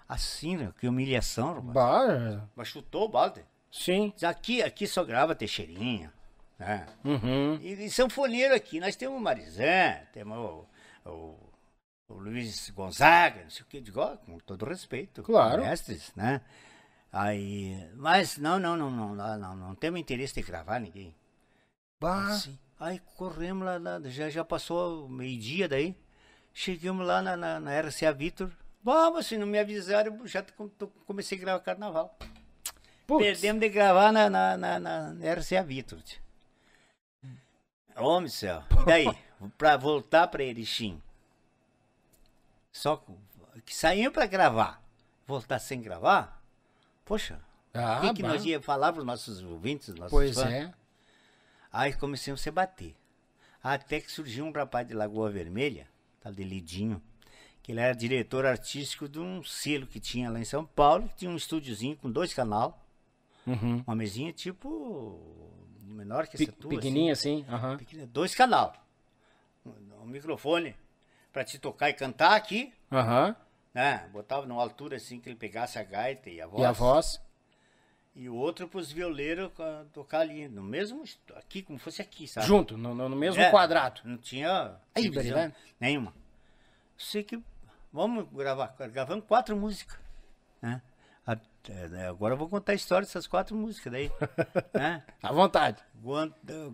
Assim, 0.08 0.56
né? 0.56 0.72
que 0.80 0.88
humilhação, 0.88 1.54
rapaz. 1.54 1.74
Bah, 1.74 2.48
Mas 2.56 2.68
chutou 2.68 3.04
o 3.04 3.08
balde. 3.08 3.44
sim. 3.70 4.12
Aqui, 4.24 4.62
aqui 4.62 4.86
só 4.88 5.04
grava 5.04 5.34
Teixeirinha. 5.34 6.12
Né? 6.58 6.86
Uhum. 7.04 7.54
E, 7.62 7.84
e 7.84 7.90
sanfoneiro 7.90 8.54
aqui, 8.54 8.80
nós 8.80 8.96
temos 8.96 9.16
o 9.16 9.20
Marizan, 9.20 10.00
temos 10.12 10.36
o, 10.36 10.66
o, 11.08 11.38
o 12.08 12.14
Luiz 12.14 12.68
Gonzaga, 12.70 13.44
não 13.44 13.50
sei 13.50 13.62
o 13.62 13.66
que, 13.66 13.80
digo, 13.80 14.00
ó, 14.00 14.16
com 14.16 14.38
todo 14.40 14.66
respeito. 14.66 15.22
Claro. 15.22 15.62
Mestres, 15.62 16.12
né? 16.16 16.40
Aí, 17.12 17.90
mas 17.96 18.36
não, 18.36 18.58
não, 18.58 18.76
não, 18.76 18.90
não, 18.90 19.14
não, 19.14 19.38
não, 19.38 19.56
não 19.56 19.74
temos 19.74 20.00
interesse 20.00 20.34
de 20.34 20.42
gravar 20.42 20.78
ninguém. 20.78 21.14
Bah. 22.00 22.28
Assim, 22.28 22.58
aí 22.78 23.00
corremos 23.16 23.64
lá, 23.64 23.78
lá, 23.78 24.00
já, 24.04 24.30
já 24.30 24.44
passou 24.44 25.08
meio-dia 25.08 25.68
daí, 25.68 25.96
chegamos 26.54 27.06
lá 27.06 27.20
na, 27.20 27.36
na, 27.36 27.60
na 27.60 27.80
RCA 27.80 28.12
Vitor, 28.12 28.50
vamos, 28.82 29.26
se 29.26 29.36
não 29.36 29.46
me 29.46 29.58
avisaram, 29.58 30.16
eu 30.18 30.26
já 30.26 30.44
comecei 31.04 31.36
a 31.36 31.40
gravar 31.40 31.60
carnaval. 31.60 32.16
Putz. 33.06 33.24
Perdemos 33.24 33.60
de 33.60 33.68
gravar 33.68 34.12
na, 34.12 34.30
na, 34.30 34.56
na, 34.56 34.78
na 34.78 35.34
RCA 35.34 35.64
Vitor. 35.64 35.98
Homem 37.96 38.28
do 38.28 38.30
céu. 38.30 38.62
E 38.82 38.84
daí? 38.84 39.06
pra 39.58 39.76
voltar 39.76 40.28
pra 40.28 40.44
Erechim. 40.44 41.02
Só 42.72 43.04
que 43.66 43.74
saímos 43.74 44.12
pra 44.12 44.26
gravar. 44.26 44.80
Voltar 45.26 45.58
sem 45.58 45.82
gravar? 45.82 46.39
Poxa, 47.10 47.40
Ah, 47.74 47.98
o 47.98 48.00
que, 48.02 48.14
que 48.14 48.22
nós 48.22 48.44
ia 48.44 48.62
falar 48.62 48.92
pros 48.92 49.04
nossos 49.04 49.42
ouvintes, 49.42 49.88
nossos 49.96 50.10
Pois 50.10 50.32
fãs? 50.32 50.52
é. 50.54 50.72
Aí 51.72 51.92
começamos 51.92 52.40
a 52.40 52.44
se 52.44 52.50
bater. 52.52 52.94
Até 53.60 54.00
que 54.00 54.12
surgiu 54.12 54.44
um 54.44 54.52
rapaz 54.52 54.86
de 54.86 54.94
Lagoa 54.94 55.28
Vermelha, 55.28 55.88
tal 56.20 56.32
de 56.32 56.44
Lidinho, 56.44 57.02
que 57.64 57.72
ele 57.72 57.80
era 57.80 57.96
diretor 57.96 58.46
artístico 58.46 59.08
de 59.08 59.18
um 59.18 59.42
selo 59.42 59.88
que 59.88 59.98
tinha 59.98 60.30
lá 60.30 60.38
em 60.38 60.44
São 60.44 60.64
Paulo, 60.64 61.08
que 61.08 61.16
tinha 61.16 61.30
um 61.32 61.36
estúdiozinho 61.36 61.96
com 61.96 62.08
dois 62.08 62.32
canal, 62.32 62.80
Uhum. 63.44 63.82
uma 63.84 63.96
mesinha 63.96 64.32
tipo 64.32 65.52
menor 65.82 66.28
que 66.28 66.36
Pe- 66.36 66.44
essa 66.44 66.52
tua. 66.52 66.70
pequenininha 66.70 67.12
assim. 67.14 67.44
Assim, 67.48 67.76
pequena, 67.76 68.06
dois 68.06 68.36
canal. 68.36 68.72
Um, 69.66 70.02
um 70.02 70.06
microfone 70.06 70.76
para 71.32 71.42
te 71.44 71.58
tocar 71.58 71.90
e 71.90 71.92
cantar 71.94 72.36
aqui, 72.36 72.72
Aham. 72.92 73.34
Né? 73.74 74.08
Botava 74.12 74.46
numa 74.46 74.62
altura 74.62 74.96
assim 74.96 75.20
que 75.20 75.28
ele 75.28 75.36
pegasse 75.36 75.78
a 75.78 75.82
gaita 75.82 76.28
e 76.30 76.40
a 76.40 76.46
voz. 76.46 76.62
E 76.62 76.64
a 76.64 76.72
voz? 76.72 77.20
E 78.14 78.28
o 78.28 78.34
outro 78.34 78.66
pros 78.68 78.90
violeiros 78.90 79.50
ah, 79.58 79.84
tocar 79.92 80.20
ali, 80.20 80.48
no 80.48 80.62
mesmo, 80.62 81.04
aqui, 81.36 81.62
como 81.62 81.78
fosse 81.78 82.02
aqui, 82.02 82.26
sabe? 82.26 82.46
Junto, 82.46 82.76
no, 82.76 82.94
no- 82.94 83.08
mesmo 83.16 83.40
É, 83.40 83.50
quadrado. 83.50 84.00
Não 84.04 84.18
tinha 84.18 84.76
Aí, 84.94 85.10
nenhuma. 85.78 86.12
Sei 86.98 87.22
que 87.22 87.40
vamos 87.92 88.26
gravar, 88.32 88.74
gravamos 88.92 89.24
quatro 89.26 89.56
músicas, 89.56 89.98
né? 90.60 90.82
Né, 91.90 92.08
Agora 92.08 92.32
eu 92.34 92.38
vou 92.38 92.48
contar 92.48 92.72
a 92.72 92.74
história 92.74 93.06
dessas 93.06 93.26
quatro 93.26 93.54
músicas 93.54 93.92
daí, 93.92 94.10
né? 94.74 95.04
À 95.22 95.30
vontade. 95.30 95.80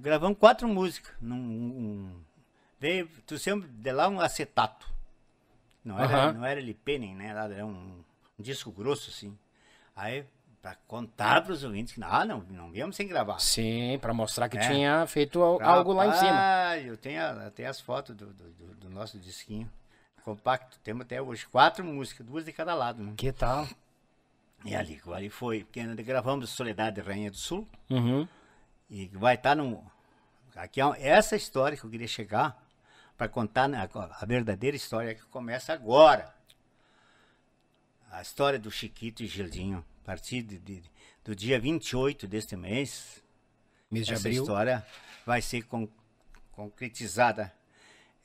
Gravamos 0.00 0.38
quatro 0.38 0.66
músicas. 0.68 1.12
Num, 1.20 1.36
um- 1.36 2.24
veio, 2.78 3.08
trouxemos 3.26 3.66
de 3.68 3.92
lá 3.92 4.08
um 4.08 4.20
acetato. 4.20 4.88
Não 5.86 5.98
era, 5.98 6.16
Aham. 6.24 6.32
não 6.32 6.44
era 6.44 6.58
LP 6.60 6.98
nem 6.98 7.14
né, 7.14 7.32
nada, 7.32 7.54
era 7.54 7.64
um, 7.64 8.02
um 8.38 8.42
disco 8.42 8.70
grosso 8.72 9.08
assim. 9.10 9.38
Aí, 9.94 10.24
pra 10.60 10.74
contar 10.88 11.42
pros 11.42 11.62
ouvintes 11.62 11.94
que 11.94 12.02
ah, 12.02 12.24
não, 12.24 12.40
não 12.50 12.70
viemos 12.72 12.96
sem 12.96 13.06
gravar. 13.06 13.38
Sim, 13.38 13.96
pra 14.00 14.12
mostrar 14.12 14.48
que 14.48 14.58
É. 14.58 14.68
tinha 14.68 15.06
feito 15.06 15.40
al- 15.40 15.62
algo 15.62 15.92
lá 15.92 16.08
em 16.08 16.12
cima. 16.12 16.32
Ah, 16.32 16.78
eu 16.78 16.96
tenho 16.96 17.22
até 17.46 17.66
as 17.66 17.80
fotos 17.80 18.16
do, 18.16 18.26
do, 18.26 18.50
do- 18.50 18.74
do 18.74 18.90
nosso 18.90 19.16
disquinho 19.18 19.70
compacto. 20.24 20.76
Temos 20.80 21.02
até 21.06 21.22
hoje 21.22 21.46
quatro 21.46 21.84
músicas, 21.84 22.26
duas 22.26 22.44
de 22.44 22.52
cada 22.52 22.74
lado. 22.74 23.00
Né? 23.00 23.14
Que 23.16 23.30
tal? 23.32 23.66
E 24.64 24.74
ali, 24.74 25.00
ali 25.14 25.30
foi, 25.30 25.62
porque 25.62 25.84
gravamos 26.02 26.50
Soledade 26.50 27.00
Rainha 27.00 27.30
do 27.30 27.36
Sul. 27.36 27.64
Uhum. 27.88 28.26
E 28.90 29.06
vai 29.14 29.36
estar 29.36 29.54
no. 29.54 29.84
Aqui 30.56 30.80
é 30.80 31.08
essa 31.08 31.36
história 31.36 31.76
que 31.78 31.84
eu 31.84 31.90
queria 31.90 32.08
chegar 32.08 32.60
para 33.16 33.28
contar 33.28 33.72
a, 33.74 33.88
a 34.20 34.26
verdadeira 34.26 34.76
história 34.76 35.14
que 35.14 35.24
começa 35.26 35.72
agora. 35.72 36.34
A 38.10 38.22
história 38.22 38.58
do 38.58 38.70
Chiquito 38.70 39.22
e 39.22 39.26
Gildinho. 39.26 39.84
A 40.02 40.04
partir 40.06 40.42
de, 40.42 40.58
de- 40.58 40.82
do 41.24 41.34
dia 41.34 41.58
28 41.58 42.26
deste 42.28 42.56
mês, 42.56 43.22
Mês 43.90 44.06
de 44.06 44.12
essa 44.14 44.28
abril. 44.28 44.42
história 44.42 44.86
vai 45.24 45.42
ser 45.42 45.62
con- 45.64 45.88
concretizada. 46.52 47.52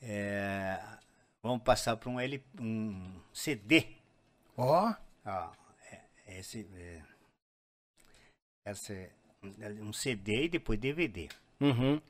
É, 0.00 0.80
vamos 1.42 1.62
passar 1.62 1.96
para 1.96 2.08
um, 2.10 2.20
L, 2.20 2.42
um 2.60 3.20
CD. 3.32 3.86
Ó, 4.56 4.94
Ó, 5.24 5.52
é- 5.90 6.04
esse, 6.38 6.68
é, 6.76 7.02
essa 8.64 8.92
é 8.92 9.10
um 9.80 9.92
CD 9.92 10.44
e 10.44 10.48
depois 10.48 10.78
DVD. 10.78 11.28
uhum. 11.60 12.00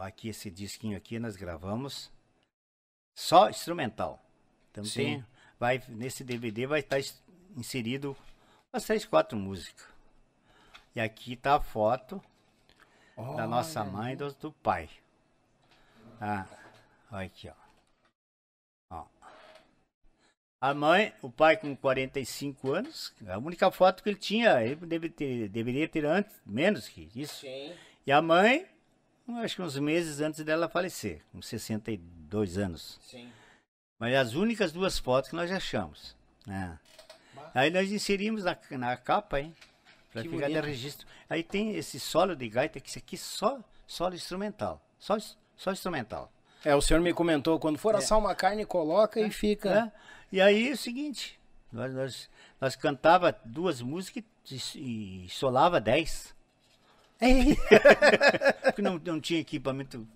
Aqui 0.00 0.28
esse 0.28 0.50
disquinho 0.50 0.96
aqui 0.96 1.18
nós 1.18 1.36
gravamos 1.36 2.10
só 3.14 3.50
instrumental. 3.50 4.22
Então 4.70 4.84
Sim. 4.84 4.94
tem, 5.04 5.26
vai 5.58 5.82
nesse 5.88 6.24
DVD 6.24 6.66
vai 6.66 6.80
estar 6.80 6.98
es- 6.98 7.22
inserido 7.56 8.16
umas 8.72 8.84
três, 8.84 9.04
quatro 9.04 9.36
músicas. 9.38 9.86
E 10.94 11.00
aqui 11.00 11.36
tá 11.36 11.56
a 11.56 11.60
foto 11.60 12.22
da 13.36 13.46
nossa 13.46 13.84
mãe 13.84 14.14
e 14.14 14.16
do, 14.16 14.32
do 14.34 14.52
pai. 14.52 14.88
Ah, 16.20 16.46
olha 17.12 17.26
aqui, 17.26 17.48
ó. 17.48 17.54
Ó. 18.90 19.06
A 20.60 20.74
mãe, 20.74 21.14
o 21.22 21.30
pai 21.30 21.56
com 21.56 21.74
45 21.76 22.72
anos, 22.72 23.14
a 23.28 23.38
única 23.38 23.70
foto 23.70 24.02
que 24.02 24.08
ele 24.08 24.18
tinha, 24.18 24.62
ele 24.62 24.76
deve 24.86 25.08
ter, 25.10 25.48
deveria 25.48 25.88
ter 25.88 26.04
antes, 26.04 26.34
menos 26.44 26.88
que 26.88 27.10
isso. 27.14 27.40
Sim. 27.40 27.74
E 28.06 28.12
a 28.12 28.20
mãe, 28.20 28.66
acho 29.38 29.56
que 29.56 29.62
uns 29.62 29.76
meses 29.78 30.20
antes 30.20 30.44
dela 30.44 30.68
falecer, 30.68 31.20
com 31.32 31.40
62 31.42 32.58
anos. 32.58 32.98
Sim. 33.02 33.30
Mas 33.98 34.14
as 34.14 34.34
únicas 34.34 34.72
duas 34.72 34.98
fotos 34.98 35.30
que 35.30 35.36
nós 35.36 35.50
achamos. 35.50 36.16
né? 36.46 36.78
Aí 37.54 37.70
nós 37.70 37.90
inserimos 37.90 38.44
na, 38.44 38.56
na 38.70 38.96
capa, 38.96 39.40
hein? 39.40 39.54
Pra 40.12 40.22
Que 40.22 40.28
ficar 40.28 40.46
de 40.48 40.54
bonito. 40.54 40.64
registro. 40.66 41.06
Aí 41.28 41.42
tem 41.42 41.74
esse 41.76 41.98
solo 42.00 42.34
de 42.34 42.48
gaita, 42.48 42.80
que 42.80 42.88
isso 42.88 42.98
aqui 42.98 43.16
é 43.16 43.18
só 43.18 43.60
solo 43.86 44.14
instrumental. 44.14 44.80
Só, 44.98 45.16
só 45.56 45.72
instrumental. 45.72 46.30
É, 46.64 46.74
o 46.74 46.80
senhor 46.82 47.00
me 47.00 47.12
comentou, 47.14 47.58
quando 47.58 47.78
for 47.78 47.94
assar 47.96 48.18
uma 48.18 48.34
carne, 48.34 48.64
coloca 48.66 49.20
e 49.20 49.30
fica. 49.30 49.74
né? 49.86 49.92
E 50.30 50.40
aí 50.40 50.68
é 50.68 50.72
o 50.72 50.76
seguinte, 50.76 51.38
Nós, 51.72 51.92
nós, 51.94 52.30
nós 52.60 52.76
cantava 52.76 53.34
duas 53.44 53.80
músicas 53.80 54.24
e, 54.74 55.24
e 55.24 55.28
solava 55.30 55.80
dez. 55.80 56.34
Porque 58.64 58.82
não, 58.82 58.98
não 59.04 59.20
tinha 59.20 59.40
equipamento 59.40 60.06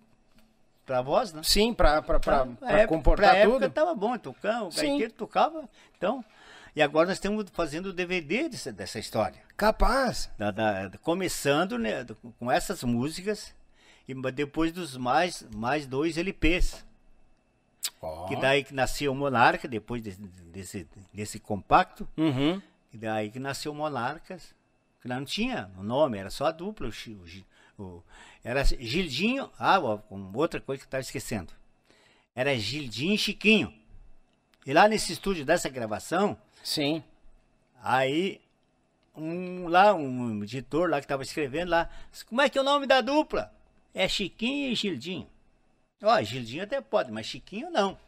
pra 0.86 1.02
voz, 1.02 1.32
né? 1.32 1.42
Sim, 1.44 1.72
pra, 1.74 2.00
pra, 2.02 2.18
pra, 2.20 2.46
pra 2.46 2.68
a 2.68 2.72
época- 2.72 2.88
comportar 2.88 3.30
pra 3.30 3.42
tudo. 3.44 3.50
época 3.56 3.70
tava 3.70 3.94
bom, 3.94 4.16
tocando, 4.18 4.66
o 4.66 4.70
gaiteiro 4.74 5.12
tocava. 5.12 5.68
Então, 5.96 6.24
e 6.74 6.82
agora 6.82 7.06
nós 7.08 7.16
estamos 7.16 7.44
fazendo 7.52 7.86
o 7.86 7.92
DVD 7.92 8.48
dessa, 8.48 8.72
dessa 8.72 8.98
história. 8.98 9.40
Capaz. 9.56 10.30
Da- 10.38 10.50
da- 10.50 10.90
começando 11.02 11.78
né, 11.78 12.04
com 12.38 12.50
essas 12.50 12.82
músicas 12.82 13.54
e 14.08 14.14
depois 14.32 14.72
dos 14.72 14.96
mais, 14.96 15.46
mais 15.54 15.86
dois 15.86 16.16
LPs. 16.18 16.84
Ó. 18.00 18.26
Que 18.26 18.36
daí 18.36 18.64
que 18.64 18.74
nasceu 18.74 19.12
o 19.12 19.14
Monarca, 19.14 19.66
depois 19.68 20.02
desse, 20.02 20.20
desse, 20.20 20.88
desse 21.12 21.38
compacto. 21.38 22.06
Uhum. 22.16 22.60
E 22.92 22.98
daí 22.98 23.30
que 23.30 23.38
nasceu 23.38 23.72
o 23.72 23.74
Monarcas. 23.74 24.53
Que 25.04 25.08
não 25.08 25.22
tinha 25.22 25.70
o 25.76 25.82
nome, 25.82 26.16
era 26.16 26.30
só 26.30 26.46
a 26.46 26.50
dupla. 26.50 26.88
O, 26.88 27.82
o 27.82 28.02
era 28.42 28.64
Gildinho. 28.64 29.50
Ah, 29.58 29.78
outra 29.78 30.62
coisa 30.62 30.80
que 30.80 30.84
eu 30.84 30.88
estava 30.88 31.02
esquecendo. 31.02 31.52
Era 32.34 32.56
Gildinho 32.56 33.12
e 33.12 33.18
Chiquinho. 33.18 33.70
E 34.64 34.72
lá 34.72 34.88
nesse 34.88 35.12
estúdio 35.12 35.44
dessa 35.44 35.68
gravação, 35.68 36.38
Sim. 36.62 37.04
aí 37.82 38.40
um 39.14 39.68
lá, 39.68 39.92
um 39.92 40.42
editor 40.42 40.88
lá 40.88 41.00
que 41.00 41.04
estava 41.04 41.22
escrevendo 41.22 41.68
lá, 41.68 41.90
como 42.26 42.40
é 42.40 42.48
que 42.48 42.56
é 42.56 42.62
o 42.62 42.64
nome 42.64 42.86
da 42.86 43.02
dupla? 43.02 43.52
É 43.92 44.08
Chiquinho 44.08 44.72
e 44.72 44.74
Gildinho. 44.74 45.28
Ó, 46.02 46.22
Gildinho 46.22 46.62
até 46.62 46.80
pode, 46.80 47.12
mas 47.12 47.26
Chiquinho 47.26 47.70
não. 47.70 47.98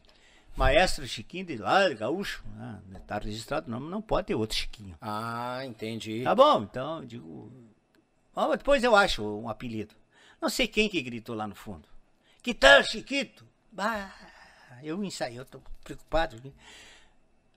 Maestro 0.56 1.06
Chiquinho 1.06 1.44
de 1.44 1.56
lá, 1.58 1.88
gaúcho, 1.90 2.42
né? 2.56 2.80
tá 3.06 3.18
registrado 3.18 3.68
o 3.68 3.70
nome, 3.70 3.90
não 3.90 4.00
pode 4.00 4.28
ter 4.28 4.34
outro 4.34 4.56
Chiquinho. 4.56 4.96
Ah, 5.00 5.60
entendi. 5.64 6.24
Tá 6.24 6.34
bom, 6.34 6.62
então 6.62 7.00
eu 7.00 7.04
digo. 7.06 7.52
Mas 8.34 8.50
depois 8.58 8.82
eu 8.82 8.96
acho 8.96 9.22
um 9.22 9.48
apelido. 9.48 9.94
Não 10.40 10.48
sei 10.48 10.66
quem 10.66 10.88
que 10.88 11.00
gritou 11.02 11.34
lá 11.34 11.46
no 11.46 11.54
fundo. 11.54 11.86
Que 12.42 12.54
tal, 12.54 12.82
Chiquito? 12.82 13.46
Bah, 13.70 14.10
eu 14.82 15.02
ensaiei, 15.04 15.38
eu 15.38 15.44
tô 15.44 15.60
preocupado. 15.84 16.40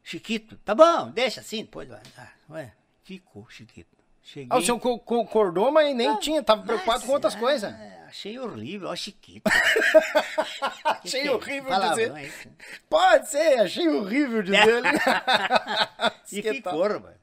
Chiquito, 0.03 0.57
tá 0.65 0.73
bom, 0.75 1.11
deixa 1.11 1.41
assim, 1.41 1.61
depois 1.63 1.87
vai. 1.87 2.01
Ah, 2.17 2.31
ué, 2.49 2.73
ficou, 3.03 3.47
Chiquito. 3.49 3.97
Cheguei. 4.21 4.47
Ah, 4.49 4.57
o 4.57 4.61
senhor 4.61 4.79
co- 4.79 4.99
concordou, 4.99 5.71
mas 5.71 5.95
nem 5.95 6.19
tinha, 6.19 6.43
tava 6.43 6.63
preocupado 6.63 6.99
Mas, 6.99 7.07
com 7.07 7.13
outras 7.13 7.35
ah, 7.35 7.39
coisas. 7.39 7.73
Achei 8.09 8.39
horrível, 8.39 8.89
ó, 8.89 8.95
Chiquito. 8.95 9.43
Achei 10.83 11.21
Que- 11.21 11.29
horrível 11.29 11.69
palavrão 11.69 12.13
dizer. 12.15 12.47
é? 12.47 12.49
Pode 12.89 13.29
ser, 13.29 13.59
achei 13.59 13.87
horrível 13.87 14.41
dizer. 14.41 14.81
E 16.31 16.41
Que 16.41 16.53
ficou, 16.55 16.71
tal? 16.89 16.93
rapaz. 16.93 17.15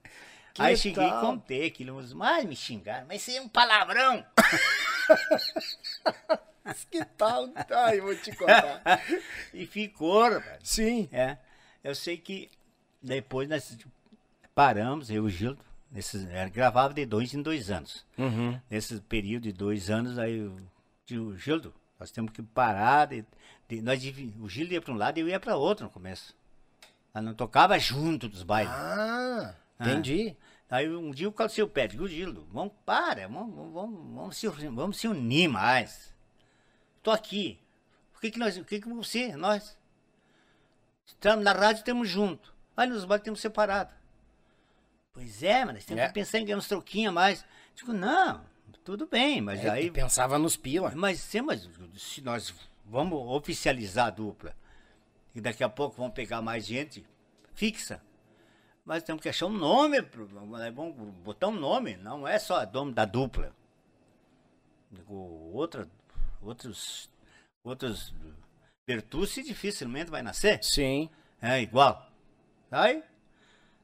Que 0.55 0.62
Aí 0.62 0.76
cheguei 0.76 1.05
e 1.07 1.20
contei 1.20 1.66
aquilo, 1.66 2.01
mas 2.14 2.45
me 2.45 2.55
xingaram, 2.55 3.05
mas 3.09 3.26
isso 3.26 3.37
é 3.37 3.41
um 3.41 3.49
palavrão. 3.49 4.24
que 6.91 7.05
tal? 7.16 7.49
Ai, 7.70 7.99
eu 7.99 8.05
vou 8.05 8.16
te 8.16 8.34
contar. 8.37 9.03
e 9.53 9.66
ficou, 9.66 10.22
rapaz. 10.30 10.59
Sim. 10.62 11.09
É. 11.12 11.37
Eu 11.82 11.95
sei 11.95 12.16
que 12.16 12.49
depois 13.03 13.49
nós 13.49 13.76
paramos, 14.55 15.11
eu 15.11 15.16
e 15.24 15.26
o 15.26 15.28
Gildo, 15.28 15.62
nesses, 15.91 16.24
gravava 16.53 16.95
de 16.95 17.05
dois 17.07 17.34
em 17.34 17.43
dois 17.43 17.70
anos. 17.70 18.05
Uhum. 18.16 18.59
Nesse 18.70 19.01
período 19.03 19.43
de 19.45 19.53
dois 19.53 19.91
anos, 19.91 20.18
aí 20.18 20.39
eu 20.39 20.57
digo, 21.07 21.36
Gildo, 21.38 21.74
nós 21.98 22.11
temos 22.11 22.32
que 22.32 22.42
parar. 22.42 23.07
De, 23.07 23.24
de- 23.68 23.80
nós, 23.80 24.02
o 24.40 24.48
Gildo 24.48 24.72
ia 24.74 24.80
para 24.82 24.92
um 24.92 24.96
lado 24.96 25.18
e 25.18 25.20
eu 25.22 25.28
ia 25.28 25.40
para 25.40 25.57
outro 25.57 25.84
no 25.84 25.90
começo. 25.90 26.36
Nós 27.14 27.24
não 27.24 27.34
tocava 27.34 27.78
junto 27.78 28.28
dos 28.28 28.42
bailes. 28.42 28.72
Ah, 28.74 29.54
entendi. 29.80 30.36
Aí 30.68 30.88
um 30.94 31.12
dia 31.12 31.28
o 31.28 31.32
Calceu 31.32 31.68
pede, 31.68 31.98
o 32.00 32.09
Gildo, 32.09 32.46
vamos, 32.50 32.72
para, 32.84 33.28
vamos, 33.28 33.72
vamos, 33.72 34.14
vamos, 34.14 34.36
se, 34.36 34.48
vamos 34.48 34.98
se 34.98 35.07
unir 35.09 35.48
mais. 35.48 36.12
Tô 37.02 37.11
aqui. 37.12 37.59
O 38.16 38.18
que 38.20 38.30
que 38.32 38.38
nós, 38.38 38.57
o 38.57 38.64
que 38.64 38.80
que 38.80 38.88
você, 38.88 39.36
nós? 39.36 39.78
Estamos 41.07 41.44
na 41.44 41.52
rádio, 41.52 41.80
estamos 41.80 42.09
juntos. 42.09 42.52
Aí 42.76 42.88
nos 42.88 43.04
bailes 43.04 43.24
temos 43.24 43.40
separado. 43.40 43.94
Pois 45.12 45.42
é, 45.42 45.64
mas 45.64 45.74
nós 45.76 45.84
temos 45.84 46.02
É. 46.02 46.09
que 46.09 46.14
pensar 46.14 46.38
em 46.40 46.44
ganhar 46.44 46.59
uns 46.59 46.66
troquinhos 46.68 47.11
a 47.11 47.14
mais. 47.14 47.44
Digo, 47.74 47.92
não, 47.92 48.44
tudo 48.87 49.07
bem, 49.07 49.41
mas 49.41 49.64
É, 49.64 49.68
aí... 49.68 49.91
pensava 49.91 50.39
nos 50.39 50.57
pila. 50.57 50.93
Mas, 50.95 51.18
sim, 51.20 51.41
mas 51.43 51.68
se 51.97 52.20
nós 52.22 52.55
vamos 52.84 53.18
oficializar 53.34 54.07
a 54.07 54.11
dupla 54.11 54.55
e 55.34 55.41
daqui 55.41 55.64
a 55.64 55.68
pouco 55.68 55.97
vamos 55.97 56.14
pegar 56.14 56.41
mais 56.41 56.64
gente 56.64 57.05
fixa, 57.53 58.01
mas 58.84 59.03
temos 59.03 59.20
que 59.20 59.28
achar 59.28 59.47
um 59.47 59.51
nome, 59.51 60.01
pro- 60.03 60.28
é 60.62 60.70
bom 60.70 60.93
botar 60.93 61.49
um 61.49 61.59
nome, 61.59 61.97
não 61.97 62.26
é 62.28 62.39
só 62.39 62.64
nome 62.64 62.93
da 62.95 63.05
dupla. 63.05 63.53
Outra, 65.09 65.89
outros, 66.41 67.11
outros 67.64 68.14
Bertucci 68.87 69.43
dificilmente 69.43 70.11
vai 70.12 70.22
nascer. 70.22 70.62
Sim. 70.62 71.11
É 71.43 71.61
igual. 71.61 72.09
Aí, 72.70 73.03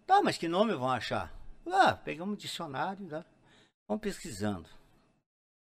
tá, 0.07 0.22
mas 0.22 0.38
que 0.38 0.46
nome 0.46 0.74
vão 0.74 0.88
achar? 0.88 1.34
Ah, 1.66 1.92
pegamos 1.92 2.34
um 2.34 2.36
dicionário, 2.36 3.05
tá? 3.09 3.24
vamos 3.88 4.00
pesquisando. 4.00 4.68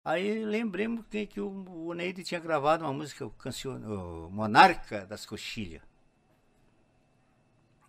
Aí 0.04 0.44
lembremos 0.44 1.06
que, 1.06 1.26
que 1.26 1.40
o, 1.40 1.86
o 1.86 1.94
Neide 1.94 2.22
tinha 2.22 2.40
gravado 2.40 2.84
uma 2.84 2.92
música, 2.92 3.24
o, 3.24 3.30
cancio, 3.30 3.72
o 3.72 4.30
Monarca 4.30 5.06
das 5.06 5.24
Coxilhas. 5.24 5.82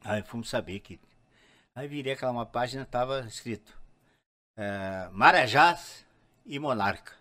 Aí 0.04 0.24
fomos 0.24 0.50
saber 0.50 0.80
que. 0.80 1.00
Aí 1.76 1.88
virei 1.88 2.14
aquela 2.14 2.32
uma 2.32 2.46
página, 2.46 2.86
tava 2.86 3.22
escrito 3.22 3.78
é, 4.56 5.10
Marajás 5.12 6.06
e 6.46 6.58
Monarca. 6.58 7.14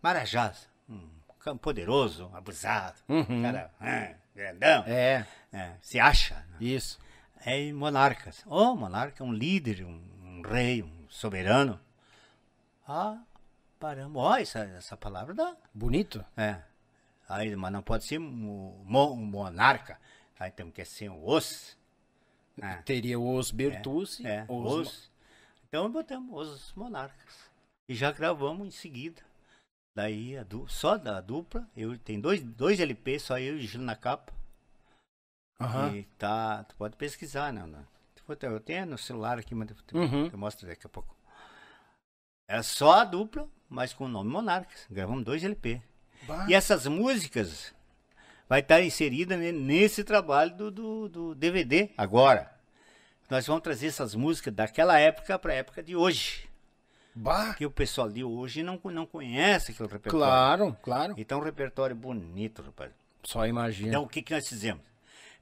Marajás, 0.00 0.68
um 0.88 1.56
poderoso, 1.56 2.30
abusado, 2.34 3.00
um 3.08 3.42
cara 3.42 3.70
ah, 3.80 4.14
grandão. 4.34 4.84
É, 4.86 5.26
É, 5.52 5.76
se 5.80 5.98
acha. 5.98 6.34
né? 6.34 6.56
isso. 6.60 6.98
É 7.44 7.72
monarcas. 7.72 8.44
Oh, 8.46 8.76
monarca 8.76 9.22
é 9.22 9.26
um 9.26 9.32
líder, 9.32 9.84
um, 9.84 10.00
um 10.22 10.42
rei, 10.42 10.82
um 10.82 11.08
soberano. 11.08 11.80
Ah, 12.86 13.18
paramos. 13.82 14.22
Ó, 14.22 14.36
essa, 14.36 14.60
essa 14.60 14.96
palavra 14.96 15.34
dá. 15.34 15.56
Bonito. 15.74 16.24
É. 16.36 16.62
Aí, 17.28 17.54
mas 17.56 17.72
não 17.72 17.82
pode 17.82 18.04
ser 18.04 18.18
mo- 18.20 18.80
mo- 18.84 19.12
um 19.12 19.16
monarca. 19.26 19.98
Aí 20.38 20.50
temos 20.52 20.72
que 20.72 20.84
ser 20.84 21.10
um 21.10 21.26
os. 21.26 21.76
É, 22.60 22.74
Teria 22.82 23.18
os 23.18 23.50
Bertucci, 23.50 24.26
é, 24.26 24.44
os... 24.48 24.72
os. 24.72 25.10
Então 25.66 25.90
botamos 25.90 26.48
os 26.48 26.72
monarcas. 26.74 27.50
E 27.88 27.94
já 27.94 28.12
gravamos 28.12 28.66
em 28.66 28.70
seguida. 28.70 29.20
Daí, 29.94 30.36
a 30.38 30.42
du- 30.44 30.68
só 30.68 30.96
da 30.96 31.20
dupla, 31.20 31.66
eu, 31.76 31.98
tem 31.98 32.20
dois, 32.20 32.42
dois 32.42 32.78
LP, 32.80 33.18
só 33.18 33.38
eu 33.38 33.56
e 33.58 33.66
Gil 33.66 33.80
na 33.80 33.96
capa. 33.96 34.32
Aham. 35.60 35.96
E 35.96 36.04
tá, 36.18 36.64
tu 36.64 36.74
pode 36.76 36.96
pesquisar, 36.96 37.52
né? 37.52 37.66
né? 37.66 37.84
Eu 38.42 38.60
tenho 38.60 38.86
no 38.86 38.96
celular 38.98 39.38
aqui, 39.38 39.54
mas 39.54 39.68
eu, 39.70 39.76
te- 39.76 39.96
Uhum. 39.96 40.26
eu 40.32 40.38
mostro 40.38 40.66
daqui 40.66 40.86
a 40.86 40.90
pouco. 40.90 41.14
Era 42.48 42.62
só 42.62 43.00
a 43.00 43.04
dupla, 43.04 43.48
mas 43.68 43.92
com 43.92 44.04
o 44.04 44.08
nome 44.08 44.30
Monarcas. 44.30 44.86
Gravamos 44.90 45.24
dois 45.24 45.44
LP. 45.44 45.80
Bah. 46.26 46.46
E 46.48 46.54
essas 46.54 46.86
músicas 46.86 47.74
vai 48.48 48.60
estar 48.60 48.82
inserida 48.82 49.36
ne- 49.36 49.52
nesse 49.52 50.04
trabalho 50.04 50.54
do, 50.54 50.70
do, 50.70 51.08
do 51.08 51.34
DVD 51.34 51.90
agora. 51.96 52.52
Nós 53.30 53.46
vamos 53.46 53.62
trazer 53.62 53.86
essas 53.86 54.14
músicas 54.14 54.52
daquela 54.52 54.98
época 54.98 55.38
para 55.38 55.52
a 55.52 55.56
época 55.56 55.82
de 55.82 55.96
hoje. 55.96 56.48
Bah. 57.14 57.54
Que 57.54 57.64
o 57.66 57.70
pessoal 57.70 58.10
de 58.10 58.22
hoje 58.24 58.62
não, 58.62 58.80
não 58.84 59.06
conhece 59.06 59.72
aquele 59.72 59.88
repertório. 59.88 60.18
Claro, 60.26 60.76
claro. 60.82 61.14
Então, 61.16 61.40
um 61.40 61.42
repertório 61.42 61.94
bonito, 61.96 62.62
rapaz. 62.62 62.90
Só 63.22 63.46
imagina. 63.46 63.88
Então, 63.88 64.02
o 64.02 64.08
que, 64.08 64.22
que 64.22 64.34
nós 64.34 64.48
fizemos? 64.48 64.82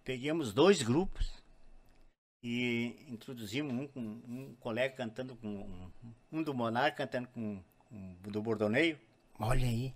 Pegamos 0.04 0.52
dois 0.52 0.82
grupos 0.82 1.32
e 2.42 2.96
introduzimos 3.08 3.72
um 3.72 3.86
com 3.86 4.00
um 4.00 4.54
colega 4.60 4.94
cantando 4.94 5.36
com 5.36 5.48
um, 5.48 5.90
um 6.32 6.42
do 6.42 6.54
Monarca 6.54 7.06
cantando 7.06 7.28
com 7.28 7.60
um 7.92 8.14
do 8.22 8.40
Bordoneio 8.40 8.98
Olha 9.38 9.66
aí. 9.66 9.92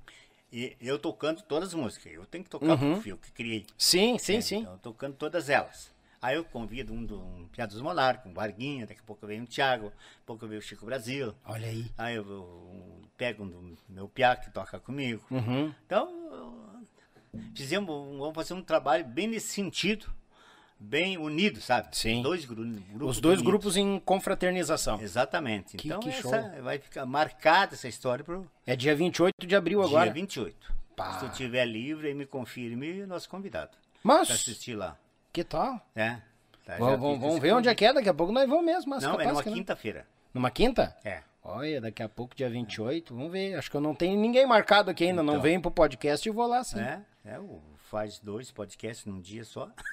e 0.53 0.77
eu 0.81 0.99
tocando 0.99 1.43
todas 1.43 1.71
as 1.71 1.75
músicas. 1.75 2.13
Eu 2.13 2.27
tenho 2.27 2.45
que 2.45 2.51
tocar 2.51 2.67
Uhum. 2.81 2.93
pro 2.95 3.01
fio 3.03 3.17
que 3.19 3.31
criei. 3.33 3.67
Sim, 3.79 4.19
sim, 4.19 4.37
É, 4.37 4.41
sim. 4.41 4.59
Então, 4.61 4.79
tocando 4.79 5.15
todas 5.17 5.49
elas. 5.49 5.93
Aí 6.21 6.37
eu 6.37 6.45
convido 6.45 6.93
um 6.95 7.05
do 7.05 7.21
um 7.21 7.47
Piá 7.49 7.67
dos 7.67 7.81
Monarcas, 7.83 8.25
um 8.31 8.35
Varguinha, 8.35 8.87
daqui 8.87 9.01
a 9.01 9.05
pouco 9.05 9.27
vem 9.27 9.43
um 9.43 9.47
Thiago, 9.47 9.91
daqui 9.91 9.97
a 10.23 10.27
pouco 10.27 10.47
vem 10.47 10.59
o 10.59 10.63
Chico 10.63 10.87
Brasil. 10.87 11.35
Olha 11.45 11.69
aí. 11.69 11.87
Aí 11.99 12.15
eu, 12.17 12.25
eu 12.27 13.03
pego 13.17 13.45
um 13.45 13.49
do 13.49 13.79
meu 13.89 14.09
Piá 14.09 14.35
que 14.35 14.51
toca 14.51 14.81
comigo. 14.81 15.23
Uhum. 15.31 15.75
Então, 15.85 16.83
fizemos, 17.55 17.87
vamos 18.19 18.35
fazer 18.35 18.55
um 18.55 18.63
trabalho 18.63 19.05
bem 19.05 19.27
nesse 19.29 19.49
sentido, 19.49 20.07
bem 20.79 21.17
unido, 21.19 21.61
sabe? 21.61 21.89
Sim. 21.93 22.19
Os 22.19 22.23
dois, 22.23 22.45
gru- 22.45 22.65
grupos 22.65 23.17
Os 23.17 23.21
dois 23.21 23.39
unidos. 23.39 23.43
grupos 23.43 23.77
em 23.77 23.99
confraternização. 24.01 25.01
Exatamente. 25.01 25.77
Que- 25.77 25.89
então, 25.89 26.01
que 26.01 26.09
essa 26.11 26.21
show. 26.53 26.63
vai 26.63 26.79
ficar 26.79 27.07
marcada 27.07 27.75
essa 27.75 27.89
história 27.89 28.25
pro 28.25 28.47
É 28.67 28.75
dia 28.77 28.95
28 28.95 29.47
de 29.47 29.57
abril 29.57 29.83
agora. 29.83 30.05
dia 30.05 30.13
28. 30.15 30.75
Pá. 30.97 31.19
Se 31.19 31.27
tu 31.27 31.33
tiver 31.37 31.65
livre, 31.65 32.09
aí 32.09 32.15
me 32.15 32.27
confirme 32.27 33.03
o 33.03 33.07
nosso 33.07 33.29
convidado. 33.29 33.71
Mas, 34.03 34.29
Pra 34.29 34.37
assistir 34.37 34.75
lá. 34.75 34.97
que 35.33 35.43
tal? 35.43 35.81
É. 35.97 36.19
Tá, 36.65 36.77
Vamos, 36.79 37.21
vamos- 37.21 37.39
ver 37.41 37.53
onde 37.53 37.69
é 37.69 37.75
que 37.75 37.85
é, 37.85 37.93
daqui 37.93 38.09
a 38.09 38.15
pouco 38.15 38.33
nós 38.33 38.49
vamos 38.49 38.65
mesmo. 38.65 38.91
mas 38.91 39.03
Não, 39.03 39.21
é 39.21 39.27
numa 39.27 39.43
não. 39.43 39.53
quinta-feira. 39.53 40.07
Numa 40.33 40.51
quinta? 40.51 40.97
É. 41.05 41.23
Olha, 41.43 41.79
daqui 41.81 42.03
a 42.03 42.09
pouco, 42.09 42.35
dia 42.35 42.49
28, 42.49 43.15
vamos 43.15 43.31
ver. 43.31 43.55
Acho 43.55 43.71
que 43.71 43.77
eu 43.77 43.81
não 43.81 43.95
tenho 43.95 44.19
ninguém 44.19 44.47
marcado 44.47 44.91
aqui 44.91 45.05
ainda. 45.05 45.23
Não 45.23 45.35
Então. 45.35 45.43
venho 45.43 45.61
pro 45.61 45.71
podcast 45.71 46.27
e 46.27 46.33
vou 46.33 46.47
lá 46.47 46.65
sim. 46.65 46.81
É, 46.81 47.01
é 47.27 47.39
o, 47.39 47.61
faz 47.91 48.19
dois 48.19 48.51
podcasts 48.51 49.05
num 49.07 49.21
dia 49.21 49.45
só. 49.45 49.71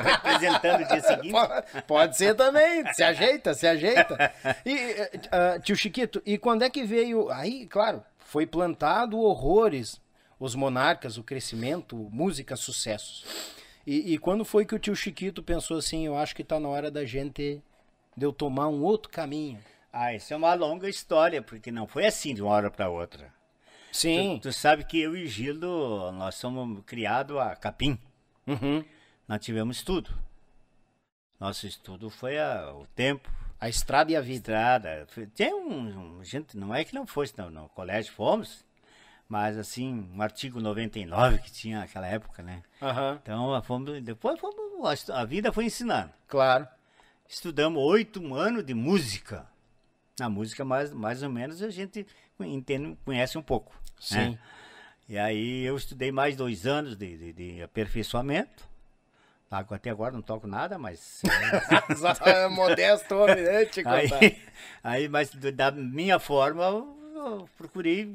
Representando 0.00 0.82
o 0.82 0.88
dia 0.88 1.00
seguinte. 1.00 1.30
Pode- 1.32 1.82
Pode 1.86 2.16
ser 2.16 2.34
também, 2.34 2.84
se 2.94 3.02
ajeita, 3.02 3.54
se 3.54 3.66
ajeita. 3.66 4.32
E, 4.64 4.76
ah, 5.30 5.58
tio 5.60 5.76
Chiquito, 5.76 6.22
e 6.24 6.38
quando 6.38 6.62
é 6.62 6.70
que 6.70 6.82
veio? 6.84 7.30
Aí, 7.30 7.66
claro, 7.66 8.02
foi 8.18 8.46
plantado 8.46 9.18
horrores, 9.20 10.00
os 10.38 10.54
monarcas, 10.54 11.16
o 11.18 11.22
crescimento, 11.22 11.96
música, 12.10 12.56
sucessos. 12.56 13.24
E, 13.86 14.14
e 14.14 14.18
quando 14.18 14.44
foi 14.44 14.64
que 14.64 14.74
o 14.74 14.78
tio 14.78 14.94
Chiquito 14.96 15.42
pensou 15.42 15.76
assim, 15.78 16.06
eu 16.06 16.16
acho 16.16 16.34
que 16.34 16.44
tá 16.44 16.58
na 16.58 16.68
hora 16.68 16.90
da 16.90 17.04
gente, 17.04 17.62
de 18.16 18.26
eu 18.26 18.32
tomar 18.32 18.68
um 18.68 18.82
outro 18.82 19.10
caminho? 19.10 19.58
Ah, 19.92 20.14
isso 20.14 20.32
é 20.32 20.36
uma 20.36 20.54
longa 20.54 20.88
história, 20.88 21.42
porque 21.42 21.70
não 21.70 21.86
foi 21.86 22.06
assim 22.06 22.34
de 22.34 22.42
uma 22.42 22.52
hora 22.52 22.70
para 22.70 22.88
outra. 22.88 23.32
Sim. 23.92 24.38
Tu, 24.38 24.48
tu 24.48 24.52
sabe 24.52 24.84
que 24.84 24.98
eu 25.00 25.14
e 25.16 25.26
Gildo, 25.28 26.10
nós 26.12 26.34
somos 26.36 26.82
criados 26.84 27.36
a 27.36 27.54
capim. 27.54 27.98
Uhum. 28.46 28.84
Nós 29.28 29.40
tivemos 29.44 29.76
estudo. 29.76 30.10
Nosso 31.38 31.66
estudo 31.66 32.08
foi 32.10 32.38
a- 32.38 32.72
o 32.74 32.86
tempo, 32.94 33.28
A 33.60 33.68
estrada 33.68 34.10
e 34.12 34.16
a 34.16 34.20
vida. 34.20 34.36
estrada. 34.52 35.06
Tem 35.34 35.52
um, 35.54 36.18
um- 36.18 36.24
gente, 36.24 36.56
não 36.56 36.74
é 36.74 36.84
que 36.84 36.94
não 36.94 37.06
fosse, 37.06 37.34
não, 37.36 37.50
no 37.50 37.68
colégio 37.70 38.12
fomos, 38.12 38.64
mas 39.28 39.56
assim, 39.58 40.08
um 40.14 40.22
artigo 40.22 40.60
99 40.60 41.38
que 41.38 41.50
tinha 41.52 41.80
naquela 41.80 42.06
época, 42.06 42.42
né? 42.42 42.62
Aham. 42.80 43.18
Então, 43.22 43.62
fomos, 43.62 44.02
depois 44.02 44.38
fomos, 44.40 45.10
a 45.10 45.20
a 45.20 45.24
vida 45.24 45.52
foi 45.52 45.64
ensinando. 45.66 46.12
Claro. 46.28 46.66
Estudamos 47.28 47.82
oito 47.82 48.34
anos 48.34 48.64
de 48.64 48.74
música. 48.74 49.46
A 50.20 50.28
música, 50.28 50.64
mais, 50.64 50.92
mais 50.92 51.22
ou 51.22 51.30
menos, 51.30 51.62
a 51.62 51.70
gente 51.70 52.06
entende, 52.40 52.96
conhece 53.04 53.38
um 53.38 53.42
pouco. 53.42 53.72
né? 53.72 53.78
Sim. 54.30 54.38
E 55.08 55.18
aí 55.18 55.62
eu 55.64 55.76
estudei 55.76 56.12
mais 56.12 56.36
dois 56.36 56.66
anos 56.66 56.96
de, 56.96 57.16
de, 57.16 57.32
de 57.32 57.62
aperfeiçoamento. 57.62 58.70
Agora- 59.50 59.76
Até 59.76 59.90
agora 59.90 60.12
não 60.14 60.22
toco 60.22 60.46
nada, 60.46 60.78
mas. 60.78 61.22
É 62.24 62.48
Modesto 62.48 63.14
homem, 63.16 63.42
né, 63.42 63.66
aí, 63.86 64.08
aí, 64.82 65.08
mas 65.08 65.30
da 65.34 65.70
minha 65.70 66.18
forma, 66.18 66.62
eu, 66.64 67.48
procurei 67.58 68.14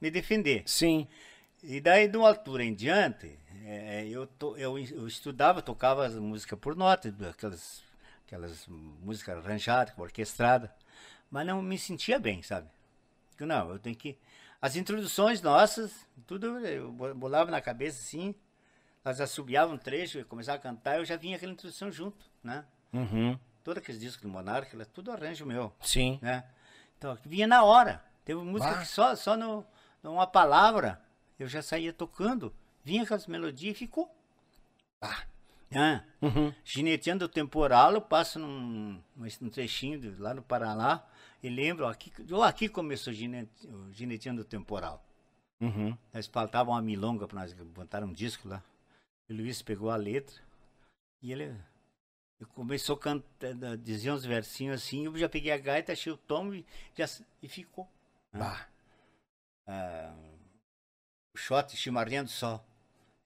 me 0.00 0.10
defender. 0.10 0.62
Sim. 0.66 1.06
E 1.62 1.80
daí, 1.80 2.08
de 2.08 2.16
uma 2.16 2.28
altura 2.28 2.64
em 2.64 2.74
diante, 2.74 3.38
eh, 3.64 4.08
eu, 4.10 4.26
to- 4.26 4.56
eu, 4.56 4.76
eu 4.78 5.06
estudava, 5.06 5.62
tocava 5.62 6.04
as 6.04 6.16
músicas 6.16 6.58
por 6.58 6.74
nota, 6.74 7.14
aquelas, 7.30 7.82
aquelas 8.26 8.66
músicas 8.66 9.36
arranjadas, 9.44 9.94
orquestradas, 9.96 10.70
mas 11.32 11.44
não 11.46 11.60
me 11.60 11.76
sentia 11.78 12.20
bem, 12.20 12.42
sabe? 12.42 12.68
Não, 13.40 13.70
eu 13.72 13.78
tenho 13.80 13.96
que. 13.96 14.16
As 14.60 14.76
introduções 14.76 15.42
nossas, 15.42 16.06
tudo 16.28 16.46
eu 16.64 16.92
bo- 16.92 17.12
bolava 17.14 17.50
na 17.50 17.60
cabeça 17.60 17.98
assim, 18.00 18.32
nós 19.04 19.20
assobiavam 19.20 19.74
um 19.74 19.78
trecho, 19.78 20.18
eu 20.18 20.24
começava 20.26 20.58
a 20.58 20.60
cantar, 20.60 20.98
eu 20.98 21.04
já 21.04 21.16
vinha 21.16 21.34
aquela 21.36 21.50
introdução 21.50 21.90
junto, 21.90 22.24
né? 22.44 22.64
Uhum. 22.92 23.36
Todos 23.64 23.82
aqueles 23.82 24.00
discos 24.00 24.22
do 24.22 24.28
Monarca, 24.28 24.76
era 24.76 24.84
tudo 24.86 25.10
arranjo 25.10 25.44
meu 25.44 25.72
Sim. 25.80 26.20
né? 26.22 26.44
Então, 26.96 27.18
vinha 27.24 27.48
na 27.48 27.64
hora. 27.64 28.04
Teve 28.24 28.40
música 28.42 28.70
Bah. 28.74 28.78
que 28.80 28.86
só, 28.86 29.16
só 29.16 29.36
no, 29.36 29.66
numa 30.00 30.26
palavra 30.28 31.00
eu 31.36 31.48
já 31.48 31.60
saía 31.62 31.92
tocando. 31.92 32.54
Vinha 32.84 33.04
com 33.04 33.14
as 33.14 33.26
melodias 33.26 33.74
e 33.74 33.78
ficou. 33.78 34.14
Ah. 35.00 35.22
Ah, 35.74 36.02
Uhum. 36.20 36.52
gineteando 36.62 37.24
o 37.24 37.28
temporal, 37.28 37.92
eu 37.94 38.00
passo 38.02 38.38
num, 38.38 39.02
num 39.16 39.48
trechinho 39.50 39.98
de- 39.98 40.10
lá 40.20 40.34
no 40.34 40.42
Paraná 40.42 41.02
e 41.42 41.48
lembro, 41.48 41.86
aqui, 41.86 42.12
aqui 42.44 42.68
começou 42.68 43.12
o 43.12 43.16
gine- 43.16 43.48
o 43.64 43.92
gineteando 43.92 44.42
o 44.42 44.44
temporal. 44.44 45.04
Uhum. 45.60 45.96
Nós 46.12 46.26
faltava 46.26 46.70
uma 46.70 46.82
milonga 46.82 47.26
para 47.26 47.40
nós 47.40 47.52
botar 47.52 48.02
um 48.04 48.12
disco 48.12 48.48
lá. 48.48 48.62
O 49.28 49.32
Luiz 49.34 49.62
pegou 49.62 49.90
a 49.90 49.96
letra 49.96 50.34
e 51.22 51.32
ele, 51.32 51.44
ele 51.44 52.50
começou 52.54 52.96
a 52.96 52.98
cantar, 52.98 53.76
dizia 53.78 54.12
uns 54.12 54.24
versinhos 54.24 54.82
assim. 54.82 55.04
Eu 55.06 55.16
já 55.16 55.28
peguei 55.28 55.52
a 55.52 55.58
gaita, 55.58 55.92
achei 55.92 56.12
o 56.12 56.16
tom 56.16 56.52
e, 56.52 56.64
já, 56.96 57.06
e 57.42 57.48
ficou. 57.48 57.88
Bah. 58.32 58.66
Ah, 59.66 60.14
o 61.34 61.38
shot 61.38 61.76
chimarrando 61.76 62.28
só. 62.28 62.64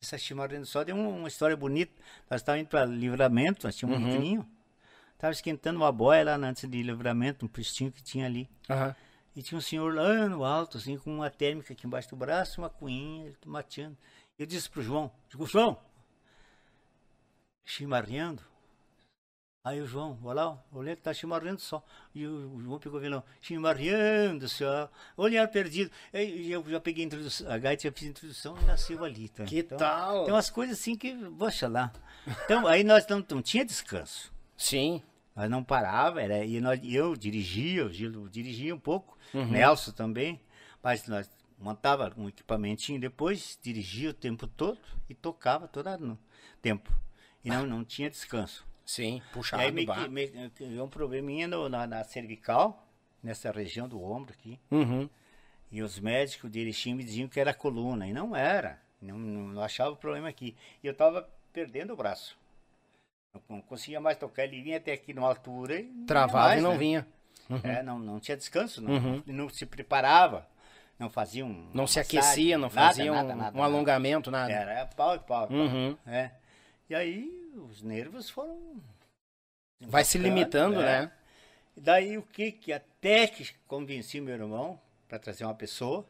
Essa 0.02 0.18
chimarrando 0.18 0.66
só 0.66 0.84
deu 0.84 0.94
um- 0.94 1.18
uma 1.20 1.28
história 1.28 1.56
bonita. 1.56 1.92
Nós 2.30 2.40
estávamos 2.42 2.62
indo 2.64 2.68
para 2.70 2.84
livramento, 2.84 3.66
nós 3.66 3.74
tínhamos 3.74 3.98
Uhum. 4.00 4.08
um 4.16 4.20
vinho. 4.20 4.50
Estava 5.16 5.32
esquentando 5.32 5.78
uma 5.80 5.90
boia 5.90 6.22
lá 6.24 6.36
antes 6.36 6.68
de 6.68 6.82
livramento, 6.82 7.46
um 7.46 7.48
postinho 7.48 7.90
que 7.90 8.02
tinha 8.02 8.26
ali. 8.26 8.48
Aham. 8.68 8.94
E 9.34 9.42
tinha 9.42 9.56
um 9.56 9.62
senhor 9.62 9.94
lá 9.94 10.28
no 10.28 10.44
alto, 10.44 10.76
assim, 10.76 10.98
com 10.98 11.14
uma 11.14 11.30
térmica 11.30 11.72
aqui 11.72 11.86
embaixo 11.86 12.10
do 12.10 12.16
braço, 12.16 12.60
uma 12.60 12.70
cuinha, 12.70 13.26
ele 13.26 13.36
mateando. 13.46 13.96
Eu 14.38 14.46
disse 14.46 14.68
pro 14.68 14.82
João, 14.82 15.10
digo, 15.28 15.46
João, 15.46 15.78
chimarreando? 17.64 18.42
Aí 19.64 19.80
o 19.80 19.86
João, 19.86 20.18
olha 20.22 20.42
lá, 20.42 20.64
olha, 20.70 20.96
tá 20.96 21.12
chimarreando 21.12 21.60
só. 21.60 21.82
E 22.14 22.26
o, 22.26 22.60
João 22.60 22.78
pegou 22.78 22.98
o 22.98 23.00
violão, 23.00 23.24
chimarreando 23.40 24.48
só, 24.48 24.90
olhar 25.16 25.48
perdido. 25.48 25.90
Aí 26.12 26.52
eu 26.52 26.62
já 26.68 26.78
peguei 26.78 27.04
a 27.04 27.06
introdução, 27.06 27.50
a 27.50 27.58
gaita 27.58 27.82
já 27.84 27.92
fiz 27.92 28.06
a 28.06 28.10
introdução 28.10 28.56
e 28.62 28.64
nasceu 28.64 29.02
ali. 29.02 29.28
Tá? 29.28 29.44
Que 29.44 29.60
Então, 29.60 29.78
tal? 29.78 30.24
Tem 30.24 30.32
umas 30.32 30.50
coisas 30.50 30.78
assim 30.78 30.94
que, 30.94 31.14
poxa 31.38 31.68
lá. 31.68 31.90
Então, 32.44 32.66
aí 32.66 32.84
nós 32.84 33.06
não, 33.08 33.24
não 33.28 33.42
tinha 33.42 33.64
descanso. 33.64 34.35
Sim. 34.56 35.02
Nós 35.34 35.50
não 35.50 35.62
parava, 35.62 36.22
era, 36.22 36.44
e 36.44 36.60
nós, 36.60 36.80
eu 36.82 37.14
dirigia, 37.14 37.84
o 37.84 37.92
Gilo 37.92 38.28
dirigia 38.28 38.74
um 38.74 38.78
pouco, 38.78 39.16
Uhum. 39.34 39.50
Nelson 39.50 39.92
também, 39.92 40.40
mas 40.82 41.06
nós 41.06 41.28
montava 41.58 42.12
um 42.16 42.28
equipamentinho 42.28 42.98
depois, 43.00 43.58
dirigia 43.62 44.10
o 44.10 44.14
tempo 44.14 44.46
todo 44.46 44.78
e 45.10 45.14
tocava 45.14 45.68
todo 45.68 45.88
o 45.90 46.18
tempo. 46.62 46.90
E 47.44 47.50
não, 47.50 47.66
não 47.66 47.84
tinha 47.84 48.08
descanso. 48.08 48.66
Sim. 48.84 49.16
E 49.28 49.32
Puxado. 49.32 49.62
aí 49.62 49.70
me, 49.72 49.84
bah. 49.84 50.08
me, 50.08 50.26
me 50.28 50.50
criou 50.50 50.86
um 50.86 50.88
probleminha 50.88 51.46
no- 51.48 51.68
na, 51.68 51.86
na 51.86 52.02
cervical, 52.04 52.86
nessa 53.22 53.50
região 53.50 53.86
do 53.88 54.02
ombro 54.02 54.32
aqui. 54.32 54.58
Uhum. 54.70 55.08
E 55.70 55.82
os 55.82 55.98
médicos 55.98 56.50
de 56.50 56.60
Erechim 56.60 56.94
me 56.94 57.04
diziam 57.04 57.28
que 57.28 57.38
era 57.40 57.52
coluna, 57.52 58.06
e 58.06 58.12
não 58.12 58.34
era. 58.34 58.80
Não, 59.02 59.18
não, 59.18 59.48
não 59.48 59.62
achava 59.62 59.90
o 59.90 59.96
problema 59.96 60.28
aqui. 60.28 60.56
E 60.82 60.86
eu 60.86 60.92
estava 60.92 61.28
perdendo 61.52 61.92
o 61.92 61.96
braço. 61.96 62.38
Não 63.48 63.60
conseguia 63.60 64.00
mais 64.00 64.16
tocar, 64.18 64.44
ele 64.44 64.62
vinha 64.62 64.76
até 64.78 64.92
aqui 64.92 65.12
numa 65.14 65.28
altura 65.28 65.80
e 65.80 66.04
Travava 66.06 66.48
mais, 66.48 66.60
e 66.60 66.62
não 66.62 66.72
né? 66.72 66.78
vinha. 66.78 67.06
É, 67.62 67.82
não, 67.82 67.98
não 67.98 68.18
tinha 68.18 68.36
descanso, 68.36 68.82
não, 68.82 68.92
Uhum. 68.94 69.22
não 69.26 69.48
se 69.48 69.64
preparava, 69.64 70.48
não 70.98 71.08
fazia 71.08 71.44
um. 71.46 71.70
Não 71.72 71.86
se 71.86 71.98
massagem, 71.98 72.18
aquecia, 72.18 72.58
não 72.58 72.68
nada, 72.68 72.74
fazia 72.88 73.12
nada, 73.12 73.32
um, 73.32 73.36
nada, 73.36 73.58
um 73.58 73.62
alongamento, 73.62 74.30
nada. 74.30 74.50
Era 74.52 74.84
pau 74.86 75.14
e 75.14 75.18
pau. 75.20 75.44
e 75.44 75.48
pau, 75.48 75.56
Uhum. 75.56 75.96
é. 76.06 76.32
E 76.90 76.94
aí 76.94 77.52
os 77.70 77.82
nervos 77.82 78.28
foram. 78.28 78.80
Vai 79.80 80.04
se 80.04 80.18
limitando, 80.18 80.80
é. 80.80 81.02
né? 81.02 81.12
E 81.76 81.80
daí 81.80 82.16
o 82.18 82.22
que 82.22 82.50
que 82.50 82.72
até 82.72 83.26
que 83.26 83.52
convenci 83.66 84.20
meu 84.20 84.34
irmão 84.34 84.80
para 85.08 85.18
trazer 85.18 85.44
uma 85.44 85.54
pessoa, 85.54 86.00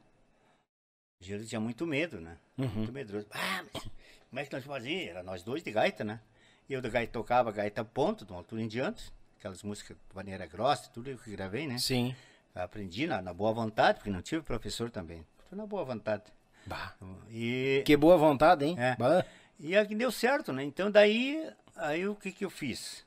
o 1.20 1.24
Giro 1.24 1.45
tinha 1.45 1.61
muito 1.61 1.87
medo, 1.87 2.20
né? 2.20 2.39
Uhum. 2.57 2.68
Muito 2.68 2.93
medroso. 2.93 3.27
Ah, 3.33 3.62
mas 3.74 3.83
como 4.31 4.41
é 4.41 4.45
que 4.45 4.53
nós 4.53 4.64
fazíamos? 4.64 5.09
Era 5.09 5.22
nós 5.22 5.43
dois 5.43 5.62
de 5.62 5.70
gaita, 5.70 6.05
né? 6.05 6.20
Eu 6.69 6.83
da 6.83 6.89
gaita 6.89 7.12
tocava 7.12 7.53
gaita 7.53 7.85
ponto, 7.85 8.25
de 8.25 8.33
uma 8.33 8.39
altura 8.39 8.62
em 8.62 8.69
diante, 8.69 9.12
aquelas 9.39 9.62
músicas 9.62 9.97
maneira 10.12 10.47
grossa, 10.47 10.91
tudo 10.91 11.09
eu 11.11 11.17
que 11.17 11.31
gravei, 11.31 11.67
né? 11.67 11.79
Sim. 11.79 12.14
Aprendi 12.55 13.07
na, 13.07 13.23
na 13.23 13.33
boa 13.33 13.53
vontade, 13.53 13.99
porque 13.99 14.11
não 14.11 14.23
tive 14.23 14.43
professor 14.43 14.91
também. 14.91 15.25
Foi 15.49 15.57
na 15.57 15.67
boa 15.67 15.85
vontade. 15.85 16.25
Bah. 16.67 16.95
E, 17.31 17.83
Que 17.87 17.97
boa 17.97 18.17
vontade, 18.17 18.64
hein? 18.64 18.77
É. 18.79 18.97
Bah. 18.97 19.25
e 19.61 19.77
aqui 19.77 19.95
deu 19.95 20.11
certo, 20.11 20.53
né? 20.53 20.64
Então 20.64 20.91
daí, 20.91 21.49
aí 21.77 22.09
o 22.09 22.17
que 22.17 22.33
que 22.33 22.45
eu 22.45 22.51
fiz? 22.51 23.07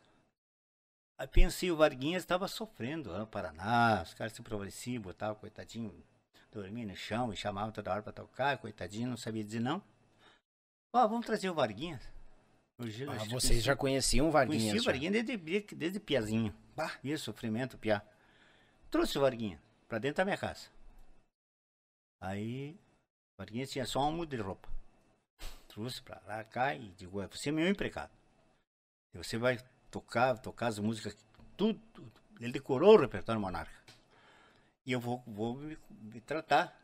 Aí 1.18 1.28
pensei, 1.28 1.70
o 1.70 1.76
Varguinhas 1.76 2.24
estava 2.24 2.48
sofrendo 2.48 3.12
lá 3.12 3.20
no 3.20 3.28
Paraná, 3.28 4.04
os 4.04 4.14
caras 4.14 4.32
se 4.32 4.42
prevaleciam, 4.42 5.02
botavam, 5.02 5.36
coitadinho, 5.36 5.94
dormia 6.50 6.86
no 6.86 6.96
chão 6.96 7.34
e 7.34 7.36
chamavam 7.36 7.74
toda 7.74 7.92
hora 7.92 8.02
para 8.02 8.14
tocar, 8.14 8.58
coitadinho, 8.58 9.10
não 9.10 9.18
sabia 9.18 9.44
dizer 9.44 9.60
não. 9.60 9.84
Ó, 10.94 11.08
vamos 11.08 11.26
trazer 11.26 11.50
o 11.50 11.54
Varguinhas. 11.54 12.02
Ah, 12.80 13.26
vocês 13.26 13.62
já 13.62 13.76
conheciam 13.76 14.30
o 14.30 14.32
Varguinhas? 14.32 14.64
Conheci 14.64 14.80
o? 14.80 14.84
Varguinha 14.84 15.12
desde, 15.12 15.36
desde, 15.36 15.76
desde 15.76 16.00
piazinho. 16.00 16.56
Bah. 16.76 16.98
Via 17.04 17.18
sofrimento, 17.18 17.78
piá. 17.78 18.02
Trouxe 18.90 19.18
o 19.18 19.22
Varguinha 19.22 19.62
pra 19.88 20.00
dentro 20.00 20.18
da 20.18 20.26
minha 20.26 20.38
casa. 20.38 20.70
Aí, 22.22 22.72
o 22.72 23.38
Varguinha 23.38 23.66
tinha 23.66 23.86
só 23.86 24.08
um 24.08 24.12
mudo 24.14 24.36
de 24.36 24.42
roupa. 24.42 24.70
Trouxe 25.68 26.02
pra 26.02 26.22
lá, 26.26 26.44
cá 26.44 26.74
e 26.74 26.90
digo, 26.92 27.22
"É, 27.22 27.28
você 27.28 27.50
é 27.50 27.52
meu 27.52 27.68
empregado. 27.68 28.12
Você 29.14 29.38
vai 29.38 29.60
tocar, 29.92 30.38
tocar 30.40 30.68
as 30.68 30.80
músicas, 30.80 31.16
tudo. 31.58 31.80
tudo." 31.94 32.12
Ele 32.40 32.54
decorou 32.54 32.96
o 32.96 33.02
repertório 33.02 33.42
Monarca. 33.42 33.78
E 34.86 34.92
eu 34.94 35.00
vou, 35.00 35.22
vou 35.28 35.56
me, 35.56 35.78
me 35.90 36.22
tratar. 36.22 36.82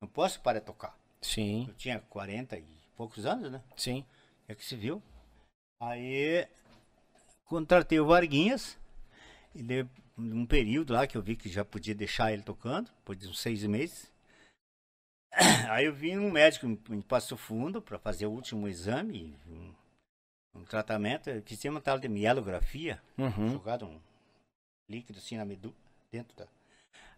Não 0.00 0.08
posso 0.08 0.40
parar 0.40 0.60
de 0.60 0.66
tocar. 0.66 0.96
Sim, 1.22 1.66
Eu 1.68 1.74
tinha 1.74 2.00
40 2.00 2.58
e 2.58 2.64
poucos 2.96 3.24
anos, 3.24 3.50
né? 3.50 3.62
sim. 3.76 4.04
É 4.52 4.54
que 4.54 4.66
se 4.66 4.76
viu. 4.76 5.02
Aí 5.80 6.46
contratei 7.46 7.98
o 7.98 8.06
Varguinhas, 8.06 8.78
e 9.54 9.62
deu 9.62 9.88
um 10.18 10.44
período 10.44 10.92
lá 10.92 11.06
que 11.06 11.16
eu 11.16 11.22
vi 11.22 11.36
que 11.36 11.48
já 11.48 11.64
podia 11.64 11.94
deixar 11.94 12.34
ele 12.34 12.42
tocando, 12.42 12.90
depois 12.98 13.18
de 13.18 13.28
uns 13.28 13.40
seis 13.40 13.64
meses. 13.64 14.12
Aí 15.70 15.86
eu 15.86 15.94
vim 15.94 16.18
um 16.18 16.30
médico 16.30 16.66
em, 16.66 17.00
Passo 17.00 17.34
Fundo 17.34 17.80
para 17.80 17.98
fazer 17.98 18.26
o 18.26 18.30
último 18.30 18.68
exame, 18.68 19.34
um, 19.48 19.74
um 20.56 20.64
tratamento. 20.64 21.30
Fizemos 21.46 21.76
uma 21.76 21.82
tal 21.82 21.98
de 21.98 22.08
mielografia, 22.08 23.02
Uhum. 23.16 23.52
jogado 23.52 23.86
um 23.86 23.98
líquido 24.86 25.18
assim 25.18 25.38
na 25.38 25.46
medula, 25.46 25.74
dentro 26.10 26.36
da. 26.36 26.46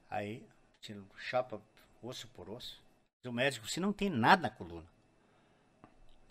Aí, 0.09 0.47
tira 0.80 1.03
chapa 1.18 1.61
osso 2.01 2.28
por 2.28 2.49
osso. 2.49 2.80
O 3.24 3.32
médico, 3.32 3.66
você 3.66 3.80
não 3.80 3.93
tem 3.93 4.09
nada 4.09 4.43
na 4.43 4.51
coluna. 4.51 4.93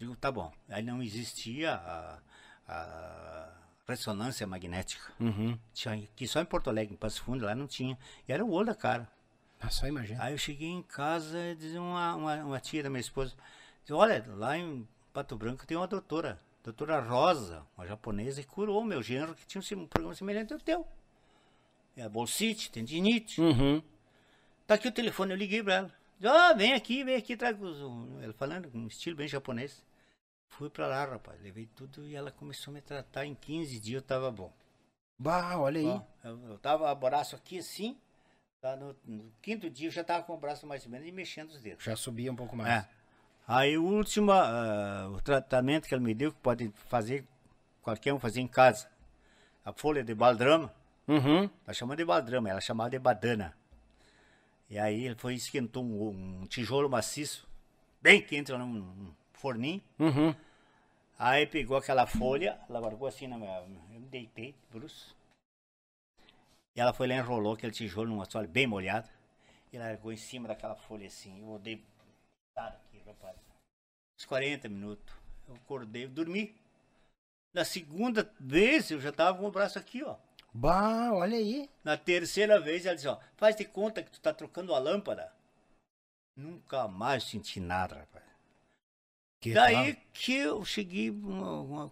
Digo, 0.03 0.17
tá 0.17 0.29
bom. 0.29 0.51
Aí 0.67 0.83
não 0.83 1.01
existia 1.01 1.75
a, 1.75 2.19
a 2.67 3.53
ressonância 3.87 4.45
magnética. 4.45 5.13
Uhum. 5.17 5.57
Tinha 5.73 5.93
aqui 5.95 6.27
só 6.27 6.41
em 6.41 6.45
Porto 6.45 6.69
Alegre, 6.69 6.93
em 6.93 6.97
Passo 6.97 7.23
Fundo, 7.23 7.45
lá 7.45 7.55
não 7.55 7.67
tinha. 7.67 7.97
E 8.27 8.33
era 8.33 8.43
o 8.43 8.51
olho 8.51 8.67
da 8.67 8.75
cara. 8.75 9.09
Ah, 9.61 9.69
só 9.69 9.87
imagina. 9.87 10.21
Aí 10.21 10.33
eu 10.33 10.37
cheguei 10.37 10.67
em 10.67 10.83
casa 10.83 11.39
e 11.39 11.55
dizia 11.55 11.81
uma, 11.81 12.15
uma, 12.15 12.35
uma 12.43 12.59
tia 12.59 12.83
da 12.83 12.89
minha 12.89 12.99
esposa, 12.99 13.33
disse, 13.79 13.93
olha, 13.93 14.25
lá 14.35 14.57
em 14.57 14.85
Pato 15.13 15.37
Branco 15.37 15.65
tem 15.65 15.77
uma 15.77 15.87
doutora, 15.87 16.37
doutora 16.61 16.99
Rosa, 16.99 17.65
uma 17.77 17.87
japonesa, 17.87 18.41
que 18.41 18.47
curou 18.47 18.83
meu 18.83 19.01
gênero 19.01 19.33
que 19.33 19.45
tinha 19.45 19.63
um 19.79 19.87
problema 19.87 20.13
semelhante 20.13 20.51
ao 20.51 20.59
teu. 20.59 20.85
É 21.95 22.09
bolsite, 22.09 22.69
tendinite. 22.69 23.39
Uhum. 23.39 23.81
Tá 24.67 24.73
aqui 24.73 24.89
o 24.89 24.91
telefone, 24.91 25.31
eu 25.31 25.37
liguei 25.37 25.63
pra 25.63 25.75
ela. 25.75 25.91
Ah, 26.25 26.53
vem 26.53 26.73
aqui, 26.73 27.03
vem 27.03 27.15
aqui, 27.15 27.37
traga 27.37 27.63
os... 27.63 27.77
Ela 28.21 28.33
falando 28.33 28.69
com 28.69 28.79
um 28.79 28.87
estilo 28.87 29.15
bem 29.15 29.27
japonês. 29.27 29.81
Fui 30.57 30.69
pra 30.69 30.87
lá, 30.87 31.05
rapaz, 31.05 31.41
levei 31.41 31.67
tudo 31.75 32.05
e 32.07 32.15
ela 32.15 32.31
começou 32.31 32.71
a 32.71 32.75
me 32.75 32.81
tratar. 32.81 33.25
Em 33.25 33.33
15 33.35 33.79
dias 33.79 34.01
eu 34.01 34.07
tava 34.07 34.31
bom. 34.31 34.51
Bah, 35.17 35.57
olha 35.57 35.79
aí. 35.79 36.01
Eu, 36.23 36.39
eu 36.49 36.57
tava 36.59 36.91
o 36.91 36.95
braço 36.95 37.35
aqui 37.35 37.59
assim, 37.59 37.97
tá, 38.61 38.75
no, 38.75 38.95
no 39.05 39.31
quinto 39.41 39.69
dia 39.69 39.87
eu 39.87 39.91
já 39.91 40.03
tava 40.03 40.23
com 40.23 40.33
o 40.33 40.37
braço 40.37 40.67
mais 40.67 40.85
ou 40.85 40.91
menos 40.91 41.07
e 41.07 41.11
mexendo 41.11 41.49
os 41.49 41.61
dedos. 41.61 41.83
Já 41.83 41.95
subia 41.95 42.31
um 42.31 42.35
pouco 42.35 42.55
mais. 42.55 42.69
É. 42.83 42.89
Aí 43.47 43.77
o 43.77 43.83
último, 43.83 44.31
ah, 44.31 45.09
o 45.11 45.21
tratamento 45.21 45.87
que 45.87 45.93
ela 45.93 46.03
me 46.03 46.13
deu, 46.13 46.31
que 46.31 46.39
pode 46.39 46.71
fazer, 46.87 47.27
qualquer 47.81 48.13
um 48.13 48.19
fazer 48.19 48.39
em 48.41 48.47
casa. 48.47 48.87
A 49.65 49.73
folha 49.73 50.03
de 50.03 50.13
baldrama, 50.13 50.73
Uhum. 51.07 51.49
ela 51.65 51.73
chama 51.73 51.95
de 51.95 52.05
baldrama, 52.05 52.49
ela 52.49 52.61
chamava 52.61 52.89
de 52.89 52.99
badana. 52.99 53.53
E 54.69 54.77
aí 54.79 55.05
ele 55.05 55.15
foi 55.15 55.33
e 55.33 55.37
esquentou 55.37 55.83
um, 55.83 56.41
um 56.41 56.47
tijolo 56.47 56.89
maciço, 56.89 57.47
bem 58.01 58.21
quente, 58.21 58.51
lá 58.51 58.57
num, 58.57 58.67
num 58.67 59.13
forninho. 59.43 59.83
Uhum. 59.99 60.33
Aí 61.19 61.45
pegou 61.45 61.75
aquela 61.75 62.07
folha, 62.07 62.57
ela 62.69 62.79
largou 62.79 63.07
assim 63.09 63.27
na 63.27 63.37
minha. 63.37 63.57
Eu 63.59 63.99
me 63.99 64.07
deitei, 64.07 64.55
bruxo. 64.71 65.13
E 66.73 66.79
ela 66.79 66.93
foi 66.93 67.07
lá 67.07 67.15
e 67.15 67.17
enrolou 67.17 67.53
aquele 67.53 67.73
tijolo 67.73 68.09
numa 68.09 68.25
toalha 68.25 68.47
bem 68.47 68.65
molhada. 68.65 69.09
E 69.71 69.77
largou 69.77 70.13
em 70.13 70.17
cima 70.17 70.47
daquela 70.47 70.75
folha 70.75 71.07
assim. 71.07 71.41
Eu 71.41 71.59
dei 71.59 71.75
deitado 71.75 72.77
aqui, 72.77 73.03
rapaz. 73.05 73.35
Uns 74.17 74.25
40 74.25 74.69
minutos. 74.69 75.13
Eu 75.47 75.55
acordei, 75.55 76.05
eu 76.05 76.09
dormi. 76.09 76.55
Na 77.53 77.65
segunda 77.65 78.31
vez 78.39 78.89
eu 78.89 79.01
já 79.01 79.11
tava 79.11 79.37
com 79.37 79.45
o 79.45 79.51
braço 79.51 79.77
aqui, 79.77 80.03
ó. 80.03 80.15
Bah, 80.53 81.11
olha 81.11 81.37
aí. 81.37 81.69
Na 81.83 81.97
terceira 81.97 82.61
vez 82.61 82.85
ela 82.85 82.95
disse, 82.95 83.07
ó, 83.07 83.19
faz 83.35 83.55
de 83.55 83.65
conta 83.65 84.01
que 84.01 84.11
tu 84.11 84.21
tá 84.21 84.33
trocando 84.33 84.73
a 84.73 84.79
lâmpada. 84.79 85.33
Nunca 86.35 86.87
mais 86.87 87.25
senti 87.25 87.59
nada, 87.59 87.97
rapaz. 87.97 88.22
Que 89.43 89.51
Daí 89.53 89.93
tal? 89.93 90.03
que 90.13 90.33
eu 90.33 90.63
cheguei, 90.63 91.13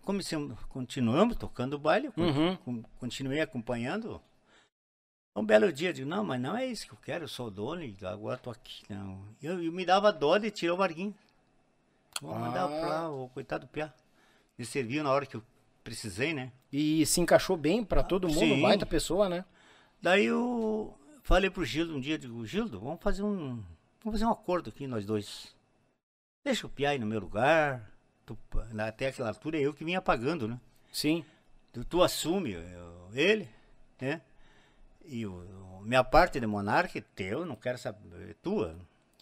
comecei- 0.03 0.39
continuamos 0.69 1.35
tocando 1.35 1.77
baile, 1.77 2.09
Uhum. 2.15 2.55
con- 2.55 2.83
continuei 2.97 3.41
acompanhando. 3.41 4.21
Um 5.35 5.45
belo 5.45 5.71
dia, 5.71 5.89
eu 5.89 5.93
digo, 5.93 6.09
não, 6.09 6.23
mas 6.23 6.39
não 6.39 6.55
é 6.55 6.65
isso 6.65 6.87
que 6.87 6.93
eu 6.93 6.97
quero, 7.01 7.25
eu 7.25 7.27
sou 7.27 7.47
o 7.47 7.51
dono 7.51 7.83
e 7.83 7.93
agora 8.03 8.37
tô 8.37 8.49
aqui. 8.49 8.83
Não. 8.89 9.21
Eu, 9.43 9.61
eu 9.61 9.69
me 9.71 9.85
dava 9.85 10.13
dó 10.13 10.37
de 10.37 10.49
tirar 10.49 10.73
o 10.73 10.77
Varguinho. 10.77 11.13
Vou 12.21 12.33
mandar 12.39 12.63
Ah. 12.63 12.67
pra 12.67 12.87
lá, 12.87 13.11
o 13.11 13.27
coitado 13.29 13.65
do 13.65 13.69
Piá. 13.69 13.93
Me 14.57 14.63
serviu 14.63 15.03
na 15.03 15.11
hora 15.11 15.25
que 15.25 15.35
eu 15.35 15.43
precisei, 15.83 16.33
né? 16.33 16.53
E 16.71 17.05
se 17.05 17.19
encaixou 17.19 17.57
bem 17.57 17.83
pra 17.83 18.01
todo 18.01 18.29
mundo, 18.29 18.39
Sim. 18.39 18.61
baita 18.61 18.85
pessoa, 18.85 19.27
né? 19.27 19.43
Daí 20.01 20.23
eu 20.25 20.97
falei 21.23 21.49
pro 21.49 21.65
Gildo 21.65 21.97
um 21.97 21.99
dia, 21.99 22.17
digo, 22.17 22.45
Gildo, 22.45 22.79
vamos 22.79 23.01
fazer 23.01 23.23
um. 23.23 23.61
Vamos 24.03 24.19
fazer 24.19 24.25
um 24.25 24.31
acordo 24.31 24.69
aqui, 24.69 24.87
nós 24.87 25.05
dois. 25.05 25.53
Deixa 26.43 26.65
o 26.65 26.69
Piá 26.69 26.91
aí 26.91 26.99
no 26.99 27.05
meu 27.05 27.19
lugar. 27.19 27.89
Tu- 28.25 28.37
até 28.79 29.07
aquela 29.07 29.29
altura 29.29 29.57
é 29.57 29.61
eu 29.61 29.73
que 29.73 29.83
vinha 29.85 30.01
pagando, 30.01 30.47
né? 30.47 30.59
Sim. 30.91 31.23
Tu, 31.71 31.83
tu 31.85 32.01
assume 32.03 32.51
eu- 32.53 33.09
ele, 33.13 33.49
né? 33.99 34.21
E 35.05 35.25
o, 35.25 35.81
minha 35.83 36.03
parte 36.03 36.39
de 36.39 36.47
monarca 36.47 36.97
é 36.97 37.03
teu, 37.15 37.45
não 37.45 37.55
quero 37.55 37.77
saber, 37.77 38.29
é 38.29 38.33
tua. 38.41 38.77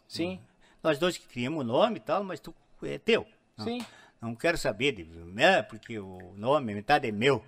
Sim. 0.07 0.39
Nós 0.83 0.97
dois 0.97 1.17
que 1.17 1.27
criamos 1.27 1.61
o 1.61 1.63
nome 1.67 1.97
e 1.97 1.99
tal, 1.99 2.23
mas 2.23 2.39
tu 2.39 2.53
é 2.83 2.97
teu. 2.97 3.27
Não, 3.57 3.65
Sim. 3.65 3.85
não 4.21 4.35
quero 4.35 4.57
saber, 4.57 4.93
de, 4.93 5.07
é, 5.41 5.61
porque 5.61 5.99
o 5.99 6.33
nome, 6.35 6.73
metade 6.73 7.07
é 7.07 7.11
meu. 7.11 7.43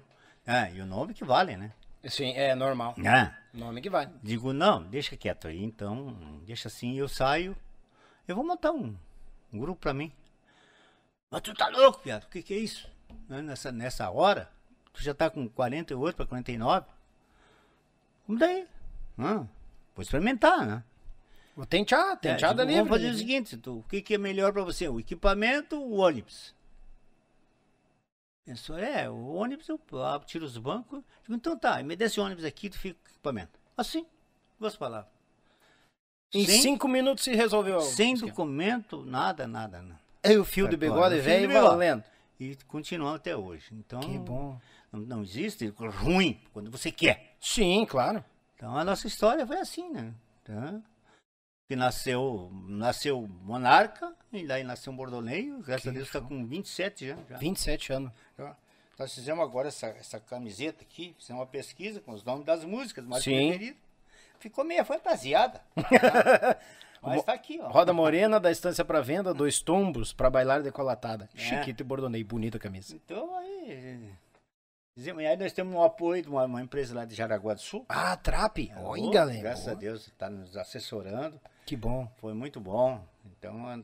Ah, 0.46 0.70
e 0.70 0.82
o 0.82 0.86
nome 0.86 1.14
que 1.14 1.24
vale, 1.24 1.56
né? 1.56 1.72
Sim, 2.06 2.32
é 2.34 2.56
normal. 2.56 2.96
Ah, 3.06 3.34
Nome 3.54 3.82
que 3.82 3.90
vai. 3.90 4.10
Digo, 4.24 4.54
não, 4.54 4.82
deixa 4.84 5.16
quieto 5.18 5.48
aí, 5.48 5.62
então, 5.64 6.16
deixa 6.46 6.68
assim, 6.68 6.98
eu 6.98 7.08
saio. 7.08 7.56
Eu 8.28 8.36
vou 8.36 8.46
montar 8.46 8.72
um, 8.72 8.96
um 9.54 9.60
grupo 9.60 9.82
pra 9.82 9.94
mim. 9.94 10.12
Mas 11.30 11.42
tu 11.42 11.54
tá 11.54 11.68
louco, 11.70 12.02
viado? 12.04 12.24
O 12.24 12.30
que 12.30 12.42
que 12.44 12.54
é 12.54 12.58
isso? 12.58 12.90
Né, 13.28 13.42
Nessa, 13.42 13.72
nessa 13.72 14.10
hora, 14.10 14.52
tu 14.94 15.02
já 15.02 15.14
tá 15.14 15.30
com 15.30 15.48
48 15.48 16.16
para 16.16 16.26
49. 16.26 16.86
Vamos 18.28 18.40
daí. 18.40 18.68
Ah, 19.18 19.46
vou 19.96 20.02
experimentar, 20.02 20.66
né? 20.66 20.84
Vou 21.56 21.66
tentear, 21.66 22.14
É, 22.14 22.16
tenteada 22.16 22.66
digo, 22.66 22.78
livre. 22.78 22.90
Vamos 22.90 22.90
fazer 22.90 23.14
o 23.14 23.18
seguinte, 23.18 23.58
tu, 23.58 23.80
o 23.80 23.84
que 23.84 24.02
que 24.02 24.16
é 24.16 24.18
melhor 24.18 24.54
pra 24.54 24.64
você? 24.64 24.88
O 24.88 25.00
equipamento 25.00 25.76
ou 25.76 25.90
o 25.92 25.98
ônibus? 25.98 26.56
Pensou, 28.46 28.78
é, 28.78 29.10
o 29.10 29.34
ônibus 29.34 29.70
eu 29.70 29.80
tiro 30.26 30.46
os 30.46 30.58
bancos. 30.58 31.04
Digo, 31.24 31.36
então 31.36 31.58
tá, 31.58 31.82
me 31.84 31.96
desce 31.96 32.20
o 32.20 32.24
ônibus 32.24 32.44
aqui, 32.44 32.70
tu 32.70 32.80
fica 32.80 32.98
com 33.00 33.08
o 33.08 33.12
equipamento. 33.12 33.60
Assim, 33.78 34.06
duas 34.60 34.76
palavras. 34.76 35.12
Em 36.34 36.46
sem, 36.46 36.62
cinco 36.62 36.88
minutos 36.88 37.24
se 37.24 37.34
resolveu. 37.36 37.82
sem 37.82 38.14
esquema. 38.14 38.32
documento, 38.32 39.04
nada, 39.06 39.48
nada, 39.48 39.82
nada. 39.82 40.00
É 40.24 40.38
o 40.38 40.46
fio 40.46 40.68
de 40.68 40.76
Agora, 40.76 41.10
bigode 41.10 41.22
velho 41.22 41.48
bigode. 41.48 41.68
valendo. 41.68 42.04
E 42.40 42.56
continuamos 42.68 43.18
até 43.18 43.36
hoje. 43.36 43.66
Então, 43.72 44.00
Que 44.00 44.18
bom. 44.18 44.60
Não, 44.92 45.00
não 45.00 45.22
existe 45.24 45.68
ruim 45.68 46.40
quando 46.54 46.72
você 46.72 46.92
quer. 46.92 47.36
Sim, 47.40 47.86
claro. 47.86 48.24
Então 48.56 48.78
a 48.78 48.84
nossa 48.84 49.08
história 49.08 49.46
foi 49.46 49.58
assim, 49.60 49.90
né? 49.90 50.14
Tá? 50.44 50.80
Que 51.68 51.76
nasceu, 51.76 52.50
nasceu 52.68 53.28
monarca, 53.44 54.14
e 54.32 54.46
daí 54.46 54.64
nasceu 54.64 54.92
um 54.92 54.96
bordoneio, 54.96 55.60
graças 55.60 55.88
a 55.88 55.92
Deus 55.92 56.08
está 56.08 56.20
com 56.20 56.46
27 56.46 57.08
já. 57.08 57.18
já. 57.30 57.38
27 57.38 57.94
anos. 57.94 58.12
Já. 58.38 58.56
Nós 59.00 59.16
fizemos 59.16 59.44
agora 59.44 59.70
essa, 59.70 59.88
essa 59.88 60.20
camiseta 60.20 60.84
aqui, 60.84 61.16
fizemos 61.18 61.40
uma 61.40 61.48
pesquisa 61.48 62.00
com 62.02 62.12
os 62.12 62.24
nomes 62.24 62.46
das 62.46 62.64
músicas 62.66 63.06
mais 63.06 63.24
Sim. 63.24 63.32
preferidas. 63.50 63.81
Ficou 64.42 64.66
meio 64.66 64.84
fantasiada. 64.84 65.62
tá? 65.76 66.58
Mas 67.02 67.24
tá 67.24 67.34
aqui, 67.34 67.60
ó. 67.62 67.68
Roda 67.68 67.94
Morena, 67.94 68.40
da 68.40 68.52
estância 68.52 68.84
pra 68.84 69.02
venda, 69.02 69.34
dois 69.34 69.60
tombos 69.60 70.14
pra 70.14 70.30
bailar 70.30 70.62
decolatada. 70.62 71.30
É. 71.36 71.40
Chiquito 71.40 71.82
e 71.82 71.84
bordonei, 71.84 72.24
bonita 72.24 72.58
a 72.58 72.60
camisa. 72.60 72.96
Então 72.96 73.38
aí. 73.38 74.10
E 74.98 75.10
aí 75.10 75.38
nós 75.38 75.54
temos 75.54 75.74
um 75.74 75.82
apoio 75.82 76.24
de 76.24 76.28
uma, 76.28 76.46
uma 76.46 76.62
empresa 76.62 76.94
lá 76.96 77.06
de 77.06 77.16
Jaraguá 77.16 77.54
do 77.54 77.62
Sul. 77.62 77.86
Ah, 77.88 78.18
Trap. 78.18 78.72
Oi, 78.84 79.02
Ô, 79.02 79.10
galera. 79.12 79.42
Graças 79.42 79.68
a 79.68 79.74
Deus, 79.76 80.08
está 80.08 80.30
nos 80.30 80.58
assessorando. 80.58 81.40
Que 81.66 81.76
bom. 81.76 82.12
Foi 82.18 82.34
muito 82.34 82.60
bom. 82.60 83.04
Então, 83.26 83.68
a 83.68 83.80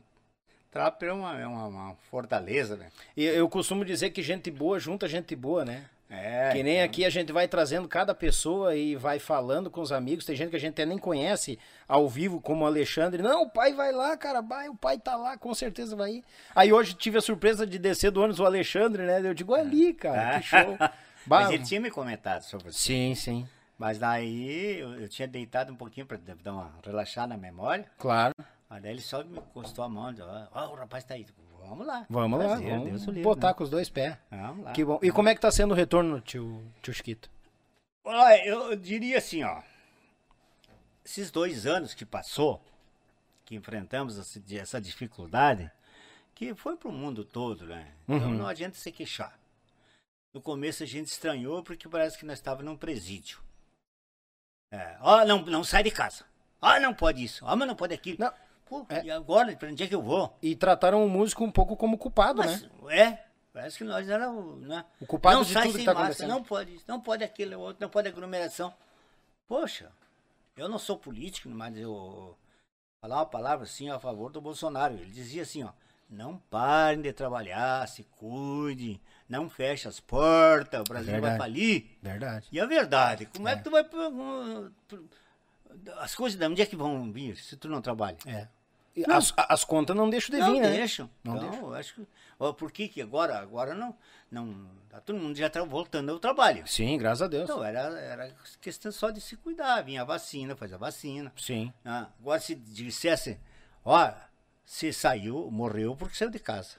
Trapper 0.70 1.08
é 1.08 1.12
uma, 1.12 1.40
é 1.40 1.46
uma, 1.46 1.66
uma 1.66 1.94
fortaleza, 2.10 2.76
né? 2.76 2.90
E 3.16 3.24
eu 3.24 3.48
costumo 3.48 3.84
dizer 3.84 4.10
que 4.10 4.22
gente 4.22 4.50
boa 4.50 4.78
junta 4.78 5.08
gente 5.08 5.34
boa, 5.34 5.64
né? 5.64 5.88
É. 6.10 6.50
que 6.52 6.62
nem 6.62 6.76
então, 6.76 6.86
aqui 6.86 7.04
a 7.04 7.10
gente 7.10 7.32
vai 7.32 7.46
trazendo 7.46 7.86
cada 7.86 8.14
pessoa 8.14 8.74
e 8.74 8.96
vai 8.96 9.18
falando 9.18 9.70
com 9.70 9.80
os 9.82 9.92
amigos. 9.92 10.24
Tem 10.24 10.34
gente 10.34 10.50
que 10.50 10.56
a 10.56 10.60
gente 10.60 10.72
até 10.72 10.86
nem 10.86 10.96
conhece 10.96 11.58
ao 11.86 12.08
vivo, 12.08 12.40
como 12.40 12.64
o 12.64 12.66
Alexandre. 12.66 13.22
Não, 13.22 13.42
o 13.42 13.50
pai 13.50 13.74
vai 13.74 13.92
lá, 13.92 14.16
cara, 14.16 14.40
vai, 14.40 14.68
o 14.68 14.74
pai 14.74 14.98
tá 14.98 15.16
lá, 15.16 15.36
com 15.36 15.52
certeza 15.54 15.94
vai 15.94 16.12
ir. 16.12 16.24
Aí 16.54 16.72
hoje 16.72 16.94
tive 16.94 17.18
a 17.18 17.20
surpresa 17.20 17.66
de 17.66 17.78
descer 17.78 18.10
do 18.10 18.20
ônibus 18.20 18.40
o 18.40 18.46
Alexandre, 18.46 19.02
né? 19.02 19.20
Eu 19.22 19.34
digo, 19.34 19.54
ali, 19.54 19.92
cara, 19.92 20.40
que 20.40 20.46
show. 20.48 20.78
Mas 21.26 21.50
ele 21.50 21.62
tinha 21.64 21.80
me 21.80 21.90
comentado 21.90 22.40
sobre 22.42 22.70
isso. 22.70 22.78
Sim, 22.78 23.14
sim, 23.14 23.46
Mas 23.76 23.98
daí 23.98 24.78
eu, 24.80 25.00
eu 25.00 25.08
tinha 25.08 25.28
deitado 25.28 25.70
um 25.72 25.76
pouquinho 25.76 26.06
para 26.06 26.18
dar 26.42 26.52
uma 26.52 26.72
relaxada 26.82 27.28
na 27.28 27.36
memória. 27.36 27.84
claro. 27.98 28.34
Aí 28.70 28.86
ele 28.86 29.00
só 29.00 29.24
me 29.24 29.38
encostou 29.38 29.82
a 29.82 29.88
mão. 29.88 30.12
disse, 30.12 30.22
Ó, 30.22 30.46
ó, 30.52 30.72
o 30.72 30.74
rapaz 30.74 31.02
tá 31.02 31.14
aí. 31.14 31.26
Vamos 31.68 31.86
lá. 31.86 32.06
Vamos 32.08 32.38
lá, 32.38 32.46
Prazer, 32.46 32.70
vamos 32.70 32.88
Deus 32.88 33.02
livre, 33.04 33.22
botar 33.22 33.48
né? 33.48 33.54
com 33.54 33.64
os 33.64 33.70
dois 33.70 33.88
pés. 33.90 34.16
Vamos 34.30 34.64
lá. 34.64 34.72
Que 34.72 34.84
bom. 34.84 34.98
E 35.02 35.10
como 35.10 35.28
é 35.28 35.34
que 35.34 35.40
tá 35.40 35.50
sendo 35.50 35.72
o 35.72 35.74
retorno, 35.74 36.20
tio, 36.20 36.62
tio 36.82 36.94
Chiquito? 36.94 37.30
Olha, 38.04 38.46
eu 38.46 38.74
diria 38.76 39.18
assim, 39.18 39.42
ó. 39.44 39.62
Esses 41.04 41.30
dois 41.30 41.66
anos 41.66 41.94
que 41.94 42.04
passou, 42.04 42.62
que 43.44 43.54
enfrentamos 43.54 44.18
essa, 44.50 44.80
dificuldade, 44.80 45.70
que 46.34 46.54
foi 46.54 46.76
pro 46.76 46.92
mundo 46.92 47.24
todo, 47.24 47.66
né? 47.66 47.92
Então 48.08 48.28
Uhum. 48.28 48.34
não 48.34 48.46
adianta 48.46 48.76
se 48.76 48.92
queixar. 48.92 49.38
No 50.32 50.40
começo 50.40 50.82
a 50.82 50.86
gente 50.86 51.06
estranhou 51.08 51.62
porque 51.62 51.88
parece 51.88 52.18
que 52.18 52.26
nós 52.26 52.38
estávamos 52.38 52.64
num 52.66 52.76
presídio. 52.76 53.40
É, 54.70 54.96
ó, 55.00 55.24
não, 55.24 55.42
não 55.42 55.64
sai 55.64 55.82
de 55.82 55.90
casa. 55.90 56.24
Ah, 56.60 56.78
não 56.78 56.92
pode 56.92 57.22
isso. 57.24 57.46
Ah, 57.46 57.56
mas 57.56 57.66
não 57.66 57.74
pode 57.74 57.94
aquilo. 57.94 58.18
Não, 58.20 58.32
Pô, 58.68 58.84
é. 58.88 59.04
e 59.04 59.10
agora? 59.10 59.54
Pra 59.56 59.68
onde 59.68 59.82
é 59.82 59.86
que 59.86 59.94
eu 59.94 60.02
vou? 60.02 60.36
E 60.42 60.54
trataram 60.54 61.04
o 61.04 61.08
músico 61.08 61.42
um 61.42 61.50
pouco 61.50 61.76
como 61.76 61.96
culpado, 61.96 62.38
Mas, 62.38 62.62
né? 62.62 62.70
é, 62.90 63.24
parece 63.52 63.78
que 63.78 63.84
nós 63.84 64.08
éramos, 64.08 64.60
né? 64.66 64.84
O 65.00 65.06
culpado 65.06 65.36
não 65.36 65.44
de 65.44 65.52
sai 65.52 65.62
tudo 65.62 65.72
sem 65.72 65.80
que 65.80 65.86
tá 65.86 65.94
máscara, 65.94 66.12
acontecendo. 66.12 66.30
Não 66.30 66.42
pode 66.42 66.80
não 66.86 67.00
pode 67.00 67.24
aquilo, 67.24 67.58
outro, 67.58 67.78
não 67.80 67.88
pode 67.88 68.08
aglomeração. 68.08 68.72
Poxa, 69.46 69.90
eu 70.56 70.68
não 70.68 70.78
sou 70.78 70.98
político, 70.98 71.48
mas 71.48 71.76
eu 71.76 72.36
falar 73.00 73.16
uma 73.16 73.26
palavra 73.26 73.64
assim 73.64 73.88
a 73.88 73.98
favor 73.98 74.30
do 74.30 74.40
Bolsonaro. 74.40 74.94
Ele 74.94 75.10
dizia 75.10 75.42
assim, 75.42 75.62
ó, 75.64 75.70
não 76.10 76.38
parem 76.50 77.00
de 77.00 77.12
trabalhar, 77.12 77.86
se 77.88 78.02
cuidem, 78.02 79.00
não 79.28 79.48
feche 79.48 79.88
as 79.88 80.00
portas, 80.00 80.80
o 80.80 80.84
Brasil 80.84 81.12
vai 81.12 81.20
verdade. 81.20 81.38
falir. 81.38 81.98
Verdade. 82.02 82.48
E 82.52 82.60
a 82.60 82.66
verdade, 82.66 83.26
como 83.26 83.48
é, 83.48 83.56
que 83.56 83.64
tu 83.64 83.70
vai... 83.70 83.86
As 85.98 86.14
coisas, 86.14 86.38
de 86.38 86.46
onde 86.46 86.62
é 86.62 86.66
que 86.66 86.76
vão 86.76 87.12
vir 87.12 87.36
se 87.36 87.56
tu 87.56 87.68
não 87.68 87.80
trabalha? 87.80 88.18
É. 88.26 88.48
As, 89.06 89.32
as 89.36 89.64
contas 89.64 89.94
não 89.96 90.10
deixam 90.10 90.34
de 90.34 90.44
vir, 90.44 90.50
Não 90.50 90.60
né? 90.60 90.70
deixam. 90.70 91.08
Não 91.22 91.36
então, 91.36 91.50
deixam. 91.50 91.74
acho 91.74 91.94
que. 91.94 92.06
ó, 92.38 92.52
por 92.52 92.72
que, 92.72 92.88
que 92.88 93.00
agora, 93.00 93.38
agora 93.38 93.74
não, 93.74 93.96
não. 94.30 94.66
Tá 94.88 95.00
todo 95.00 95.18
mundo 95.18 95.36
já 95.36 95.46
está 95.46 95.62
voltando 95.62 96.10
ao 96.10 96.18
trabalho. 96.18 96.66
Sim, 96.66 96.96
graças 96.98 97.22
a 97.22 97.28
Deus. 97.28 97.44
Então, 97.44 97.62
era, 97.62 97.80
era 98.00 98.34
questão 98.60 98.90
só 98.90 99.10
de 99.10 99.20
se 99.20 99.36
cuidar. 99.36 99.82
Vinha 99.82 100.02
a 100.02 100.04
vacina, 100.04 100.56
faz 100.56 100.72
a 100.72 100.78
vacina. 100.78 101.32
Sim. 101.36 101.72
Ah, 101.84 102.08
agora, 102.18 102.40
se 102.40 102.54
dissesse, 102.54 103.38
ó, 103.84 104.10
se 104.64 104.92
saiu, 104.92 105.50
morreu 105.50 105.94
porque 105.94 106.16
saiu 106.16 106.30
de 106.30 106.38
casa. 106.38 106.76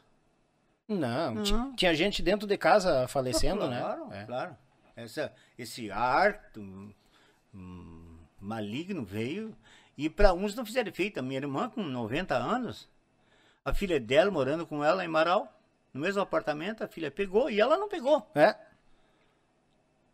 Não, 0.87 1.35
Não. 1.35 1.75
tinha 1.75 1.93
gente 1.93 2.23
dentro 2.23 2.47
de 2.47 2.57
casa 2.57 3.07
falecendo, 3.07 3.67
claro, 3.67 4.07
né? 4.07 4.21
É. 4.21 4.25
Claro. 4.25 4.57
Essa, 4.95 5.31
esse 5.57 5.91
ar 5.91 6.51
hum, 7.53 8.17
maligno 8.41 9.05
veio. 9.05 9.55
E 9.99 10.09
para 10.09 10.33
uns 10.33 10.55
não 10.55 10.65
fizeram 10.65 10.87
efeito. 10.87 11.19
A 11.19 11.21
minha 11.21 11.41
irmã, 11.41 11.69
com 11.69 11.83
90 11.83 12.33
anos, 12.33 12.87
a 13.65 13.73
filha 13.73 13.99
dela 13.99 14.31
morando 14.31 14.65
com 14.65 14.81
ela 14.81 15.03
em 15.03 15.09
Marau, 15.09 15.53
no 15.93 15.99
mesmo 15.99 16.21
apartamento, 16.21 16.81
a 16.81 16.87
filha 16.87 17.11
pegou 17.11 17.49
e 17.49 17.59
ela 17.59 17.77
não 17.77 17.89
pegou. 17.89 18.25
É. 18.33 18.55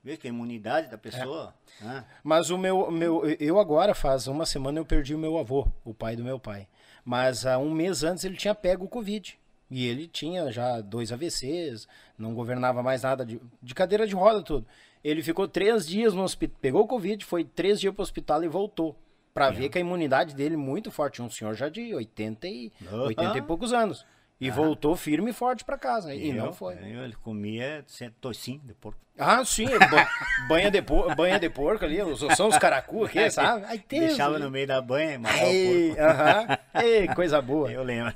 Vê 0.03 0.17
que 0.17 0.25
a 0.25 0.31
imunidade 0.31 0.89
da 0.89 0.97
pessoa. 0.97 1.53
né? 1.79 2.03
Mas 2.23 2.49
o 2.49 2.57
meu, 2.57 2.89
meu, 2.89 3.27
eu 3.39 3.59
agora, 3.59 3.93
faz 3.93 4.25
uma 4.25 4.43
semana, 4.43 4.79
eu 4.79 4.85
perdi 4.85 5.13
o 5.13 5.19
meu 5.19 5.37
avô, 5.37 5.67
o 5.83 5.93
pai 5.93 6.15
do 6.15 6.23
meu 6.23 6.39
pai. 6.39 6.67
Mas 7.03 7.45
há 7.45 7.59
um 7.59 7.69
mês 7.69 8.03
antes 8.03 8.23
ele 8.23 8.37
tinha 8.37 8.55
pego 8.55 8.85
o 8.85 8.89
Covid. 8.89 9.37
E 9.69 9.85
ele 9.85 10.07
tinha 10.07 10.51
já 10.51 10.81
dois 10.81 11.11
AVCs, 11.11 11.87
não 12.17 12.33
governava 12.33 12.81
mais 12.81 13.03
nada 13.03 13.23
de, 13.23 13.39
de 13.61 13.75
cadeira 13.75 14.07
de 14.07 14.15
roda, 14.15 14.41
tudo. 14.41 14.65
Ele 15.03 15.21
ficou 15.21 15.47
três 15.47 15.85
dias 15.85 16.15
no 16.15 16.23
hospital, 16.23 16.57
pegou 16.59 16.81
o 16.81 16.87
Covid, 16.87 17.23
foi 17.23 17.43
três 17.43 17.79
dias 17.79 17.93
pro 17.93 18.01
hospital 18.01 18.43
e 18.43 18.47
voltou. 18.47 18.95
Pra 19.35 19.49
ver 19.51 19.67
que 19.69 19.77
a 19.77 19.81
imunidade 19.81 20.33
dele 20.33 20.55
é 20.55 20.57
muito 20.57 20.89
forte. 20.89 21.21
Um 21.21 21.29
senhor 21.29 21.53
já 21.55 21.67
de 21.69 21.93
80 21.93 22.47
e, 22.47 22.71
Aham. 22.87 23.01
80 23.07 23.37
e 23.37 23.41
poucos 23.41 23.73
anos. 23.73 24.05
E 24.39 24.49
voltou 24.49 24.95
firme 24.95 25.31
e 25.31 25.33
forte 25.33 25.63
pra 25.65 25.77
casa. 25.77 26.13
E 26.15 26.31
não 26.33 26.47
Eu- 26.47 26.53
foi. 26.53 26.75
eu- 26.75 27.03
ele 27.03 27.15
comia 27.21 27.85
toicinho 28.21 28.59
de 28.63 28.73
porco. 28.73 28.99
Ah, 29.17 29.43
sim, 29.45 29.65
ba- 29.67 30.09
banha 30.49 30.69
de, 30.71 30.81
por, 30.81 31.13
banha 31.15 31.37
de 31.39 31.49
porco 31.49 31.83
ali, 31.85 31.97
são 32.35 32.47
os 32.49 32.57
caracu 32.57 33.05
aqui, 33.05 33.29
sabe? 33.31 33.65
Ai, 33.65 33.83
Deus, 33.87 34.05
Deixava 34.07 34.39
no 34.39 34.49
meio 34.51 34.67
da 34.67 34.81
banha 34.81 35.13
e 35.13 35.17
matava 35.17 35.45
Ei, 35.45 35.91
o 35.91 35.95
porco. 35.95 36.01
aham. 36.09 36.57
Ei, 36.83 37.07
coisa 37.09 37.41
boa. 37.41 37.71
Eu 37.71 37.83
lembro. 37.83 38.13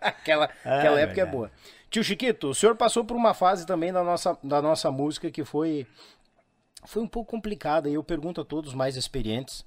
Aquela, 0.00 0.44
aquela 0.64 1.00
época 1.00 1.20
é 1.20 1.26
boa. 1.26 1.50
Tio 1.90 2.02
Chiquito, 2.04 2.48
o 2.50 2.54
senhor 2.54 2.76
passou 2.76 3.04
por 3.04 3.16
uma 3.16 3.34
fase 3.34 3.66
também 3.66 3.92
da 3.92 4.02
nossa, 4.02 4.36
da 4.42 4.60
nossa 4.60 4.90
música 4.90 5.30
que 5.30 5.44
foi, 5.44 5.86
foi 6.86 7.02
um 7.02 7.06
pouco 7.08 7.30
complicada. 7.30 7.88
E 7.88 7.94
eu 7.94 8.02
pergunto 8.04 8.40
a 8.40 8.44
todos 8.44 8.74
mais 8.74 8.96
experientes, 8.96 9.64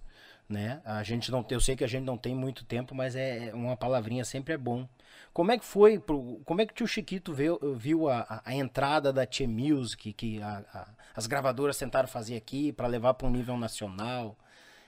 né? 0.47 0.81
A 0.85 1.03
gente 1.03 1.31
não, 1.31 1.45
eu 1.49 1.59
sei 1.59 1.75
que 1.75 1.83
a 1.83 1.87
gente 1.87 2.03
não 2.05 2.17
tem 2.17 2.33
muito 2.33 2.63
tempo, 2.63 2.95
mas 2.95 3.15
é 3.15 3.51
uma 3.53 3.75
palavrinha 3.75 4.23
sempre 4.23 4.53
é 4.53 4.57
bom. 4.57 4.87
Como 5.33 5.51
é 5.51 5.57
que 5.57 5.65
foi, 5.65 5.99
pro- 5.99 6.41
como 6.45 6.61
é 6.61 6.65
que 6.65 6.71
o 6.73 6.75
tio 6.75 6.87
Chiquito 6.87 7.33
viu, 7.33 7.59
viu 7.75 8.09
a, 8.09 8.41
a- 8.45 8.55
entrada 8.55 9.11
da 9.13 9.25
Tchê 9.25 9.45
Music, 9.45 10.13
que 10.13 10.41
a- 10.41 10.63
a- 10.73 10.87
as 11.15 11.27
gravadoras 11.27 11.77
tentaram 11.77 12.07
fazer 12.07 12.35
aqui 12.35 12.71
para 12.71 12.87
levar 12.87 13.13
para 13.13 13.27
um 13.27 13.31
nível 13.31 13.57
nacional? 13.57 14.37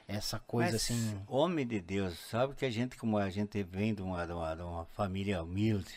Essa 0.07 0.39
coisa 0.39 0.71
Mas, 0.71 0.75
assim. 0.83 1.21
Homem 1.27 1.67
de 1.67 1.79
Deus, 1.79 2.17
sabe 2.17 2.55
que 2.55 2.65
a 2.65 2.69
gente, 2.71 2.97
como 2.97 3.17
a 3.17 3.29
gente 3.29 3.61
vem 3.61 3.93
de 3.93 4.01
uma, 4.01 4.25
de 4.25 4.33
uma, 4.33 4.55
de 4.55 4.61
uma 4.63 4.85
família 4.85 5.43
humilde, 5.43 5.93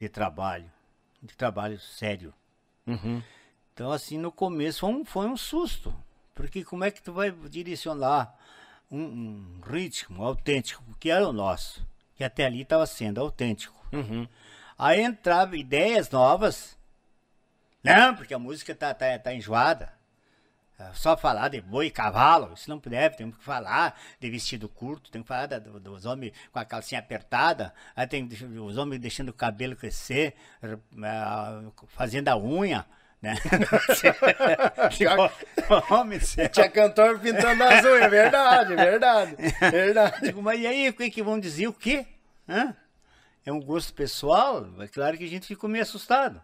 de 0.00 0.08
trabalho, 0.08 0.68
de 1.22 1.36
trabalho 1.36 1.78
sério. 1.78 2.34
Uhum. 2.86 3.22
Então, 3.72 3.92
assim, 3.92 4.18
no 4.18 4.32
começo 4.32 4.80
foi 4.80 4.90
um, 4.90 5.04
foi 5.04 5.26
um 5.28 5.36
susto. 5.36 5.94
Porque 6.34 6.64
como 6.64 6.82
é 6.84 6.90
que 6.90 7.02
tu 7.02 7.12
vai 7.12 7.30
direcionar 7.30 8.34
um, 8.90 9.00
um 9.00 9.60
ritmo 9.64 10.24
autêntico, 10.24 10.82
que 10.98 11.10
era 11.10 11.26
o 11.28 11.32
nosso, 11.32 11.86
que 12.14 12.24
até 12.24 12.46
ali 12.46 12.62
estava 12.62 12.86
sendo 12.86 13.20
autêntico. 13.20 13.74
Uhum. 13.92 14.26
Aí 14.78 15.00
entrava 15.00 15.56
ideias 15.56 16.10
novas. 16.10 16.78
Não, 17.82 18.14
porque 18.14 18.34
a 18.34 18.38
música 18.38 18.74
tá, 18.74 18.92
tá, 18.94 19.18
tá 19.18 19.32
enjoada. 19.34 19.92
É 20.78 20.92
Só 20.94 21.14
falar 21.16 21.48
de 21.48 21.60
boi 21.60 21.86
e 21.86 21.90
cavalo, 21.90 22.54
isso 22.54 22.70
não 22.70 22.78
deve, 22.78 23.16
temos 23.16 23.36
que 23.36 23.44
falar 23.44 24.00
de 24.18 24.30
vestido 24.30 24.66
curto, 24.66 25.10
tem 25.10 25.20
que 25.20 25.28
falar 25.28 25.44
da- 25.46 25.58
do- 25.58 25.78
dos 25.78 26.06
homens 26.06 26.32
com 26.50 26.58
a 26.58 26.64
calcinha 26.64 26.98
apertada, 27.00 27.74
aí 27.94 28.06
tem 28.06 28.26
os 28.26 28.78
homens 28.78 28.98
deixando 28.98 29.28
o 29.28 29.34
cabelo 29.34 29.76
crescer, 29.76 30.34
eh, 30.62 30.78
fazendo 31.88 32.28
a 32.28 32.36
unha, 32.38 32.86
né? 33.22 33.36
Tipo, 34.90 35.94
homem, 35.94 36.20
céu. 36.20 36.48
Tinha 36.48 36.70
cantor 36.70 37.18
pintando 37.20 37.62
as 37.64 37.84
unhas, 37.84 38.10
verdade, 38.10 38.74
verdade, 38.74 39.36
verdade. 39.70 40.22
Digo, 40.22 40.42
mas 40.42 40.60
e 40.60 40.66
aí, 40.66 40.88
o 40.88 40.94
que, 40.94 41.10
que 41.10 41.22
vão 41.22 41.38
dizer? 41.38 41.68
O 41.68 41.72
quê? 41.72 42.06
Hã? 42.48 42.74
É 43.44 43.52
um 43.52 43.60
gosto 43.60 43.92
pessoal? 43.94 44.66
É 44.78 44.86
claro 44.86 45.16
que 45.16 45.24
a 45.24 45.28
gente 45.28 45.46
ficou 45.46 45.68
meio 45.68 45.82
assustado. 45.82 46.40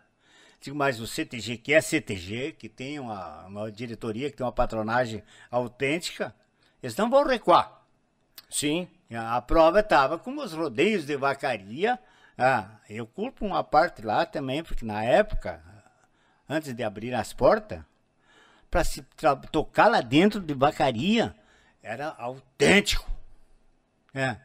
Digo, 0.60 0.76
mas 0.76 1.00
o 1.00 1.06
CTG, 1.06 1.58
que 1.58 1.72
é 1.72 1.80
CTG, 1.80 2.52
que 2.58 2.68
tem 2.68 2.98
uma, 2.98 3.46
uma 3.46 3.72
diretoria, 3.72 4.30
que 4.30 4.36
tem 4.36 4.44
uma 4.46 4.52
patronagem 4.52 5.22
autêntica, 5.50 6.34
eles 6.82 6.96
não 6.96 7.10
vão 7.10 7.24
recuar. 7.24 7.82
Sim, 8.48 8.88
A 9.12 9.40
prova 9.42 9.80
estava 9.80 10.18
com 10.18 10.36
os 10.38 10.52
rodeios 10.52 11.04
de 11.04 11.16
vacaria. 11.16 11.98
Ah, 12.38 12.68
eu 12.88 13.06
culpo 13.06 13.44
uma 13.44 13.62
parte 13.64 14.02
lá 14.02 14.24
também, 14.24 14.62
porque 14.62 14.84
na 14.84 15.02
época, 15.02 15.62
antes 16.49 16.74
de 16.74 16.82
abrir 16.82 17.14
as 17.14 17.32
portas, 17.32 17.82
para 18.70 18.84
se 18.84 19.03
tocar 19.51 19.88
lá 19.88 20.01
dentro 20.01 20.40
de 20.40 20.55
vacaria, 20.55 21.34
era 21.82 22.09
autêntico. 22.18 23.11
É. 24.14 24.36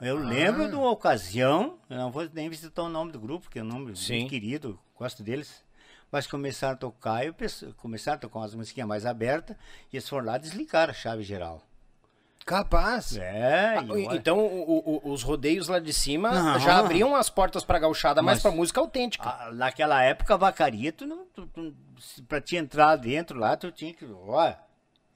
Eu 0.00 0.16
lembro 0.16 0.68
de 0.68 0.74
uma 0.74 0.90
ocasião, 0.90 1.78
eu 1.88 1.96
não 1.96 2.10
vou 2.10 2.28
nem 2.32 2.48
visitar 2.48 2.82
o 2.82 2.88
nome 2.88 3.12
do 3.12 3.20
grupo, 3.20 3.50
que 3.50 3.58
é 3.58 3.62
um 3.62 3.66
nome 3.66 3.94
Sim. 3.96 4.20
muito 4.20 4.30
querido, 4.30 4.78
gosto 4.96 5.22
deles. 5.22 5.62
Mas 6.10 6.26
começaram 6.26 6.74
a 6.74 6.76
tocar, 6.76 7.26
e 7.26 7.32
começaram 7.76 8.16
a 8.16 8.20
tocar 8.20 8.38
umas 8.38 8.54
musiquinhas 8.54 8.88
mais 8.88 9.04
abertas, 9.04 9.56
e 9.92 9.96
eles 9.96 10.08
foram 10.08 10.26
lá 10.26 10.38
desligar 10.38 10.88
a 10.88 10.92
chave 10.92 11.22
geral. 11.22 11.62
Capaz. 12.50 13.16
É, 13.16 13.76
Ah, 13.78 13.82
e 13.96 14.16
Então 14.16 14.38
o- 14.38 15.00
o- 15.06 15.12
os 15.12 15.22
rodeios 15.22 15.68
lá 15.68 15.78
de 15.78 15.92
cima 15.92 16.30
Não. 16.30 16.58
já 16.60 16.78
abriam 16.78 17.14
as 17.14 17.30
portas 17.30 17.64
pra 17.64 17.78
gauchada, 17.78 18.20
mas, 18.22 18.34
Mas- 18.36 18.42
pra 18.42 18.50
música 18.50 18.80
autêntica. 18.80 19.28
Ah, 19.28 19.50
naquela 19.52 20.02
época, 20.02 20.34
a 20.34 20.36
vacaria, 20.36 20.92
tu 20.92 21.06
não, 21.06 21.24
tu, 21.34 21.46
tu, 21.46 21.74
pra 22.28 22.40
te 22.40 22.56
entrar 22.56 22.96
dentro 22.96 23.38
lá, 23.38 23.56
tu 23.56 23.70
tinha 23.70 23.94
que, 23.94 24.04
ó, 24.04 24.52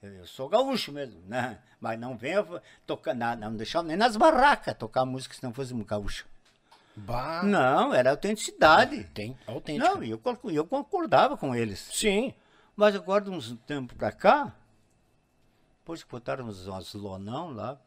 eu 0.01 0.25
sou 0.25 0.47
gaúcho 0.47 0.91
mesmo, 0.91 1.19
né? 1.27 1.57
Mas 1.79 1.99
não 1.99 2.15
venha 2.17 2.43
tocar, 2.87 3.13
não, 3.13 3.35
não 3.35 3.55
deixava 3.55 3.87
nem 3.87 3.97
nas 3.97 4.15
barracas 4.15 4.73
tocar 4.77 5.05
música 5.05 5.35
se 5.35 5.43
não 5.43 5.53
fosse 5.53 5.73
um 5.73 5.83
gaúcho. 5.83 6.25
Bah, 6.95 7.41
Não, 7.43 7.93
era 7.93 8.11
autenticidade. 8.11 9.03
tem 9.13 9.37
autêntica. 9.45 9.85
Não, 9.93 10.01
eu, 10.01 10.19
eu 10.51 10.65
concordava 10.65 11.35
com 11.35 11.53
eles. 11.53 11.89
Sim. 11.91 12.33
Mas 12.75 12.95
agora, 12.95 13.25
de 13.25 13.29
uns 13.29 13.55
tempo 13.67 13.93
pra 13.95 14.11
cá, 14.13 14.53
depois 15.85 16.03
que 16.03 16.09
botaram 16.09 16.45
uns, 16.47 16.67
uns 16.67 16.93
lonão 16.95 17.53
lá, 17.53 17.77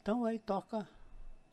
então 0.00 0.24
aí 0.24 0.38
toca. 0.38 0.86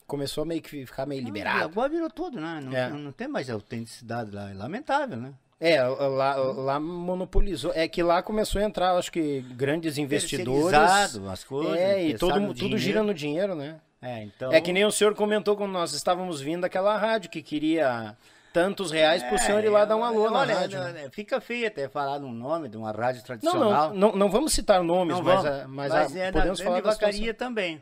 Começou 0.05 0.43
a 0.43 0.45
meio 0.45 0.61
que 0.61 0.85
ficar 0.85 1.07
meio 1.07 1.23
liberado. 1.23 1.63
agora 1.63 1.89
virou 1.89 2.09
tudo, 2.11 2.39
né? 2.39 2.61
Não, 2.63 2.75
É. 2.75 2.89
não, 2.89 3.11
tem 3.11 3.27
mais 3.27 3.49
autenticidade 3.49 4.29
lá. 4.29 4.51
É 4.51 4.53
lamentável, 4.53 5.17
né? 5.17 5.33
É, 5.59 5.81
lá, 5.83 6.35
lá 6.35 6.79
monopolizou. 6.79 7.71
É 7.73 7.87
que 7.87 8.03
lá 8.03 8.21
começou 8.21 8.61
a 8.61 8.65
entrar, 8.65 8.95
acho 8.97 9.11
que, 9.11 9.41
grandes 9.55 9.97
investidores. 9.97 10.73
As 10.77 11.43
coisas, 11.43 11.75
É, 11.75 12.03
e 12.03 12.17
todo, 12.17 12.33
tudo 12.39 12.53
dinheiro. 12.53 12.77
gira 12.77 13.03
no 13.03 13.13
dinheiro, 13.13 13.55
né? 13.55 13.81
É, 13.99 14.23
então. 14.23 14.53
É 14.53 14.61
que 14.61 14.71
nem 14.71 14.85
o 14.85 14.91
senhor 14.91 15.15
comentou 15.15 15.57
quando 15.57 15.71
nós 15.71 15.93
estávamos 15.93 16.39
vindo 16.39 16.61
daquela 16.61 16.95
rádio 16.97 17.31
que 17.31 17.41
queria 17.41 18.15
tantos 18.53 18.91
reais 18.91 19.21
pro 19.23 19.37
senhor 19.37 19.63
ir 19.63 19.69
lá 19.69 19.85
dar 19.85 19.95
um 19.95 20.03
alô 20.03 20.29
na 20.29 20.39
olha, 20.39 20.59
rádio. 20.59 20.79
não, 20.79 20.91
né, 20.91 21.09
Fica 21.11 21.39
feio 21.39 21.67
até 21.67 21.87
falar 21.87 22.19
num 22.19 22.31
nome 22.33 22.67
de 22.69 22.77
uma 22.77 22.91
rádio 22.91 23.19
Não, 23.21 23.25
tradicional. 23.25 23.89
não, 23.89 23.95
não, 24.11 24.15
não 24.15 24.29
vamos 24.29 24.53
citar 24.53 24.83
nomes, 24.83 25.15
Não 25.15 25.23
mas, 25.23 25.45
a- 25.45 25.67
mas, 25.67 25.91
Mas 25.93 26.15
a- 26.15 26.19
é 26.19 26.31
podemos 26.31 26.59
falar 26.59 26.81
da 26.81 26.91
vacaria 26.91 27.33
também. 27.33 27.81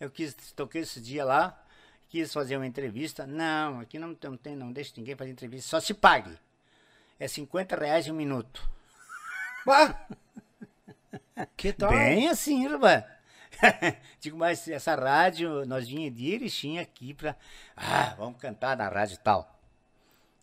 Eu 0.00 0.10
quis, 0.10 0.34
toquei 0.56 0.82
esse 0.82 1.00
dia 1.00 1.24
lá, 1.24 1.58
quis 2.08 2.32
fazer 2.32 2.56
uma 2.56 2.66
entrevista. 2.66 3.26
Não, 3.26 3.80
aqui 3.80 3.98
não, 3.98 4.16
não 4.22 4.36
tem, 4.36 4.56
não 4.56 4.72
deixa 4.72 4.92
ninguém 4.96 5.14
fazer 5.16 5.30
entrevista, 5.30 5.68
só 5.68 5.80
se 5.80 5.94
pague. 5.94 6.36
é 7.18 7.28
50 7.28 7.76
reais 7.76 8.08
um 8.08 8.14
minuto. 8.14 8.62
Que 11.56 11.72
tal? 11.72 11.90
Bem 11.90 12.28
assim, 12.28 12.66
rapaz. 12.68 13.04
Digo, 14.20 14.36
mas 14.36 14.66
essa 14.68 14.94
rádio, 14.94 15.64
nós 15.66 15.88
vinha 15.88 16.10
de 16.10 16.32
Erechim 16.32 16.78
aqui 16.78 17.14
pra. 17.14 17.34
Ah, 17.76 18.14
vamos 18.18 18.40
cantar 18.40 18.76
na 18.76 18.88
rádio 18.88 19.18
tal. 19.18 19.53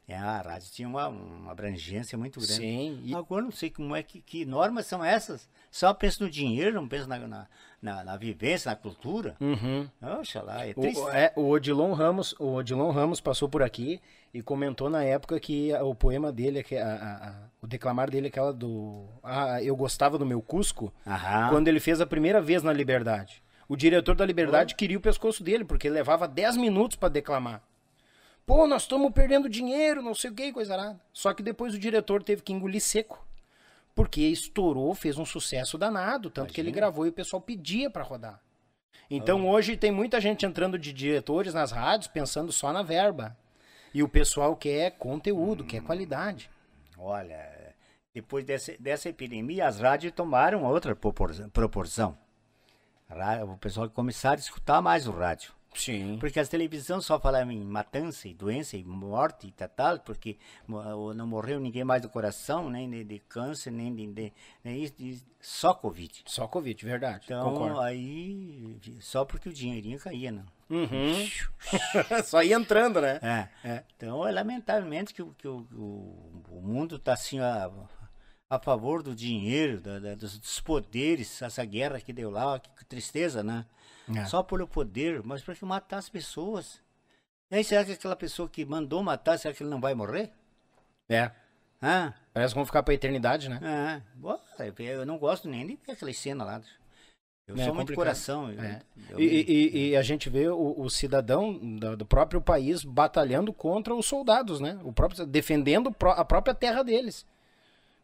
É, 0.07 0.15
a 0.17 0.41
rádio 0.41 0.69
tinha 0.71 0.87
uma, 0.87 1.07
uma 1.07 1.51
abrangência 1.51 2.17
muito 2.17 2.39
grande. 2.39 2.53
Sim, 2.55 2.99
e- 3.05 3.15
Agora 3.15 3.43
não 3.43 3.51
sei 3.51 3.69
como 3.69 3.95
é 3.95 4.03
que, 4.03 4.19
que 4.19 4.43
normas 4.45 4.85
são 4.85 5.03
essas. 5.05 5.47
Só 5.69 5.93
penso 5.93 6.23
no 6.23 6.29
dinheiro, 6.29 6.75
não 6.75 6.87
penso 6.87 7.07
na, 7.07 7.17
na, 7.19 7.47
na, 7.81 8.03
na 8.03 8.17
vivência, 8.17 8.69
na 8.69 8.75
cultura. 8.75 9.37
Uhum. 9.39 9.87
Oxalá, 10.19 10.65
é 10.67 10.71
O, 10.71 10.81
triste. 10.81 11.01
é, 11.13 11.31
o 11.37 11.47
Odilon 11.49 11.93
Ramos, 11.93 12.35
o 12.39 12.55
Odilon 12.55 12.91
Ramos 12.91 13.21
passou 13.21 13.47
por 13.47 13.63
aqui 13.63 14.01
e 14.33 14.41
comentou 14.41 14.89
na 14.89 15.01
época 15.03 15.39
que 15.39 15.73
o 15.75 15.95
poema 15.95 16.29
dele, 16.29 16.59
a- 16.59 16.83
a- 16.83 17.29
a- 17.29 17.35
o 17.61 17.67
declamar 17.67 18.09
dele, 18.09 18.27
aquela 18.27 18.51
do 18.51 19.05
ah, 19.23 19.63
eu 19.63 19.75
gostava 19.77 20.17
do 20.17 20.25
meu 20.25 20.41
Cusco, 20.41 20.91
Aham. 21.07 21.49
quando 21.49 21.69
ele 21.69 21.79
fez 21.79 22.01
a 22.01 22.05
primeira 22.05 22.41
vez 22.41 22.63
na 22.63 22.73
Liberdade. 22.73 23.41
O 23.69 23.77
diretor 23.77 24.15
da 24.15 24.25
Liberdade 24.25 24.75
queria 24.75 24.97
o 24.97 25.01
pescoço 25.01 25.41
dele 25.41 25.63
porque 25.63 25.87
ele 25.87 25.95
levava 25.95 26.27
10 26.27 26.57
minutos 26.57 26.97
para 26.97 27.07
declamar. 27.07 27.63
Pô, 28.53 28.67
nós 28.67 28.81
estamos 28.81 29.13
perdendo 29.13 29.47
dinheiro, 29.47 30.01
não 30.01 30.13
sei 30.13 30.29
o 30.29 30.33
que, 30.33 30.51
coisa 30.51 30.75
nada. 30.75 30.99
Só 31.13 31.33
que 31.33 31.41
depois 31.41 31.73
o 31.73 31.79
diretor 31.79 32.21
teve 32.21 32.41
que 32.41 32.51
engolir 32.51 32.81
seco. 32.81 33.25
Porque 33.95 34.19
estourou, 34.23 34.93
fez 34.93 35.17
um 35.17 35.23
sucesso 35.23 35.77
danado, 35.77 36.29
tanto 36.29 36.53
que 36.53 36.59
ele 36.59 36.67
Imagina. 36.67 36.87
gravou 36.87 37.05
e 37.05 37.09
o 37.09 37.13
pessoal 37.13 37.41
pedia 37.41 37.89
para 37.89 38.03
rodar. 38.03 38.41
Então 39.09 39.47
hoje 39.49 39.77
tem 39.77 39.89
muita 39.89 40.19
gente 40.19 40.45
entrando 40.45 40.77
de 40.77 40.91
diretores 40.91 41.53
nas 41.53 41.71
rádios 41.71 42.09
pensando 42.09 42.51
só 42.51 42.73
na 42.73 42.83
verba. 42.83 43.37
E 43.93 44.03
o 44.03 44.09
pessoal 44.09 44.53
quer 44.53 44.91
conteúdo, 44.97 45.63
quer 45.63 45.81
qualidade. 45.81 46.49
Olha, 46.97 47.73
depois 48.13 48.43
dessa, 48.43 48.75
dessa 48.77 49.07
epidemia, 49.07 49.65
as 49.65 49.79
rádios 49.79 50.11
tomaram 50.11 50.65
outra 50.65 50.93
propor- 50.93 51.33
proporção. 51.51 52.17
O 53.47 53.55
pessoal 53.55 53.89
começaram 53.89 54.35
a 54.35 54.39
escutar 54.41 54.81
mais 54.81 55.07
o 55.07 55.11
rádio. 55.11 55.53
Sim. 55.73 56.17
Porque 56.19 56.39
as 56.39 56.49
televisões 56.49 57.05
só 57.05 57.17
falavam 57.19 57.51
em 57.51 57.63
matança 57.63 58.27
e 58.27 58.33
doença 58.33 58.75
e 58.75 58.83
morte 58.83 59.47
e 59.47 59.51
tal, 59.51 59.99
porque 59.99 60.37
não 60.67 61.25
morreu 61.25 61.59
ninguém 61.59 61.83
mais 61.85 62.01
do 62.01 62.09
coração, 62.09 62.69
nem 62.69 62.89
de, 62.89 63.03
de 63.05 63.19
câncer, 63.19 63.71
nem 63.71 63.93
de, 63.95 64.05
de- 64.07 64.33
de- 64.91 65.23
só 65.39 65.73
Covid. 65.73 66.23
Só 66.25 66.45
Covid, 66.47 66.85
verdade. 66.85 67.21
Então, 67.25 67.53
Concordo. 67.53 67.79
aí, 67.79 68.77
só 68.99 69.23
porque 69.23 69.47
o 69.49 69.53
dinheirinho 69.53 69.97
caía, 69.99 70.31
não. 70.31 70.45
Uhum. 70.69 71.27
Só 72.23 72.41
ia 72.43 72.55
entrando, 72.55 73.01
né? 73.01 73.19
É. 73.21 73.67
É. 73.69 73.83
Então, 73.97 74.25
é 74.27 74.31
lamentavelmente 74.31 75.13
que, 75.13 75.21
o- 75.21 75.33
que 75.37 75.47
o, 75.47 75.67
o, 75.73 76.43
o 76.49 76.61
mundo 76.61 76.95
está 76.95 77.13
assim 77.13 77.39
a, 77.39 77.69
a 78.49 78.59
favor 78.59 79.03
do 79.03 79.13
dinheiro, 79.15 79.81
da- 79.81 79.99
da- 79.99 80.15
dos, 80.15 80.37
dos 80.37 80.59
poderes, 80.61 81.41
essa 81.41 81.63
guerra 81.65 81.99
que 81.99 82.13
deu 82.13 82.29
lá, 82.29 82.57
que, 82.59 82.69
que 82.69 82.85
tristeza, 82.85 83.43
né? 83.43 83.65
É. 84.15 84.25
Só 84.25 84.41
pelo 84.43 84.67
poder, 84.67 85.21
mas 85.23 85.41
para 85.41 85.55
que 85.55 85.63
matar 85.65 85.97
as 85.97 86.09
pessoas. 86.09 86.81
E 87.49 87.55
aí, 87.55 87.63
será 87.63 87.83
que 87.85 87.91
aquela 87.93 88.15
pessoa 88.15 88.47
que 88.49 88.65
mandou 88.65 89.03
matar, 89.03 89.37
será 89.37 89.53
que 89.53 89.61
ele 89.63 89.69
não 89.69 89.81
vai 89.81 89.93
morrer? 89.93 90.31
É. 91.09 91.31
Ah, 91.81 92.13
Parece 92.33 92.53
que 92.53 92.57
vão 92.59 92.65
ficar 92.65 92.83
pra 92.83 92.93
eternidade, 92.93 93.49
né? 93.49 93.59
ah, 93.63 94.01
boa, 94.15 94.39
eu 94.79 95.05
não 95.05 95.17
gosto 95.17 95.49
nem 95.49 95.65
de 95.65 95.79
ver 95.85 95.93
aquela 95.93 96.13
cena 96.13 96.43
lá. 96.43 96.61
Eu 97.47 97.55
É 97.55 97.65
sou 97.65 97.73
muito 97.73 97.93
coração. 97.93 98.49
É. 98.51 98.81
eu- 99.09 99.19
E, 99.19 99.25
e- 99.25 99.89
e 99.89 99.95
a 99.97 100.01
gente 100.03 100.29
vê 100.29 100.47
o, 100.47 100.79
o 100.79 100.89
cidadão 100.89 101.57
da- 101.79 101.95
do 101.95 102.05
próprio 102.05 102.39
país 102.39 102.83
batalhando 102.85 103.51
contra 103.51 103.93
os 103.95 104.05
soldados, 104.05 104.59
né? 104.61 104.79
O 104.83 104.93
próprio, 104.93 105.25
defendendo 105.25 105.93
a 105.99 106.23
própria 106.23 106.53
terra 106.53 106.83
deles. 106.83 107.25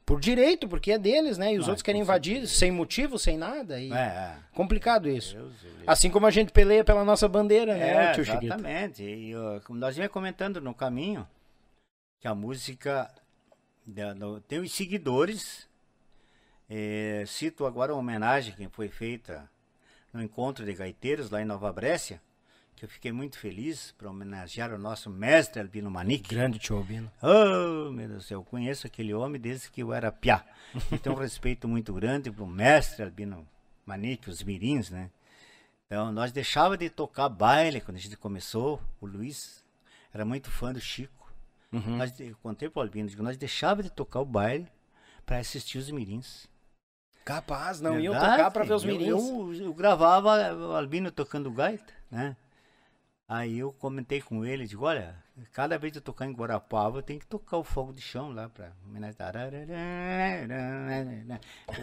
Por 0.08 0.22
direito, 0.22 0.70
porque 0.70 0.93
é 0.93 0.97
deles, 0.97 1.38
né? 1.38 1.53
E 1.53 1.60
os 1.60 1.68
outros 1.68 1.84
querem 1.84 1.99
invadir 1.99 2.47
sem 2.47 2.72
motivo, 2.72 3.20
sem 3.20 3.38
nada. 3.38 3.78
E 3.78 3.91
É, 3.91 3.95
é. 3.97 4.36
Complicado 4.53 5.10
isso. 5.10 5.36
Deus, 5.36 5.53
Assim 5.86 6.10
como 6.10 6.26
a 6.26 6.32
gente 6.32 6.53
peleia 6.53 6.82
pela 6.86 7.03
nossa 7.03 7.28
bandeira, 7.28 7.76
né, 7.76 8.05
É, 8.05 8.12
tio 8.14 8.24
Chiquito? 8.24 8.45
exatamente. 8.45 9.03
E 9.03 9.34
nós 9.70 9.97
vinha 9.97 10.08
comentando 10.08 10.62
no 10.62 10.74
caminho, 10.74 11.28
que 12.22 12.28
a 12.28 12.34
música 12.34 13.14
da- 13.86 14.16
tem 14.47 14.60
os 14.60 14.72
seguidores. 14.74 15.68
eh, 16.70 17.24
cito 17.28 17.66
agora 17.66 17.93
uma 17.93 17.99
homenagem 17.99 18.53
que 18.53 18.68
foi 18.70 18.89
feita 18.89 19.49
no 20.12 20.22
encontro 20.22 20.66
de 20.66 20.74
gaiteiros 20.74 21.30
lá 21.30 21.41
em 21.41 21.45
Nova 21.45 21.72
Brécia, 21.72 22.22
que 22.78 22.86
eu 22.86 22.89
fiquei 22.89 23.11
muito 23.11 23.39
feliz 23.39 23.91
para 23.97 24.07
homenagear 24.07 24.71
o 24.71 24.78
nosso 24.78 25.09
mestre 25.09 25.59
Albino 25.59 25.89
Manique. 25.89 26.30
Grande 26.36 26.59
tio 26.59 26.78
Albino. 26.78 27.11
Oh, 27.23 27.91
meu 27.91 28.07
Deus 28.07 28.23
do 28.23 28.28
céu, 28.28 28.39
eu 28.39 28.43
conheço 28.43 28.86
aquele 28.86 29.15
homem 29.15 29.41
desde 29.41 29.71
que 29.71 29.82
eu 29.82 29.91
era 29.91 30.11
piá. 30.11 30.45
E 30.91 30.97
tenho 30.99 31.15
um 31.15 31.19
respeito 31.19 31.67
muito 31.67 31.91
grande 31.91 32.30
pro 32.30 32.45
mestre 32.45 33.03
Albino 33.03 33.47
Manique, 33.84 34.30
os 34.30 34.43
mirins, 34.43 34.91
né? 34.91 35.09
Então, 35.88 36.11
nós 36.11 36.32
deixava 36.32 36.78
de 36.78 36.88
tocar 36.88 37.28
baile 37.30 37.82
quando 37.82 37.97
a 37.97 37.99
gente 37.99 38.15
começou. 38.15 38.80
O 39.01 39.07
Luiz 39.07 39.63
era 40.13 40.23
muito 40.23 40.51
fã 40.51 40.71
do 40.71 40.80
Chico. 40.80 41.34
Uhum. 41.71 41.97
Nós, 41.97 42.17
eu 42.19 42.36
contei 42.43 42.69
pro 42.69 42.84
Albino, 42.84 43.09
digo, 43.09 43.23
nós 43.23 43.38
deixava 43.38 43.82
de 43.82 43.89
tocar 43.89 44.19
o 44.19 44.25
baile 44.25 44.67
para 45.25 45.39
assistir 45.39 45.80
os 45.80 45.89
mirins. 45.89 46.45
Capaz, 47.25 47.82
não 47.82 47.99
iam 47.99 48.13
tocar 48.13 48.51
pra 48.51 48.63
ver 48.63 48.73
os 48.73 48.84
eu- 48.84 48.91
mirins. 48.91 49.09
Eu, 49.09 49.53
eu 49.65 49.73
gravava 49.73 50.53
o 50.55 50.75
Albino 50.75 51.11
tocando 51.11 51.49
gaita, 51.51 51.91
né? 52.11 52.38
Aí 53.30 53.59
eu 53.59 53.73
comentei 53.73 54.21
com 54.21 54.45
ele, 54.45 54.65
digo, 54.65 54.86
olha, 54.86 55.21
cada 55.51 55.78
vez 55.78 55.91
que 55.91 55.97
eu 55.97 56.01
tocar 56.01 56.25
em 56.25 56.32
Guarapava, 56.32 56.99
eu 56.99 57.03
tenho 57.03 57.19
que 57.19 57.28
tocar 57.28 57.57
o 57.57 57.63
fogo 57.63 57.91
de 57.91 58.01
chão 58.01 58.32
lá 58.32 58.49
homenagear. 58.86 59.34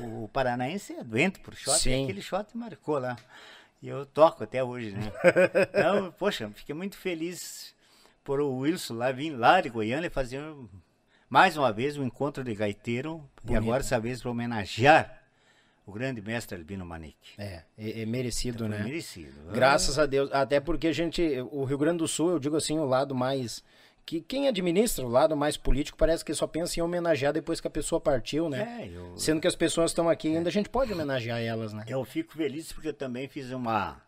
O 0.08 0.28
paranaense 0.28 0.94
é 0.94 1.04
doente 1.04 1.40
por 1.40 1.54
shot, 1.54 1.78
Sim. 1.78 2.00
e 2.00 2.04
aquele 2.04 2.22
shot 2.22 2.56
marcou 2.56 2.98
lá. 2.98 3.18
E 3.82 3.88
eu 3.88 4.06
toco 4.06 4.42
até 4.42 4.64
hoje, 4.64 4.92
né? 4.92 5.12
Então, 5.68 6.10
poxa, 6.12 6.50
fiquei 6.54 6.74
muito 6.74 6.96
feliz 6.96 7.74
por 8.24 8.40
o 8.40 8.60
Wilson 8.60 8.94
lá 8.94 9.12
vir 9.12 9.30
lá 9.30 9.60
de 9.60 9.68
Goiânia 9.68 10.10
fazer 10.10 10.42
mais 11.28 11.58
uma 11.58 11.70
vez 11.70 11.98
um 11.98 12.04
encontro 12.04 12.42
de 12.42 12.54
gaiteiro 12.54 13.22
e 13.42 13.48
Bonito. 13.48 13.62
agora 13.62 13.82
dessa 13.82 14.00
vez 14.00 14.22
para 14.22 14.30
homenagear 14.30 15.23
o 15.86 15.92
grande 15.92 16.20
mestre 16.22 16.56
Albino 16.56 16.84
Manique. 16.84 17.32
É, 17.38 17.62
é, 17.76 18.02
é 18.02 18.06
merecido, 18.06 18.58
Foi 18.60 18.68
né? 18.68 18.82
merecido. 18.82 19.52
Graças 19.52 19.98
a 19.98 20.06
Deus. 20.06 20.30
Até 20.32 20.60
porque 20.60 20.88
a 20.88 20.92
gente, 20.92 21.22
o 21.50 21.64
Rio 21.64 21.78
Grande 21.78 21.98
do 21.98 22.08
Sul, 22.08 22.30
eu 22.30 22.38
digo 22.38 22.56
assim, 22.56 22.78
o 22.78 22.84
lado 22.86 23.14
mais. 23.14 23.62
que 24.06 24.20
Quem 24.20 24.48
administra 24.48 25.04
o 25.04 25.08
lado 25.08 25.36
mais 25.36 25.56
político 25.56 25.98
parece 25.98 26.24
que 26.24 26.32
só 26.34 26.46
pensa 26.46 26.78
em 26.80 26.82
homenagear 26.82 27.32
depois 27.32 27.60
que 27.60 27.66
a 27.66 27.70
pessoa 27.70 28.00
partiu, 28.00 28.48
né? 28.48 28.82
É, 28.84 28.88
eu, 28.88 29.16
Sendo 29.16 29.40
que 29.40 29.46
as 29.46 29.56
pessoas 29.56 29.90
estão 29.90 30.08
aqui 30.08 30.28
ainda, 30.34 30.48
a 30.48 30.52
gente 30.52 30.68
pode 30.70 30.92
homenagear 30.92 31.40
elas, 31.40 31.72
né? 31.72 31.84
eu 31.86 32.02
fico 32.04 32.32
feliz 32.34 32.72
porque 32.72 32.88
eu 32.88 32.94
também 32.94 33.28
fiz 33.28 33.50
uma. 33.50 34.00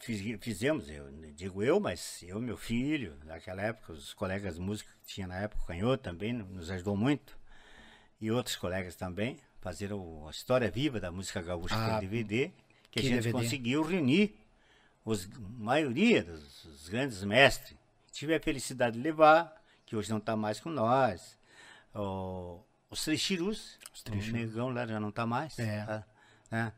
fiz- 0.00 0.38
fizemos, 0.40 0.88
eu 0.88 1.08
digo 1.34 1.62
eu, 1.62 1.80
mas 1.80 2.22
eu, 2.22 2.40
meu 2.40 2.56
filho, 2.56 3.14
naquela 3.24 3.62
época, 3.62 3.92
os 3.92 4.12
colegas 4.14 4.58
músicos 4.58 4.92
que 5.02 5.14
tinha 5.14 5.26
na 5.26 5.36
época, 5.38 5.62
o 5.62 5.66
Canhoto 5.66 6.02
também 6.02 6.32
nos 6.32 6.70
ajudou 6.70 6.96
muito. 6.96 7.36
E 8.20 8.30
outros 8.32 8.56
colegas 8.56 8.96
também, 8.96 9.38
fazer 9.60 9.92
o- 9.92 10.26
a 10.28 10.30
história 10.30 10.70
viva 10.70 11.00
da 11.00 11.10
música 11.10 11.40
gaúcha 11.42 11.74
Ah, 11.76 11.86
pelo 11.98 12.00
DVD, 12.00 12.48
que, 12.90 12.90
que 12.90 12.98
a 13.00 13.02
gente 13.02 13.14
DVD. 13.24 13.32
conseguiu 13.32 13.82
reunir 13.82 14.34
os, 15.04 15.24
a 15.26 15.28
maioria 15.58 16.22
dos 16.22 16.64
os 16.64 16.88
grandes 16.88 17.22
mestres. 17.24 17.76
Tive 18.12 18.34
a 18.34 18.40
felicidade 18.40 18.96
de 18.96 19.02
levar, 19.02 19.54
que 19.86 19.94
hoje 19.96 20.10
não 20.10 20.18
está 20.18 20.34
mais 20.36 20.58
com 20.60 20.70
nós. 20.70 21.38
O, 21.94 22.60
os 22.90 23.04
Trechirus, 23.04 23.78
o 24.10 24.32
negão 24.32 24.70
lá 24.70 24.86
já 24.86 24.98
não 25.00 25.08
está 25.10 25.26
mais. 25.26 25.58
É. 25.58 25.84
tá? 25.84 26.04
Né? 26.50 26.72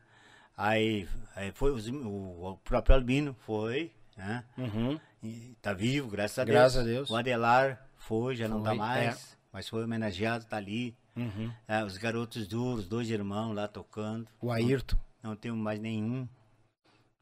Aí, 0.57 1.07
aí 1.35 1.51
foi 1.51 1.71
os- 1.71 1.87
o, 1.87 2.07
o 2.51 2.57
próprio 2.63 2.95
Albino, 2.95 3.35
foi, 3.45 3.91
né? 4.15 4.43
Uhum. 4.57 4.99
E 5.23 5.55
tá 5.61 5.73
vivo, 5.73 6.09
graças 6.09 6.37
a 6.39 6.43
Deus. 6.43 6.55
Graças 6.55 6.77
a 6.81 6.83
Deus. 6.83 7.09
O 7.09 7.15
Adelar 7.15 7.87
foi, 7.97 8.35
já 8.35 8.47
não 8.47 8.57
Foi, 8.59 8.65
tá 8.69 8.75
mais, 8.75 9.15
é. 9.33 9.37
mas 9.53 9.69
foi 9.69 9.83
homenageado, 9.83 10.45
tá 10.45 10.57
ali. 10.57 10.95
Uhum. 11.15 11.51
É, 11.67 11.83
os 11.83 11.97
garotos 11.97 12.47
duros, 12.47 12.87
dois 12.87 13.09
irmãos 13.09 13.53
lá 13.53 13.67
tocando. 13.67 14.27
O 14.39 14.51
Ayrton. 14.51 14.97
Não 15.21 15.35
tenho 15.35 15.55
mais 15.55 15.79
nenhum. 15.79 16.27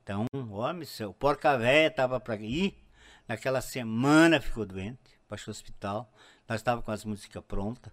Então, 0.04 0.26
homem, 0.52 0.86
seu 0.86 1.14
porca 1.14 1.58
véia 1.58 1.92
tava 1.92 2.20
pra 2.20 2.36
ir. 2.36 2.78
Naquela 3.28 3.62
semana 3.62 4.40
ficou 4.42 4.66
doente, 4.66 5.00
baixou 5.30 5.52
o 5.52 5.56
hospital. 5.56 6.12
Nós 6.48 6.60
estávamos 6.62 6.86
com 6.86 6.92
as 6.92 7.06
músicas 7.06 7.44
prontas. 7.48 7.92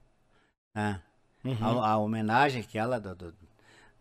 Né? 0.74 1.02
Uhum. 1.44 1.80
A, 1.82 1.90
a 1.90 1.96
homenagem 1.98 2.62
do, 2.98 3.14
do- 3.14 3.34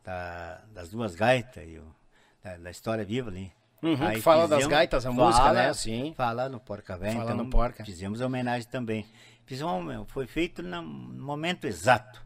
da- 0.04 0.62
das 0.74 0.90
duas 0.90 1.14
gaitas 1.16 1.68
e 1.68 1.78
o- 1.78 1.96
da, 2.44 2.58
da 2.58 2.72
história 2.72 3.04
viva 3.04 3.30
ali. 3.30 3.52
Uhum, 3.86 4.08
Aí 4.08 4.16
que 4.16 4.22
fala 4.22 4.48
das 4.48 4.58
fizemos- 4.58 4.76
gaitas, 4.78 5.06
a 5.06 5.12
música, 5.12 5.44
fala- 5.44 5.68
né? 5.68 5.74
Sim. 5.74 6.14
Fala 6.18 6.50
no 6.50 6.60
Porca 6.60 6.98
Véia, 6.98 7.14
Fala 7.14 7.32
então 7.32 7.38
no 7.44 7.50
Porca. 7.50 7.86
fizemos 7.86 8.20
homenagem 8.20 8.68
também. 8.68 9.06
Fizemos, 9.46 10.06
foi 10.08 10.26
feito 10.26 10.64
no 10.64 10.82
momento 10.82 11.66
exato. 11.66 12.26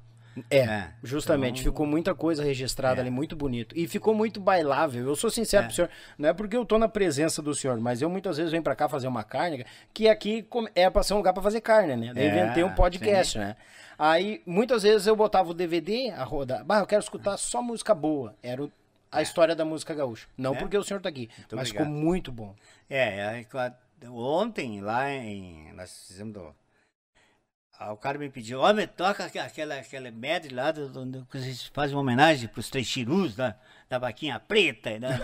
É, 0.50 0.60
é. 0.60 0.94
justamente. 1.04 1.60
Então... 1.60 1.74
Ficou 1.74 1.86
muita 1.86 2.16
coisa 2.16 2.44
registrada 2.44 3.00
é. 3.00 3.02
ali, 3.02 3.10
muito 3.10 3.36
bonito. 3.36 3.78
E 3.78 3.88
ficou 3.88 4.14
muito 4.14 4.40
bailável. 4.40 5.06
Eu 5.06 5.16
sou 5.16 5.30
sincero 5.30 5.64
é. 5.64 5.68
pro 5.68 5.76
senhor, 5.76 5.90
não 6.18 6.30
é 6.30 6.34
porque 6.34 6.56
eu 6.56 6.64
tô 6.64 6.78
na 6.78 6.88
presença 6.88 7.42
do 7.42 7.54
senhor, 7.54 7.78
mas 7.80 8.02
eu 8.02 8.10
muitas 8.10 8.38
vezes 8.38 8.52
venho 8.52 8.64
para 8.64 8.76
cá 8.76 8.88
fazer 8.88 9.08
uma 9.08 9.24
carne, 9.24 9.66
que 9.94 10.08
aqui 10.08 10.48
é 10.76 10.90
pra 10.90 11.04
ser 11.04 11.14
um 11.14 11.18
lugar 11.18 11.34
pra 11.34 11.44
fazer 11.44 11.60
carne, 11.62 11.96
né? 11.96 12.14
Daí 12.14 12.26
é, 12.26 12.30
inventei 12.30 12.64
um 12.64 12.74
podcast, 12.74 13.34
sim. 13.34 13.40
né? 13.40 13.56
Aí, 13.98 14.42
muitas 14.46 14.84
vezes 14.84 15.08
eu 15.08 15.16
botava 15.16 15.50
o 15.50 15.54
DVD 15.54 16.12
a 16.12 16.24
rodar. 16.24 16.64
Bah, 16.64 16.80
eu 16.80 16.88
quero 16.88 17.02
escutar 17.04 17.36
só 17.36 17.62
música 17.62 17.94
boa. 17.94 18.34
Era 18.42 18.64
a 19.12 19.22
história 19.22 19.56
da 19.56 19.66
música 19.66 19.94
gaúcha. 19.94 20.28
Não 20.38 20.54
é? 20.54 20.60
porque 20.60 20.78
o 20.78 20.84
senhor 20.84 21.02
tá 21.02 21.10
aqui, 21.10 21.30
muito 21.38 21.56
mas 21.56 21.70
obrigado. 21.70 21.88
ficou 21.88 22.02
muito 22.04 22.32
bom. 22.32 22.56
É, 22.90 23.42
é, 23.42 24.10
ontem 24.10 24.82
lá 24.82 25.10
em. 25.12 25.74
Nós 25.74 26.06
fizemos 26.08 26.34
do, 26.34 26.56
o 27.88 27.98
cara 27.98 28.18
me 28.18 28.30
pediu, 28.30 28.62
me 28.74 28.86
toca 28.86 29.26
aquela, 29.26 29.76
aquela 29.76 30.12
medley 30.12 30.54
lá, 30.54 30.72
do, 30.72 31.06
do, 31.06 31.26
que 31.26 31.38
a 31.38 31.42
gente 31.42 31.70
faz 31.72 31.94
uma 31.94 32.02
homenagem 32.02 32.50
pros 32.50 32.70
três 32.70 32.86
chirus 32.86 33.36
da, 33.36 33.56
da 33.90 33.98
vaquinha 33.98 34.40
preta, 34.40 35.00
né? 35.00 35.20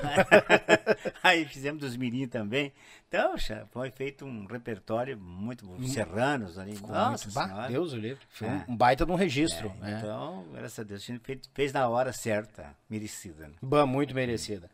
Aí 1.21 1.45
fizemos 1.45 1.79
dos 1.79 1.95
mirim 1.95 2.27
também. 2.27 2.73
Então, 3.07 3.35
foi 3.71 3.91
feito 3.91 4.25
um 4.25 4.45
repertório 4.45 5.17
muito 5.17 5.69
hum. 5.69 5.87
serranos 5.87 6.57
ali. 6.57 6.75
Ficou 6.75 6.89
Nossa 6.89 7.47
muito, 7.47 7.67
Deus 7.67 7.93
o 7.93 7.97
livre. 7.97 8.25
Foi 8.29 8.47
é. 8.47 8.65
um 8.67 8.75
baita 8.75 9.05
de 9.05 9.11
um 9.11 9.15
registro. 9.15 9.71
É, 9.81 9.85
né? 9.85 9.97
Então, 9.99 10.45
graças 10.51 10.79
a 10.79 10.83
Deus, 10.83 11.03
a 11.03 11.05
gente 11.05 11.21
fez, 11.23 11.39
fez 11.53 11.71
na 11.71 11.87
hora 11.87 12.11
certa, 12.11 12.75
merecida. 12.89 13.47
Né? 13.47 13.53
Bah, 13.61 13.85
muito 13.85 14.15
merecida. 14.15 14.69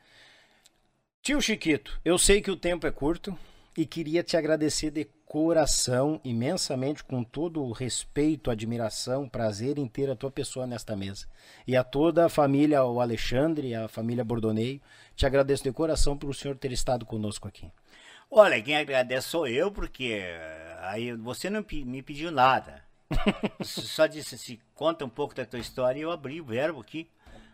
Tio 1.21 1.41
Chiquito, 1.41 1.99
eu 2.03 2.17
sei 2.17 2.41
que 2.41 2.49
o 2.49 2.55
tempo 2.55 2.87
é 2.87 2.91
curto 2.91 3.37
e 3.76 3.86
queria 3.86 4.22
te 4.24 4.36
agradecer 4.36 4.91
de 4.91 5.05
coração, 5.26 6.19
imensamente, 6.26 7.03
com 7.03 7.24
todo 7.24 7.63
o 7.63 7.72
respeito, 7.72 8.51
admiração, 8.51 9.30
prazer 9.30 9.78
em 9.78 9.88
ter 9.88 10.09
a 10.09 10.15
tua 10.15 10.30
pessoa 10.30 10.67
nesta 10.67 10.95
mesa. 10.95 11.26
E 11.65 11.76
a 11.76 11.84
toda 11.84 12.26
a 12.26 12.30
família, 12.30 12.84
o 12.84 12.99
Alexandre, 12.99 13.74
a 13.74 13.88
família 13.88 14.26
Bordoneio, 14.26 14.82
te 15.15 15.26
agradeço 15.26 15.63
de 15.63 15.72
coração 15.72 16.17
por 16.17 16.30
o 16.30 16.34
senhor 16.34 16.57
ter 16.57 16.72
estado 16.72 17.05
conosco 17.05 17.47
aqui. 17.47 17.72
Olha, 18.30 18.61
quem 18.61 18.76
agradece 18.76 19.30
sou 19.30 19.47
eu, 19.47 19.72
porque 19.72 20.19
eh, 20.22 20.78
aí 20.82 21.13
você 21.13 21.49
não 21.49 21.65
me 21.69 22.01
pediu 22.01 22.32
nada. 22.32 22.84
Só 23.63 24.07
disse 24.07 24.36
assim, 24.36 24.59
conta 24.74 25.05
um 25.05 25.09
pouco 25.09 25.36
da 25.36 25.45
tua 25.45 25.59
história 25.59 25.99
e 25.99 26.03
eu 26.03 26.11
abri 26.11 26.41
o 26.41 26.45
verbo 26.45 26.82
aqui. 26.82 27.09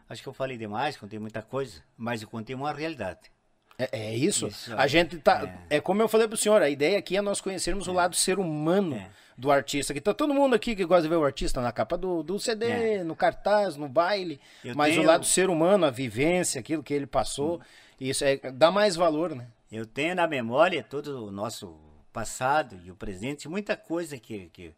Acho 0.10 0.24
que 0.24 0.30
eu 0.30 0.34
falei 0.34 0.58
demais, 0.58 0.98
contei 0.98 1.20
muita 1.20 1.42
coisa, 1.42 1.84
mas 1.98 2.22
eu 2.22 2.28
contei 2.28 2.56
uma 2.56 2.72
realidade. 2.72 3.32
É, 3.78 4.08
é 4.08 4.16
isso. 4.16 4.48
isso. 4.48 4.76
A 4.76 4.88
gente 4.88 5.18
tá. 5.20 5.44
É. 5.70 5.78
é. 5.78 5.82
como 5.82 6.02
eu 6.02 6.08
falei 6.08 6.28
pro 6.28 6.36
senhor, 6.36 6.62
a 6.62 6.70
ideia 6.70 6.98
aqui 6.98 7.16
é 7.16 7.22
nós 7.22 7.40
conhecermos 7.40 7.88
é. 7.88 7.92
o 7.92 7.94
lado 7.94 8.16
ser 8.16 8.40
humano 8.40 8.96
é. 8.96 9.10
do 9.38 9.52
artista. 9.52 9.94
Que 9.94 10.02
tá 10.02 10.14
todo 10.14 10.34
mundo 10.34 10.56
aqui 10.56 10.76
que 10.76 10.84
gosta 10.84 11.04
de 11.04 11.10
ver 11.10 11.18
o 11.18 11.24
artista 11.24 11.62
na 11.62 11.72
capa 11.72 11.98
do, 11.98 12.24
do 12.24 12.40
CD, 12.40 12.66
é. 12.66 13.04
no 13.04 13.16
cartaz, 13.16 13.76
no 13.76 13.88
baile. 13.88 14.42
Eu 14.64 14.76
mas 14.76 14.94
tenho... 14.94 15.04
o 15.04 15.06
lado 15.06 15.26
ser 15.26 15.50
humano, 15.50 15.86
a 15.86 15.92
vivência, 15.92 16.60
aquilo 16.60 16.82
que 16.82 16.94
ele 16.94 17.06
passou, 17.06 17.58
hum. 17.58 17.62
isso 18.00 18.26
é, 18.26 18.38
dá 18.52 18.72
mais 18.72 18.96
valor, 18.96 19.36
né? 19.36 19.48
Eu 19.72 19.86
tenho 19.86 20.16
na 20.16 20.26
memória 20.26 20.84
todo 20.84 21.28
o 21.28 21.32
nosso 21.32 21.78
passado 22.12 22.80
e 22.84 22.90
o 22.90 22.96
presente, 22.96 23.48
muita 23.48 23.78
coisa 23.78 24.18
que, 24.18 24.50
que, 24.50 24.74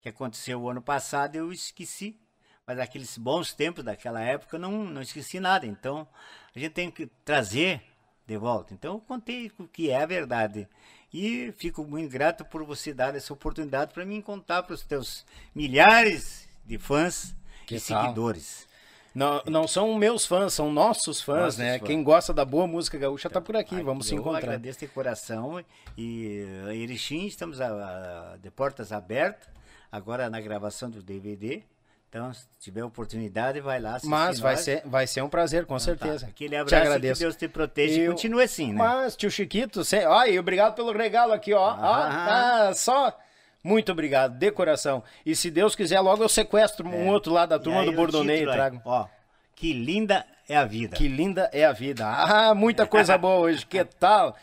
que 0.00 0.08
aconteceu 0.08 0.60
o 0.60 0.68
ano 0.68 0.82
passado 0.82 1.36
eu 1.36 1.50
esqueci. 1.52 2.18
Mas 2.66 2.78
aqueles 2.78 3.18
bons 3.18 3.52
tempos 3.52 3.82
daquela 3.82 4.20
época 4.20 4.56
eu 4.56 4.60
não, 4.60 4.84
não 4.84 5.02
esqueci 5.02 5.40
nada. 5.40 5.66
Então 5.66 6.06
a 6.54 6.58
gente 6.58 6.72
tem 6.72 6.90
que 6.90 7.06
trazer 7.24 7.82
de 8.26 8.36
volta. 8.36 8.74
Então 8.74 8.94
eu 8.94 9.00
contei 9.00 9.50
o 9.58 9.66
que 9.66 9.90
é 9.90 10.02
a 10.02 10.06
verdade. 10.06 10.68
E 11.12 11.52
fico 11.58 11.84
muito 11.84 12.10
grato 12.10 12.44
por 12.44 12.64
você 12.64 12.94
dar 12.94 13.14
essa 13.14 13.32
oportunidade 13.32 13.92
para 13.92 14.04
mim 14.04 14.20
contar 14.20 14.62
para 14.62 14.74
os 14.74 14.82
teus 14.82 15.26
milhares 15.54 16.48
de 16.64 16.78
fãs 16.78 17.34
que 17.66 17.76
e 17.76 17.80
tal? 17.80 18.02
seguidores. 18.02 18.66
Não, 19.14 19.42
não 19.46 19.68
são 19.68 19.94
meus 19.98 20.24
fãs, 20.24 20.54
são 20.54 20.72
nossos 20.72 21.20
fãs, 21.20 21.40
nossos 21.40 21.58
né? 21.58 21.78
Fãs. 21.78 21.86
Quem 21.86 22.02
gosta 22.02 22.32
da 22.32 22.46
boa 22.46 22.66
música 22.66 22.96
gaúcha 22.96 23.28
está 23.28 23.42
por 23.42 23.54
aqui, 23.56 23.82
vamos 23.82 24.06
se 24.06 24.14
encontrar. 24.14 24.40
Eu 24.40 24.48
agradeço 24.48 24.80
de 24.80 24.88
coração 24.88 25.62
e 25.98 26.46
Erechim, 26.72 27.26
estamos 27.26 27.60
a, 27.60 27.66
a, 28.32 28.36
de 28.38 28.50
portas 28.50 28.90
abertas, 28.90 29.48
agora 29.90 30.30
na 30.30 30.40
gravação 30.40 30.88
do 30.88 31.02
DVD. 31.02 31.62
Então, 32.12 32.30
se 32.30 32.46
tiver 32.60 32.84
oportunidade, 32.84 33.58
vai 33.58 33.80
lá. 33.80 33.98
Mas 34.04 34.38
vai 34.38 34.54
ser, 34.58 34.82
vai 34.84 35.06
ser 35.06 35.22
um 35.22 35.30
prazer, 35.30 35.64
com 35.64 35.76
então, 35.76 35.96
tá. 35.96 36.04
certeza. 36.04 36.26
Tá. 36.26 36.30
Aquele 36.30 36.56
abraço, 36.56 36.68
te 36.68 36.86
agradeço. 36.86 37.18
que 37.18 37.24
Deus 37.24 37.36
te 37.36 37.48
proteja 37.48 38.00
eu... 38.00 38.04
e 38.04 38.08
continue 38.08 38.42
assim, 38.42 38.70
né? 38.70 38.78
Mas, 38.78 39.16
tio 39.16 39.30
Chiquito, 39.30 39.82
você... 39.82 40.04
Olha, 40.04 40.38
obrigado 40.38 40.74
pelo 40.74 40.92
regalo 40.92 41.32
aqui, 41.32 41.54
ó. 41.54 41.70
Ah, 41.70 42.66
tá 42.68 42.74
só... 42.74 43.18
Muito 43.64 43.92
obrigado, 43.92 44.36
de 44.36 44.50
coração. 44.50 45.02
E 45.24 45.34
se 45.34 45.50
Deus 45.50 45.74
quiser, 45.74 46.00
logo 46.00 46.22
eu 46.22 46.28
sequestro 46.28 46.86
é. 46.86 46.90
um 46.90 47.08
outro 47.08 47.32
lá 47.32 47.46
da 47.46 47.58
turma 47.58 47.82
do 47.82 47.92
Bordoneio 47.92 48.46
e 48.46 48.52
trago. 48.52 48.82
Ó, 48.84 49.06
que 49.54 49.72
linda 49.72 50.26
é 50.46 50.56
a 50.56 50.66
vida. 50.66 50.94
Que 50.94 51.08
linda 51.08 51.48
é 51.50 51.64
a 51.64 51.72
vida. 51.72 52.06
Ah, 52.06 52.54
muita 52.54 52.86
coisa 52.86 53.16
boa 53.16 53.36
hoje. 53.36 53.64
Que 53.64 53.82
tal? 53.84 54.36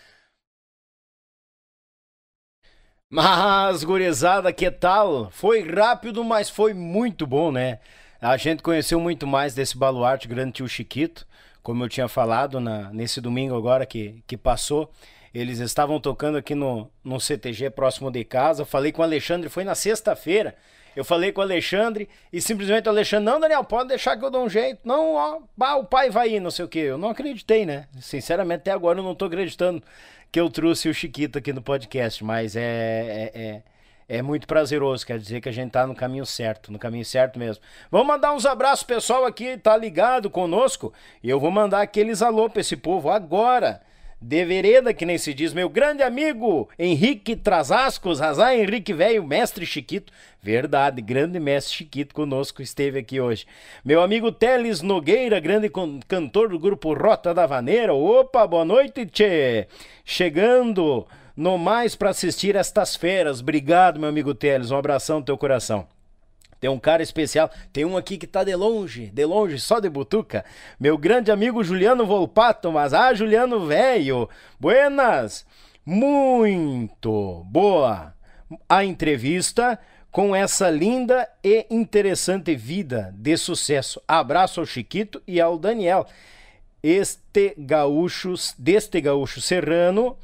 Mas, 3.11 3.83
gurizada, 3.83 4.53
que 4.53 4.69
tal? 4.69 5.31
Foi 5.31 5.67
rápido, 5.67 6.23
mas 6.23 6.47
foi 6.47 6.75
muito 6.75 7.25
bom, 7.25 7.51
né? 7.51 7.79
A 8.21 8.37
gente 8.37 8.61
conheceu 8.61 8.99
muito 8.99 9.25
mais 9.25 9.55
desse 9.55 9.75
baluarte 9.75 10.27
grande 10.27 10.51
tio 10.51 10.67
Chiquito, 10.67 11.25
como 11.63 11.83
eu 11.83 11.89
tinha 11.89 12.07
falado 12.07 12.59
na, 12.59 12.93
nesse 12.93 13.19
domingo 13.19 13.55
agora 13.57 13.83
que, 13.83 14.23
que 14.27 14.37
passou. 14.37 14.91
Eles 15.33 15.57
estavam 15.57 15.99
tocando 15.99 16.37
aqui 16.37 16.53
no, 16.53 16.87
no 17.03 17.19
CTG 17.19 17.71
próximo 17.71 18.11
de 18.11 18.23
casa. 18.23 18.63
Falei 18.63 18.91
com 18.91 19.01
o 19.01 19.05
Alexandre, 19.05 19.49
foi 19.49 19.63
na 19.63 19.73
sexta-feira. 19.73 20.55
Eu 20.95 21.03
falei 21.03 21.31
com 21.31 21.41
o 21.41 21.43
Alexandre 21.43 22.07
e 22.31 22.39
simplesmente 22.39 22.87
o 22.87 22.91
Alexandre, 22.91 23.25
não, 23.25 23.39
Daniel, 23.39 23.63
pode 23.63 23.89
deixar 23.89 24.17
que 24.17 24.25
eu 24.25 24.29
dou 24.29 24.43
um 24.43 24.49
jeito. 24.49 24.81
Não, 24.83 25.15
ó, 25.15 25.39
bah, 25.57 25.77
o 25.77 25.85
pai 25.85 26.11
vai 26.11 26.29
ir, 26.29 26.39
não 26.39 26.51
sei 26.51 26.65
o 26.65 26.67
quê. 26.67 26.79
Eu 26.79 26.97
não 26.97 27.09
acreditei, 27.09 27.65
né? 27.65 27.87
Sinceramente, 27.99 28.61
até 28.61 28.71
agora 28.71 28.99
eu 28.99 29.03
não 29.03 29.15
tô 29.15 29.25
acreditando 29.25 29.81
que 30.31 30.39
eu 30.39 30.49
trouxe 30.49 30.89
o 30.89 30.93
Chiquito 30.93 31.37
aqui 31.37 31.51
no 31.51 31.61
podcast, 31.61 32.23
mas 32.23 32.55
é, 32.55 32.61
é, 32.61 33.41
é, 33.41 34.17
é, 34.17 34.21
muito 34.21 34.47
prazeroso, 34.47 35.05
quer 35.05 35.17
dizer 35.19 35.41
que 35.41 35.49
a 35.49 35.51
gente 35.51 35.71
tá 35.71 35.87
no 35.87 35.95
caminho 35.95 36.25
certo, 36.25 36.71
no 36.71 36.79
caminho 36.79 37.05
certo 37.05 37.39
mesmo. 37.39 37.63
Vamos 37.89 38.07
mandar 38.07 38.33
uns 38.33 38.45
abraços, 38.45 38.83
pessoal 38.83 39.25
aqui 39.25 39.57
tá 39.57 39.75
ligado 39.75 40.29
conosco, 40.29 40.93
e 41.23 41.29
eu 41.29 41.39
vou 41.39 41.51
mandar 41.51 41.81
aqueles 41.81 42.21
alô 42.21 42.49
pra 42.49 42.61
esse 42.61 42.77
povo 42.77 43.09
agora 43.09 43.81
de 44.21 44.43
vereda, 44.43 44.93
que 44.93 45.05
nem 45.05 45.17
se 45.17 45.33
diz, 45.33 45.53
meu 45.53 45.69
grande 45.69 46.03
amigo 46.03 46.69
Henrique 46.77 47.35
Trasascos, 47.35 48.19
Razá 48.19 48.55
Henrique 48.55 48.93
Velho, 48.93 49.23
mestre 49.23 49.65
Chiquito. 49.65 50.11
Verdade, 50.41 51.01
grande 51.01 51.39
mestre 51.39 51.73
Chiquito 51.73 52.13
conosco 52.13 52.61
esteve 52.61 52.99
aqui 52.99 53.21
hoje. 53.21 53.45
Meu 53.83 54.01
amigo 54.01 54.31
Teles 54.31 54.81
Nogueira, 54.81 55.39
grande 55.39 55.71
cantor 56.07 56.49
do 56.49 56.59
grupo 56.59 56.93
Rota 56.93 57.33
da 57.33 57.45
Vaneira. 57.45 57.93
Opa, 57.93 58.45
boa 58.45 58.65
noite, 58.65 59.05
tchê. 59.05 59.67
Chegando 60.03 61.07
no 61.35 61.57
mais 61.57 61.95
para 61.95 62.09
assistir 62.09 62.55
estas 62.55 62.95
feras. 62.95 63.39
Obrigado, 63.39 63.99
meu 63.99 64.09
amigo 64.09 64.35
Teles. 64.35 64.71
Um 64.71 64.77
abração 64.77 65.19
no 65.19 65.25
teu 65.25 65.37
coração. 65.37 65.87
Tem 66.59 66.69
um 66.69 66.79
cara 66.79 67.01
especial. 67.01 67.49
Tem 67.71 67.85
um 67.85 67.95
aqui 67.95 68.17
que 68.17 68.27
tá 68.27 68.43
de 68.43 68.55
longe, 68.55 69.07
de 69.07 69.25
longe, 69.25 69.59
só 69.59 69.79
de 69.79 69.89
butuca. 69.89 70.43
Meu 70.79 70.97
grande 70.97 71.31
amigo 71.31 71.63
Juliano 71.63 72.05
Volpato, 72.05 72.71
mas 72.71 72.93
ah, 72.93 73.13
Juliano 73.13 73.65
velho. 73.65 74.29
Buenas. 74.59 75.45
Muito 75.85 77.43
boa 77.45 78.13
a 78.67 78.83
entrevista 78.83 79.79
com 80.11 80.35
essa 80.35 80.69
linda 80.69 81.27
e 81.43 81.65
interessante 81.69 82.55
vida 82.55 83.13
de 83.15 83.37
sucesso. 83.37 84.01
Abraço 84.07 84.59
ao 84.59 84.65
Chiquito 84.65 85.21
e 85.27 85.39
ao 85.39 85.57
Daniel. 85.57 86.05
Este 86.81 87.53
gaúcho, 87.57 88.33
deste 88.57 89.01
gaúcho 89.01 89.41
serrano, 89.41 90.17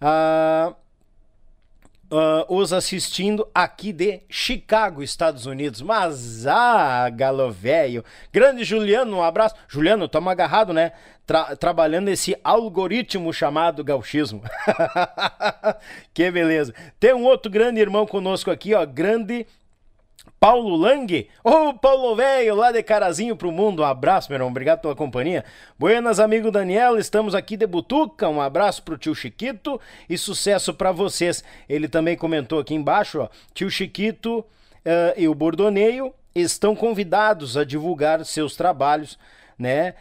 ah, 0.00 0.74
uh, 2.12 2.54
os 2.54 2.72
assistindo 2.72 3.48
aqui 3.54 3.92
de 3.92 4.20
Chicago, 4.28 5.02
Estados 5.02 5.46
Unidos. 5.46 5.80
Mas, 5.80 6.46
ah, 6.46 7.08
galo 7.08 7.50
velho. 7.50 8.04
Grande 8.30 8.62
Juliano, 8.62 9.16
um 9.16 9.22
abraço. 9.22 9.54
Juliano, 9.66 10.06
tamo 10.06 10.28
agarrado, 10.28 10.72
né? 10.72 10.92
Tra 11.26 11.56
trabalhando 11.56 12.08
esse 12.08 12.36
algoritmo 12.44 13.32
chamado 13.32 13.82
gauchismo. 13.82 14.42
que 16.12 16.30
beleza. 16.30 16.74
Tem 17.00 17.14
um 17.14 17.24
outro 17.24 17.50
grande 17.50 17.80
irmão 17.80 18.06
conosco 18.06 18.50
aqui, 18.50 18.74
ó. 18.74 18.84
Grande 18.84 19.46
Paulo 20.42 20.74
Lang. 20.74 21.28
Ô, 21.44 21.50
oh, 21.50 21.74
Paulo 21.74 22.16
Velho, 22.16 22.56
lá 22.56 22.72
de 22.72 22.82
Carazinho 22.82 23.36
pro 23.36 23.52
mundo. 23.52 23.82
Um 23.82 23.84
abraço, 23.84 24.28
meu 24.28 24.34
irmão. 24.34 24.48
Obrigado 24.48 24.80
pela 24.80 24.96
companhia. 24.96 25.44
Buenas, 25.78 26.18
amigo 26.18 26.50
Daniel. 26.50 26.98
Estamos 26.98 27.32
aqui 27.32 27.56
de 27.56 27.64
Butuca. 27.64 28.28
Um 28.28 28.40
abraço 28.40 28.82
pro 28.82 28.98
tio 28.98 29.14
Chiquito 29.14 29.80
e 30.10 30.18
sucesso 30.18 30.74
para 30.74 30.90
vocês. 30.90 31.44
Ele 31.68 31.86
também 31.86 32.16
comentou 32.16 32.58
aqui 32.58 32.74
embaixo, 32.74 33.20
ó. 33.20 33.28
Tio 33.54 33.70
Chiquito 33.70 34.40
uh, 34.40 34.44
e 35.16 35.28
o 35.28 35.34
Bordoneio 35.36 36.12
estão 36.34 36.74
convidados 36.74 37.56
a 37.56 37.62
divulgar 37.62 38.24
seus 38.24 38.56
trabalhos 38.56 39.16
né, 39.56 39.94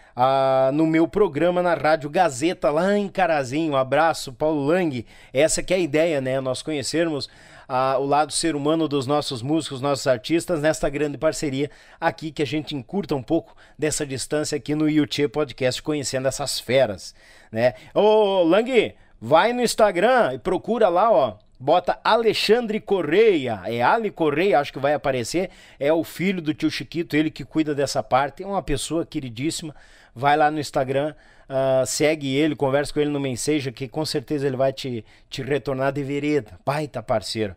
no 0.73 0.87
meu 0.87 1.07
programa 1.07 1.61
na 1.61 1.75
Rádio 1.75 2.09
Gazeta 2.09 2.71
lá 2.71 2.97
em 2.97 3.07
Carazinho. 3.07 3.73
Um 3.73 3.77
abraço, 3.77 4.33
Paulo 4.33 4.65
Lang. 4.65 5.05
Essa 5.31 5.61
que 5.61 5.71
é 5.71 5.77
a 5.77 5.79
ideia, 5.79 6.19
né, 6.19 6.41
nós 6.41 6.63
conhecermos 6.63 7.29
a, 7.73 7.97
o 7.97 8.05
lado 8.05 8.33
ser 8.33 8.53
humano 8.53 8.85
dos 8.85 9.07
nossos 9.07 9.41
músicos, 9.41 9.79
nossos 9.79 10.05
artistas, 10.05 10.61
nesta 10.61 10.89
grande 10.89 11.17
parceria 11.17 11.71
aqui 12.01 12.29
que 12.29 12.43
a 12.43 12.45
gente 12.45 12.75
encurta 12.75 13.15
um 13.15 13.23
pouco 13.23 13.55
dessa 13.79 14.05
distância 14.05 14.57
aqui 14.57 14.75
no 14.75 14.89
YouTube 14.89 15.29
Podcast, 15.31 15.81
conhecendo 15.81 16.27
essas 16.27 16.59
feras, 16.59 17.15
né? 17.49 17.75
Ô, 17.95 18.43
Lang, 18.43 18.93
vai 19.21 19.53
no 19.53 19.61
Instagram 19.61 20.33
e 20.33 20.39
procura 20.39 20.89
lá, 20.89 21.09
ó, 21.09 21.37
bota 21.61 21.99
Alexandre 22.03 22.79
Correia, 22.79 23.61
é 23.65 23.83
Ali 23.83 24.09
Correia, 24.09 24.59
acho 24.59 24.73
que 24.73 24.79
vai 24.79 24.95
aparecer, 24.95 25.51
é 25.79 25.93
o 25.93 26.03
filho 26.03 26.41
do 26.41 26.55
tio 26.55 26.71
Chiquito, 26.71 27.15
ele 27.15 27.29
que 27.29 27.45
cuida 27.45 27.75
dessa 27.75 28.01
parte, 28.01 28.41
é 28.41 28.47
uma 28.47 28.63
pessoa 28.63 29.05
queridíssima, 29.05 29.75
vai 30.15 30.35
lá 30.35 30.49
no 30.49 30.59
Instagram, 30.59 31.13
uh, 31.47 31.85
segue 31.85 32.35
ele, 32.35 32.55
conversa 32.55 32.91
com 32.91 32.99
ele 32.99 33.11
no 33.11 33.19
Menseja, 33.19 33.71
que 33.71 33.87
com 33.87 34.03
certeza 34.03 34.47
ele 34.47 34.57
vai 34.57 34.73
te, 34.73 35.05
te 35.29 35.43
retornar 35.43 35.91
de 35.91 36.03
vereda, 36.03 36.59
baita 36.65 37.03
parceiro. 37.03 37.55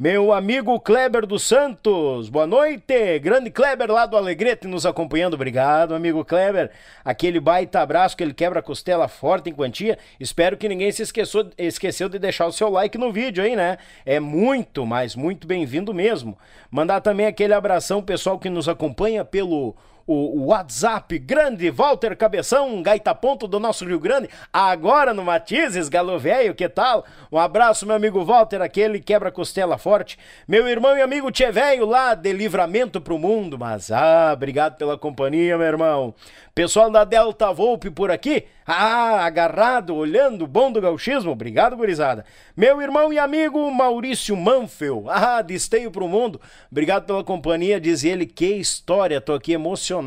Meu 0.00 0.32
amigo 0.32 0.78
Kleber 0.78 1.26
dos 1.26 1.42
Santos, 1.42 2.28
boa 2.28 2.46
noite. 2.46 3.18
Grande 3.18 3.50
Kleber 3.50 3.90
lá 3.90 4.06
do 4.06 4.16
Alegrete 4.16 4.68
nos 4.68 4.86
acompanhando. 4.86 5.34
Obrigado, 5.34 5.92
amigo 5.92 6.24
Kleber. 6.24 6.70
Aquele 7.04 7.40
baita 7.40 7.80
abraço 7.80 8.16
que 8.16 8.22
ele 8.22 8.32
quebra 8.32 8.60
a 8.60 8.62
costela 8.62 9.08
forte 9.08 9.50
em 9.50 9.52
quantia. 9.52 9.98
Espero 10.20 10.56
que 10.56 10.68
ninguém 10.68 10.92
se 10.92 11.02
esqueceu, 11.02 11.50
esqueceu 11.58 12.08
de 12.08 12.16
deixar 12.16 12.46
o 12.46 12.52
seu 12.52 12.68
like 12.70 12.96
no 12.96 13.12
vídeo 13.12 13.42
aí, 13.42 13.56
né? 13.56 13.76
É 14.06 14.20
muito, 14.20 14.86
mas 14.86 15.16
muito 15.16 15.48
bem-vindo 15.48 15.92
mesmo. 15.92 16.38
Mandar 16.70 17.00
também 17.00 17.26
aquele 17.26 17.52
abração 17.52 18.00
pessoal 18.00 18.38
que 18.38 18.48
nos 18.48 18.68
acompanha 18.68 19.24
pelo 19.24 19.74
o 20.08 20.46
WhatsApp 20.46 21.18
grande 21.18 21.68
Walter 21.68 22.16
Cabeção, 22.16 22.82
gaita 22.82 23.14
ponto 23.14 23.46
do 23.46 23.60
nosso 23.60 23.84
Rio 23.84 24.00
Grande, 24.00 24.30
agora 24.50 25.12
no 25.12 25.22
Matizes, 25.22 25.90
galo 25.90 26.18
velho, 26.18 26.54
que 26.54 26.66
tal? 26.66 27.04
Um 27.30 27.38
abraço, 27.38 27.84
meu 27.84 27.94
amigo 27.94 28.24
Walter, 28.24 28.62
aquele 28.62 29.00
quebra-costela 29.00 29.76
forte. 29.76 30.18
Meu 30.48 30.66
irmão 30.66 30.96
e 30.96 31.02
amigo 31.02 31.30
Tchê 31.30 31.52
Velho 31.52 31.84
lá 31.84 32.14
de 32.14 32.32
livramento 32.32 33.02
pro 33.02 33.18
mundo, 33.18 33.58
mas 33.58 33.90
ah, 33.90 34.30
obrigado 34.32 34.78
pela 34.78 34.96
companhia, 34.96 35.58
meu 35.58 35.66
irmão. 35.66 36.14
Pessoal 36.54 36.90
da 36.90 37.04
Delta 37.04 37.52
Volpe 37.52 37.88
por 37.88 38.10
aqui, 38.10 38.46
ah, 38.66 39.24
agarrado, 39.24 39.94
olhando, 39.94 40.44
bom 40.46 40.72
do 40.72 40.80
gauchismo, 40.80 41.30
obrigado, 41.30 41.76
gurizada. 41.76 42.24
Meu 42.56 42.82
irmão 42.82 43.12
e 43.12 43.18
amigo 43.18 43.70
Maurício 43.70 44.36
Manfel, 44.36 45.04
ah, 45.08 45.40
de 45.40 45.54
Esteio 45.54 45.90
pro 45.90 46.08
Mundo, 46.08 46.40
obrigado 46.68 47.06
pela 47.06 47.22
companhia, 47.22 47.80
diz 47.80 48.02
ele, 48.02 48.26
que 48.26 48.54
história, 48.54 49.20
tô 49.20 49.34
aqui 49.34 49.52
emocionado, 49.52 49.97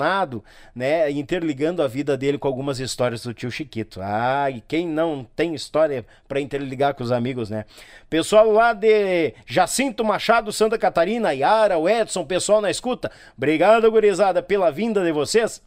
né, 0.76 1.10
interligando 1.12 1.82
a 1.82 1.88
vida 1.88 2.18
dele 2.18 2.38
com 2.38 2.48
algumas 2.48 2.80
histórias 2.80 3.24
do 3.24 3.34
tio 3.34 3.52
Chiquito. 3.52 4.00
Ah, 4.02 4.50
e 4.50 4.62
quem 4.62 4.88
não 4.88 5.26
tem 5.36 5.54
história 5.54 6.06
para 6.28 6.39
interligar 6.39 6.94
com 6.94 7.04
os 7.04 7.12
amigos, 7.12 7.50
né? 7.50 7.66
Pessoal 8.10 8.52
lá 8.52 8.74
de 8.74 9.34
Jacinto 9.46 10.04
Machado, 10.04 10.52
Santa 10.52 10.78
Catarina, 10.78 11.34
Yara, 11.34 11.78
o 11.78 11.88
Edson, 11.89 12.26
pessoal 12.26 12.62
na 12.62 12.70
escuta, 12.70 13.12
obrigado, 13.38 13.89
gurizada, 13.92 14.42
pela 14.42 14.72
vinda 14.72 15.04
de 15.04 15.12
vocês 15.12 15.62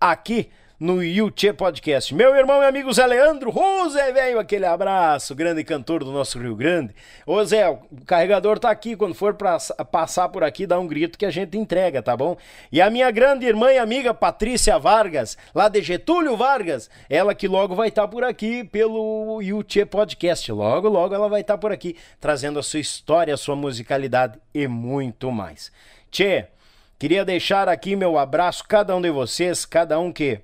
aqui 0.00 0.50
no 0.78 1.02
YouTube 1.02 1.56
Podcast. 1.56 2.14
Meu 2.14 2.36
irmão 2.36 2.62
e 2.62 2.66
amigo 2.66 2.92
Zé 2.92 3.04
Leandro, 3.04 3.52
ô 3.52 3.88
Zé 3.88 4.12
velho, 4.12 4.38
aquele 4.38 4.64
abraço, 4.64 5.34
grande 5.34 5.64
cantor 5.64 6.04
do 6.04 6.12
nosso 6.12 6.38
Rio 6.38 6.54
Grande. 6.54 6.94
Ô 7.26 7.44
Zé, 7.44 7.68
o 7.68 7.80
carregador 8.06 8.60
tá 8.60 8.70
aqui, 8.70 8.94
quando 8.94 9.14
for 9.14 9.34
pra, 9.34 9.58
passar 9.90 10.28
por 10.28 10.44
aqui, 10.44 10.68
dá 10.68 10.78
um 10.78 10.86
grito 10.86 11.18
que 11.18 11.26
a 11.26 11.30
gente 11.30 11.58
entrega, 11.58 12.00
tá 12.00 12.16
bom? 12.16 12.36
E 12.70 12.80
a 12.80 12.88
minha 12.90 13.10
grande 13.10 13.44
irmã 13.44 13.72
e 13.72 13.78
amiga 13.78 14.14
Patrícia 14.14 14.78
Vargas, 14.78 15.36
lá 15.52 15.68
de 15.68 15.82
Getúlio 15.82 16.36
Vargas, 16.36 16.88
ela 17.10 17.34
que 17.34 17.48
logo 17.48 17.74
vai 17.74 17.88
estar 17.88 18.02
tá 18.02 18.08
por 18.08 18.22
aqui 18.22 18.62
pelo 18.62 19.42
YouTube 19.42 19.86
Podcast. 19.86 20.52
Logo, 20.52 20.88
logo 20.88 21.12
ela 21.12 21.28
vai 21.28 21.40
estar 21.40 21.54
tá 21.54 21.58
por 21.58 21.72
aqui, 21.72 21.96
trazendo 22.20 22.58
a 22.58 22.62
sua 22.62 22.78
história, 22.78 23.34
a 23.34 23.38
sua 23.38 23.56
musicalidade 23.56 24.38
e 24.54 24.68
muito 24.68 25.32
mais. 25.32 25.72
Tchê, 26.08 26.46
Queria 26.98 27.24
deixar 27.24 27.68
aqui 27.68 27.94
meu 27.94 28.18
abraço 28.18 28.64
cada 28.66 28.96
um 28.96 29.00
de 29.00 29.08
vocês, 29.08 29.64
cada 29.64 30.00
um 30.00 30.12
que 30.12 30.40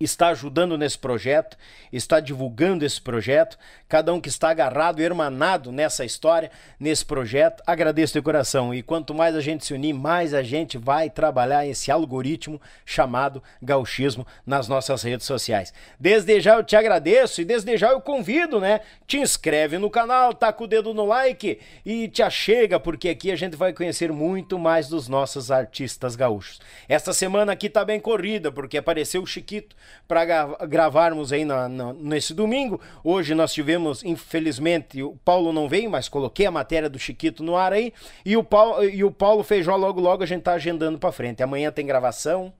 está 0.00 0.28
ajudando 0.28 0.78
nesse 0.78 0.98
projeto, 0.98 1.58
está 1.92 2.20
divulgando 2.20 2.84
esse 2.84 3.00
projeto, 3.00 3.58
cada 3.86 4.12
um 4.14 4.20
que 4.20 4.30
está 4.30 4.50
agarrado, 4.50 5.00
hermanado 5.00 5.70
nessa 5.70 6.04
história, 6.04 6.50
nesse 6.78 7.04
projeto. 7.04 7.62
Agradeço 7.66 8.14
de 8.14 8.22
coração. 8.22 8.74
E 8.74 8.82
quanto 8.82 9.12
mais 9.12 9.36
a 9.36 9.40
gente 9.40 9.64
se 9.64 9.74
unir, 9.74 9.92
mais 9.92 10.32
a 10.32 10.42
gente 10.42 10.78
vai 10.78 11.10
trabalhar 11.10 11.66
esse 11.66 11.90
algoritmo 11.90 12.60
chamado 12.84 13.42
gauchismo 13.60 14.26
nas 14.46 14.68
nossas 14.68 15.02
redes 15.02 15.26
sociais. 15.26 15.72
Desde 15.98 16.40
já 16.40 16.56
eu 16.56 16.64
te 16.64 16.76
agradeço 16.76 17.42
e 17.42 17.44
desde 17.44 17.76
já 17.76 17.90
eu 17.90 18.00
convido, 18.00 18.58
né? 18.58 18.80
Te 19.06 19.18
inscreve 19.18 19.76
no 19.76 19.90
canal, 19.90 20.30
com 20.56 20.64
o 20.64 20.66
dedo 20.66 20.94
no 20.94 21.04
like 21.04 21.60
e 21.84 22.08
te 22.08 22.22
achega, 22.22 22.80
porque 22.80 23.10
aqui 23.10 23.30
a 23.30 23.36
gente 23.36 23.56
vai 23.56 23.72
conhecer 23.72 24.10
muito 24.10 24.58
mais 24.58 24.88
dos 24.88 25.08
nossos 25.08 25.50
artistas 25.50 26.16
gaúchos. 26.16 26.60
Esta 26.88 27.12
semana 27.12 27.52
aqui 27.52 27.68
tá 27.68 27.84
bem 27.84 28.00
corrida, 28.00 28.50
porque 28.50 28.78
apareceu 28.78 29.22
o 29.22 29.26
Chiquito 29.26 29.76
para 30.06 30.24
gravarmos 30.66 31.32
aí 31.32 31.44
na, 31.44 31.68
na, 31.68 31.92
nesse 31.92 32.34
domingo. 32.34 32.80
Hoje 33.02 33.34
nós 33.34 33.52
tivemos 33.52 34.02
infelizmente, 34.04 35.02
o 35.02 35.16
Paulo 35.24 35.52
não 35.52 35.68
veio, 35.68 35.90
mas 35.90 36.08
coloquei 36.08 36.46
a 36.46 36.50
matéria 36.50 36.88
do 36.88 36.98
Chiquito 36.98 37.42
no 37.42 37.56
ar 37.56 37.72
aí. 37.72 37.92
E 38.24 38.36
o 38.36 38.44
Paulo, 38.44 38.84
e 38.84 39.04
o 39.04 39.10
Paulo 39.10 39.42
Feijó 39.42 39.76
logo 39.76 40.00
logo 40.00 40.22
a 40.22 40.26
gente 40.26 40.42
tá 40.42 40.52
agendando 40.52 40.98
para 40.98 41.12
frente. 41.12 41.42
Amanhã 41.42 41.70
tem 41.70 41.86
gravação. 41.86 42.52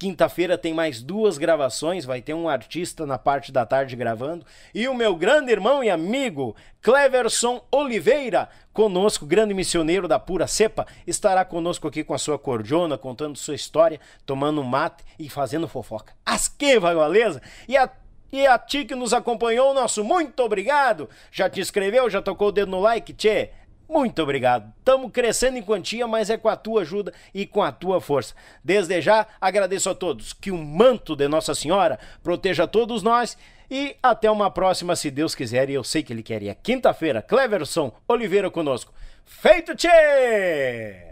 Quinta-feira 0.00 0.56
tem 0.56 0.72
mais 0.72 1.02
duas 1.02 1.36
gravações, 1.36 2.06
vai 2.06 2.22
ter 2.22 2.32
um 2.32 2.48
artista 2.48 3.04
na 3.04 3.18
parte 3.18 3.52
da 3.52 3.66
tarde 3.66 3.94
gravando. 3.94 4.46
E 4.74 4.88
o 4.88 4.94
meu 4.94 5.14
grande 5.14 5.52
irmão 5.52 5.84
e 5.84 5.90
amigo, 5.90 6.56
Cleverson 6.80 7.62
Oliveira, 7.70 8.48
conosco, 8.72 9.26
grande 9.26 9.52
missioneiro 9.52 10.08
da 10.08 10.18
pura 10.18 10.46
cepa, 10.46 10.86
estará 11.06 11.44
conosco 11.44 11.86
aqui 11.86 12.02
com 12.02 12.14
a 12.14 12.18
sua 12.18 12.38
cordiona, 12.38 12.96
contando 12.96 13.36
sua 13.36 13.54
história, 13.54 14.00
tomando 14.24 14.64
mate 14.64 15.04
e 15.18 15.28
fazendo 15.28 15.68
fofoca. 15.68 16.14
As 16.24 16.48
que 16.48 16.80
valeza! 16.80 17.42
E 17.68 17.76
a 17.76 17.90
e 18.32 18.46
a 18.46 18.56
ti 18.56 18.84
que 18.84 18.94
nos 18.94 19.12
acompanhou, 19.12 19.74
nosso 19.74 20.04
muito 20.04 20.40
obrigado. 20.40 21.10
Já 21.32 21.50
te 21.50 21.60
inscreveu? 21.60 22.08
Já 22.08 22.22
tocou 22.22 22.48
o 22.48 22.52
dedo 22.52 22.70
no 22.70 22.80
like? 22.80 23.12
Tchê, 23.12 23.50
muito 23.90 24.22
obrigado. 24.22 24.72
Estamos 24.78 25.10
crescendo 25.10 25.58
em 25.58 25.62
quantia, 25.62 26.06
mas 26.06 26.30
é 26.30 26.36
com 26.36 26.48
a 26.48 26.54
tua 26.54 26.82
ajuda 26.82 27.12
e 27.34 27.44
com 27.44 27.60
a 27.60 27.72
tua 27.72 28.00
força. 28.00 28.34
Desde 28.62 29.00
já, 29.00 29.26
agradeço 29.40 29.90
a 29.90 29.94
todos. 29.96 30.32
Que 30.32 30.52
o 30.52 30.56
manto 30.56 31.16
de 31.16 31.26
Nossa 31.26 31.56
Senhora 31.56 31.98
proteja 32.22 32.68
todos 32.68 33.02
nós. 33.02 33.36
E 33.68 33.96
até 34.00 34.30
uma 34.30 34.50
próxima, 34.50 34.94
se 34.94 35.10
Deus 35.10 35.34
quiser, 35.34 35.68
e 35.68 35.74
eu 35.74 35.82
sei 35.82 36.04
que 36.04 36.12
Ele 36.12 36.22
quer. 36.22 36.40
E 36.40 36.48
é 36.48 36.54
quinta-feira, 36.54 37.20
Cleverson 37.20 37.92
Oliveira 38.06 38.48
conosco. 38.48 38.92
Feito, 39.24 39.74
tchê! 39.74 41.10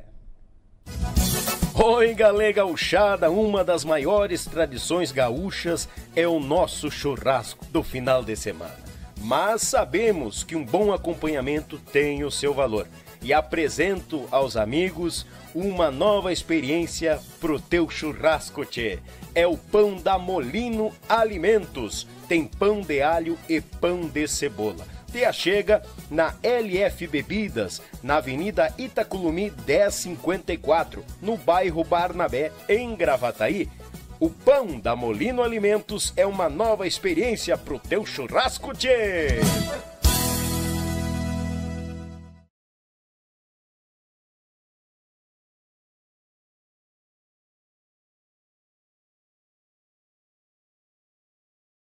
Oi, 1.75 2.15
galera 2.15 2.53
gauchada, 2.53 3.31
uma 3.31 3.63
das 3.63 3.85
maiores 3.85 4.45
tradições 4.45 5.13
gaúchas 5.13 5.89
é 6.15 6.27
o 6.27 6.41
nosso 6.41 6.91
churrasco 6.91 7.65
do 7.67 7.83
final 7.85 8.25
de 8.25 8.35
semana. 8.35 8.88
Mas 9.21 9.63
sabemos 9.63 10.43
que 10.43 10.57
um 10.57 10.65
bom 10.65 10.93
acompanhamento 10.93 11.79
tem 11.93 12.25
o 12.25 12.31
seu 12.31 12.55
valor 12.55 12.87
e 13.21 13.33
apresento 13.33 14.27
aos 14.31 14.57
amigos 14.57 15.27
uma 15.55 15.91
nova 15.91 16.33
experiência 16.33 17.21
pro 17.41 17.61
teu 17.61 17.91
churrasco, 17.91 18.65
tchê. 18.65 18.99
É 19.35 19.47
o 19.47 19.57
pão 19.57 19.97
da 19.97 20.19
Molino 20.19 20.93
Alimentos. 21.09 22.07
Tem 22.29 22.45
pão 22.45 22.81
de 22.81 23.03
alho 23.03 23.39
e 23.49 23.61
pão 23.61 24.07
de 24.07 24.27
cebola 24.29 24.87
te 25.11 25.25
achega 25.25 25.83
na 26.11 26.35
LF 26.43 27.07
Bebidas, 27.07 27.81
na 28.03 28.17
Avenida 28.17 28.73
Itaculumi 28.79 29.53
1054, 29.67 31.05
no 31.21 31.37
bairro 31.37 31.83
Barnabé, 31.83 32.53
em 32.69 32.95
Gravataí. 32.95 33.69
O 34.21 34.29
pão 34.29 34.81
da 34.81 34.97
Molino 34.97 35.45
Alimentos 35.45 36.13
é 36.17 36.27
uma 36.27 36.49
nova 36.49 36.89
experiência 36.89 37.57
pro 37.57 37.79
teu 37.79 38.05
churrasco, 38.05 38.75
tchê! 38.75 39.39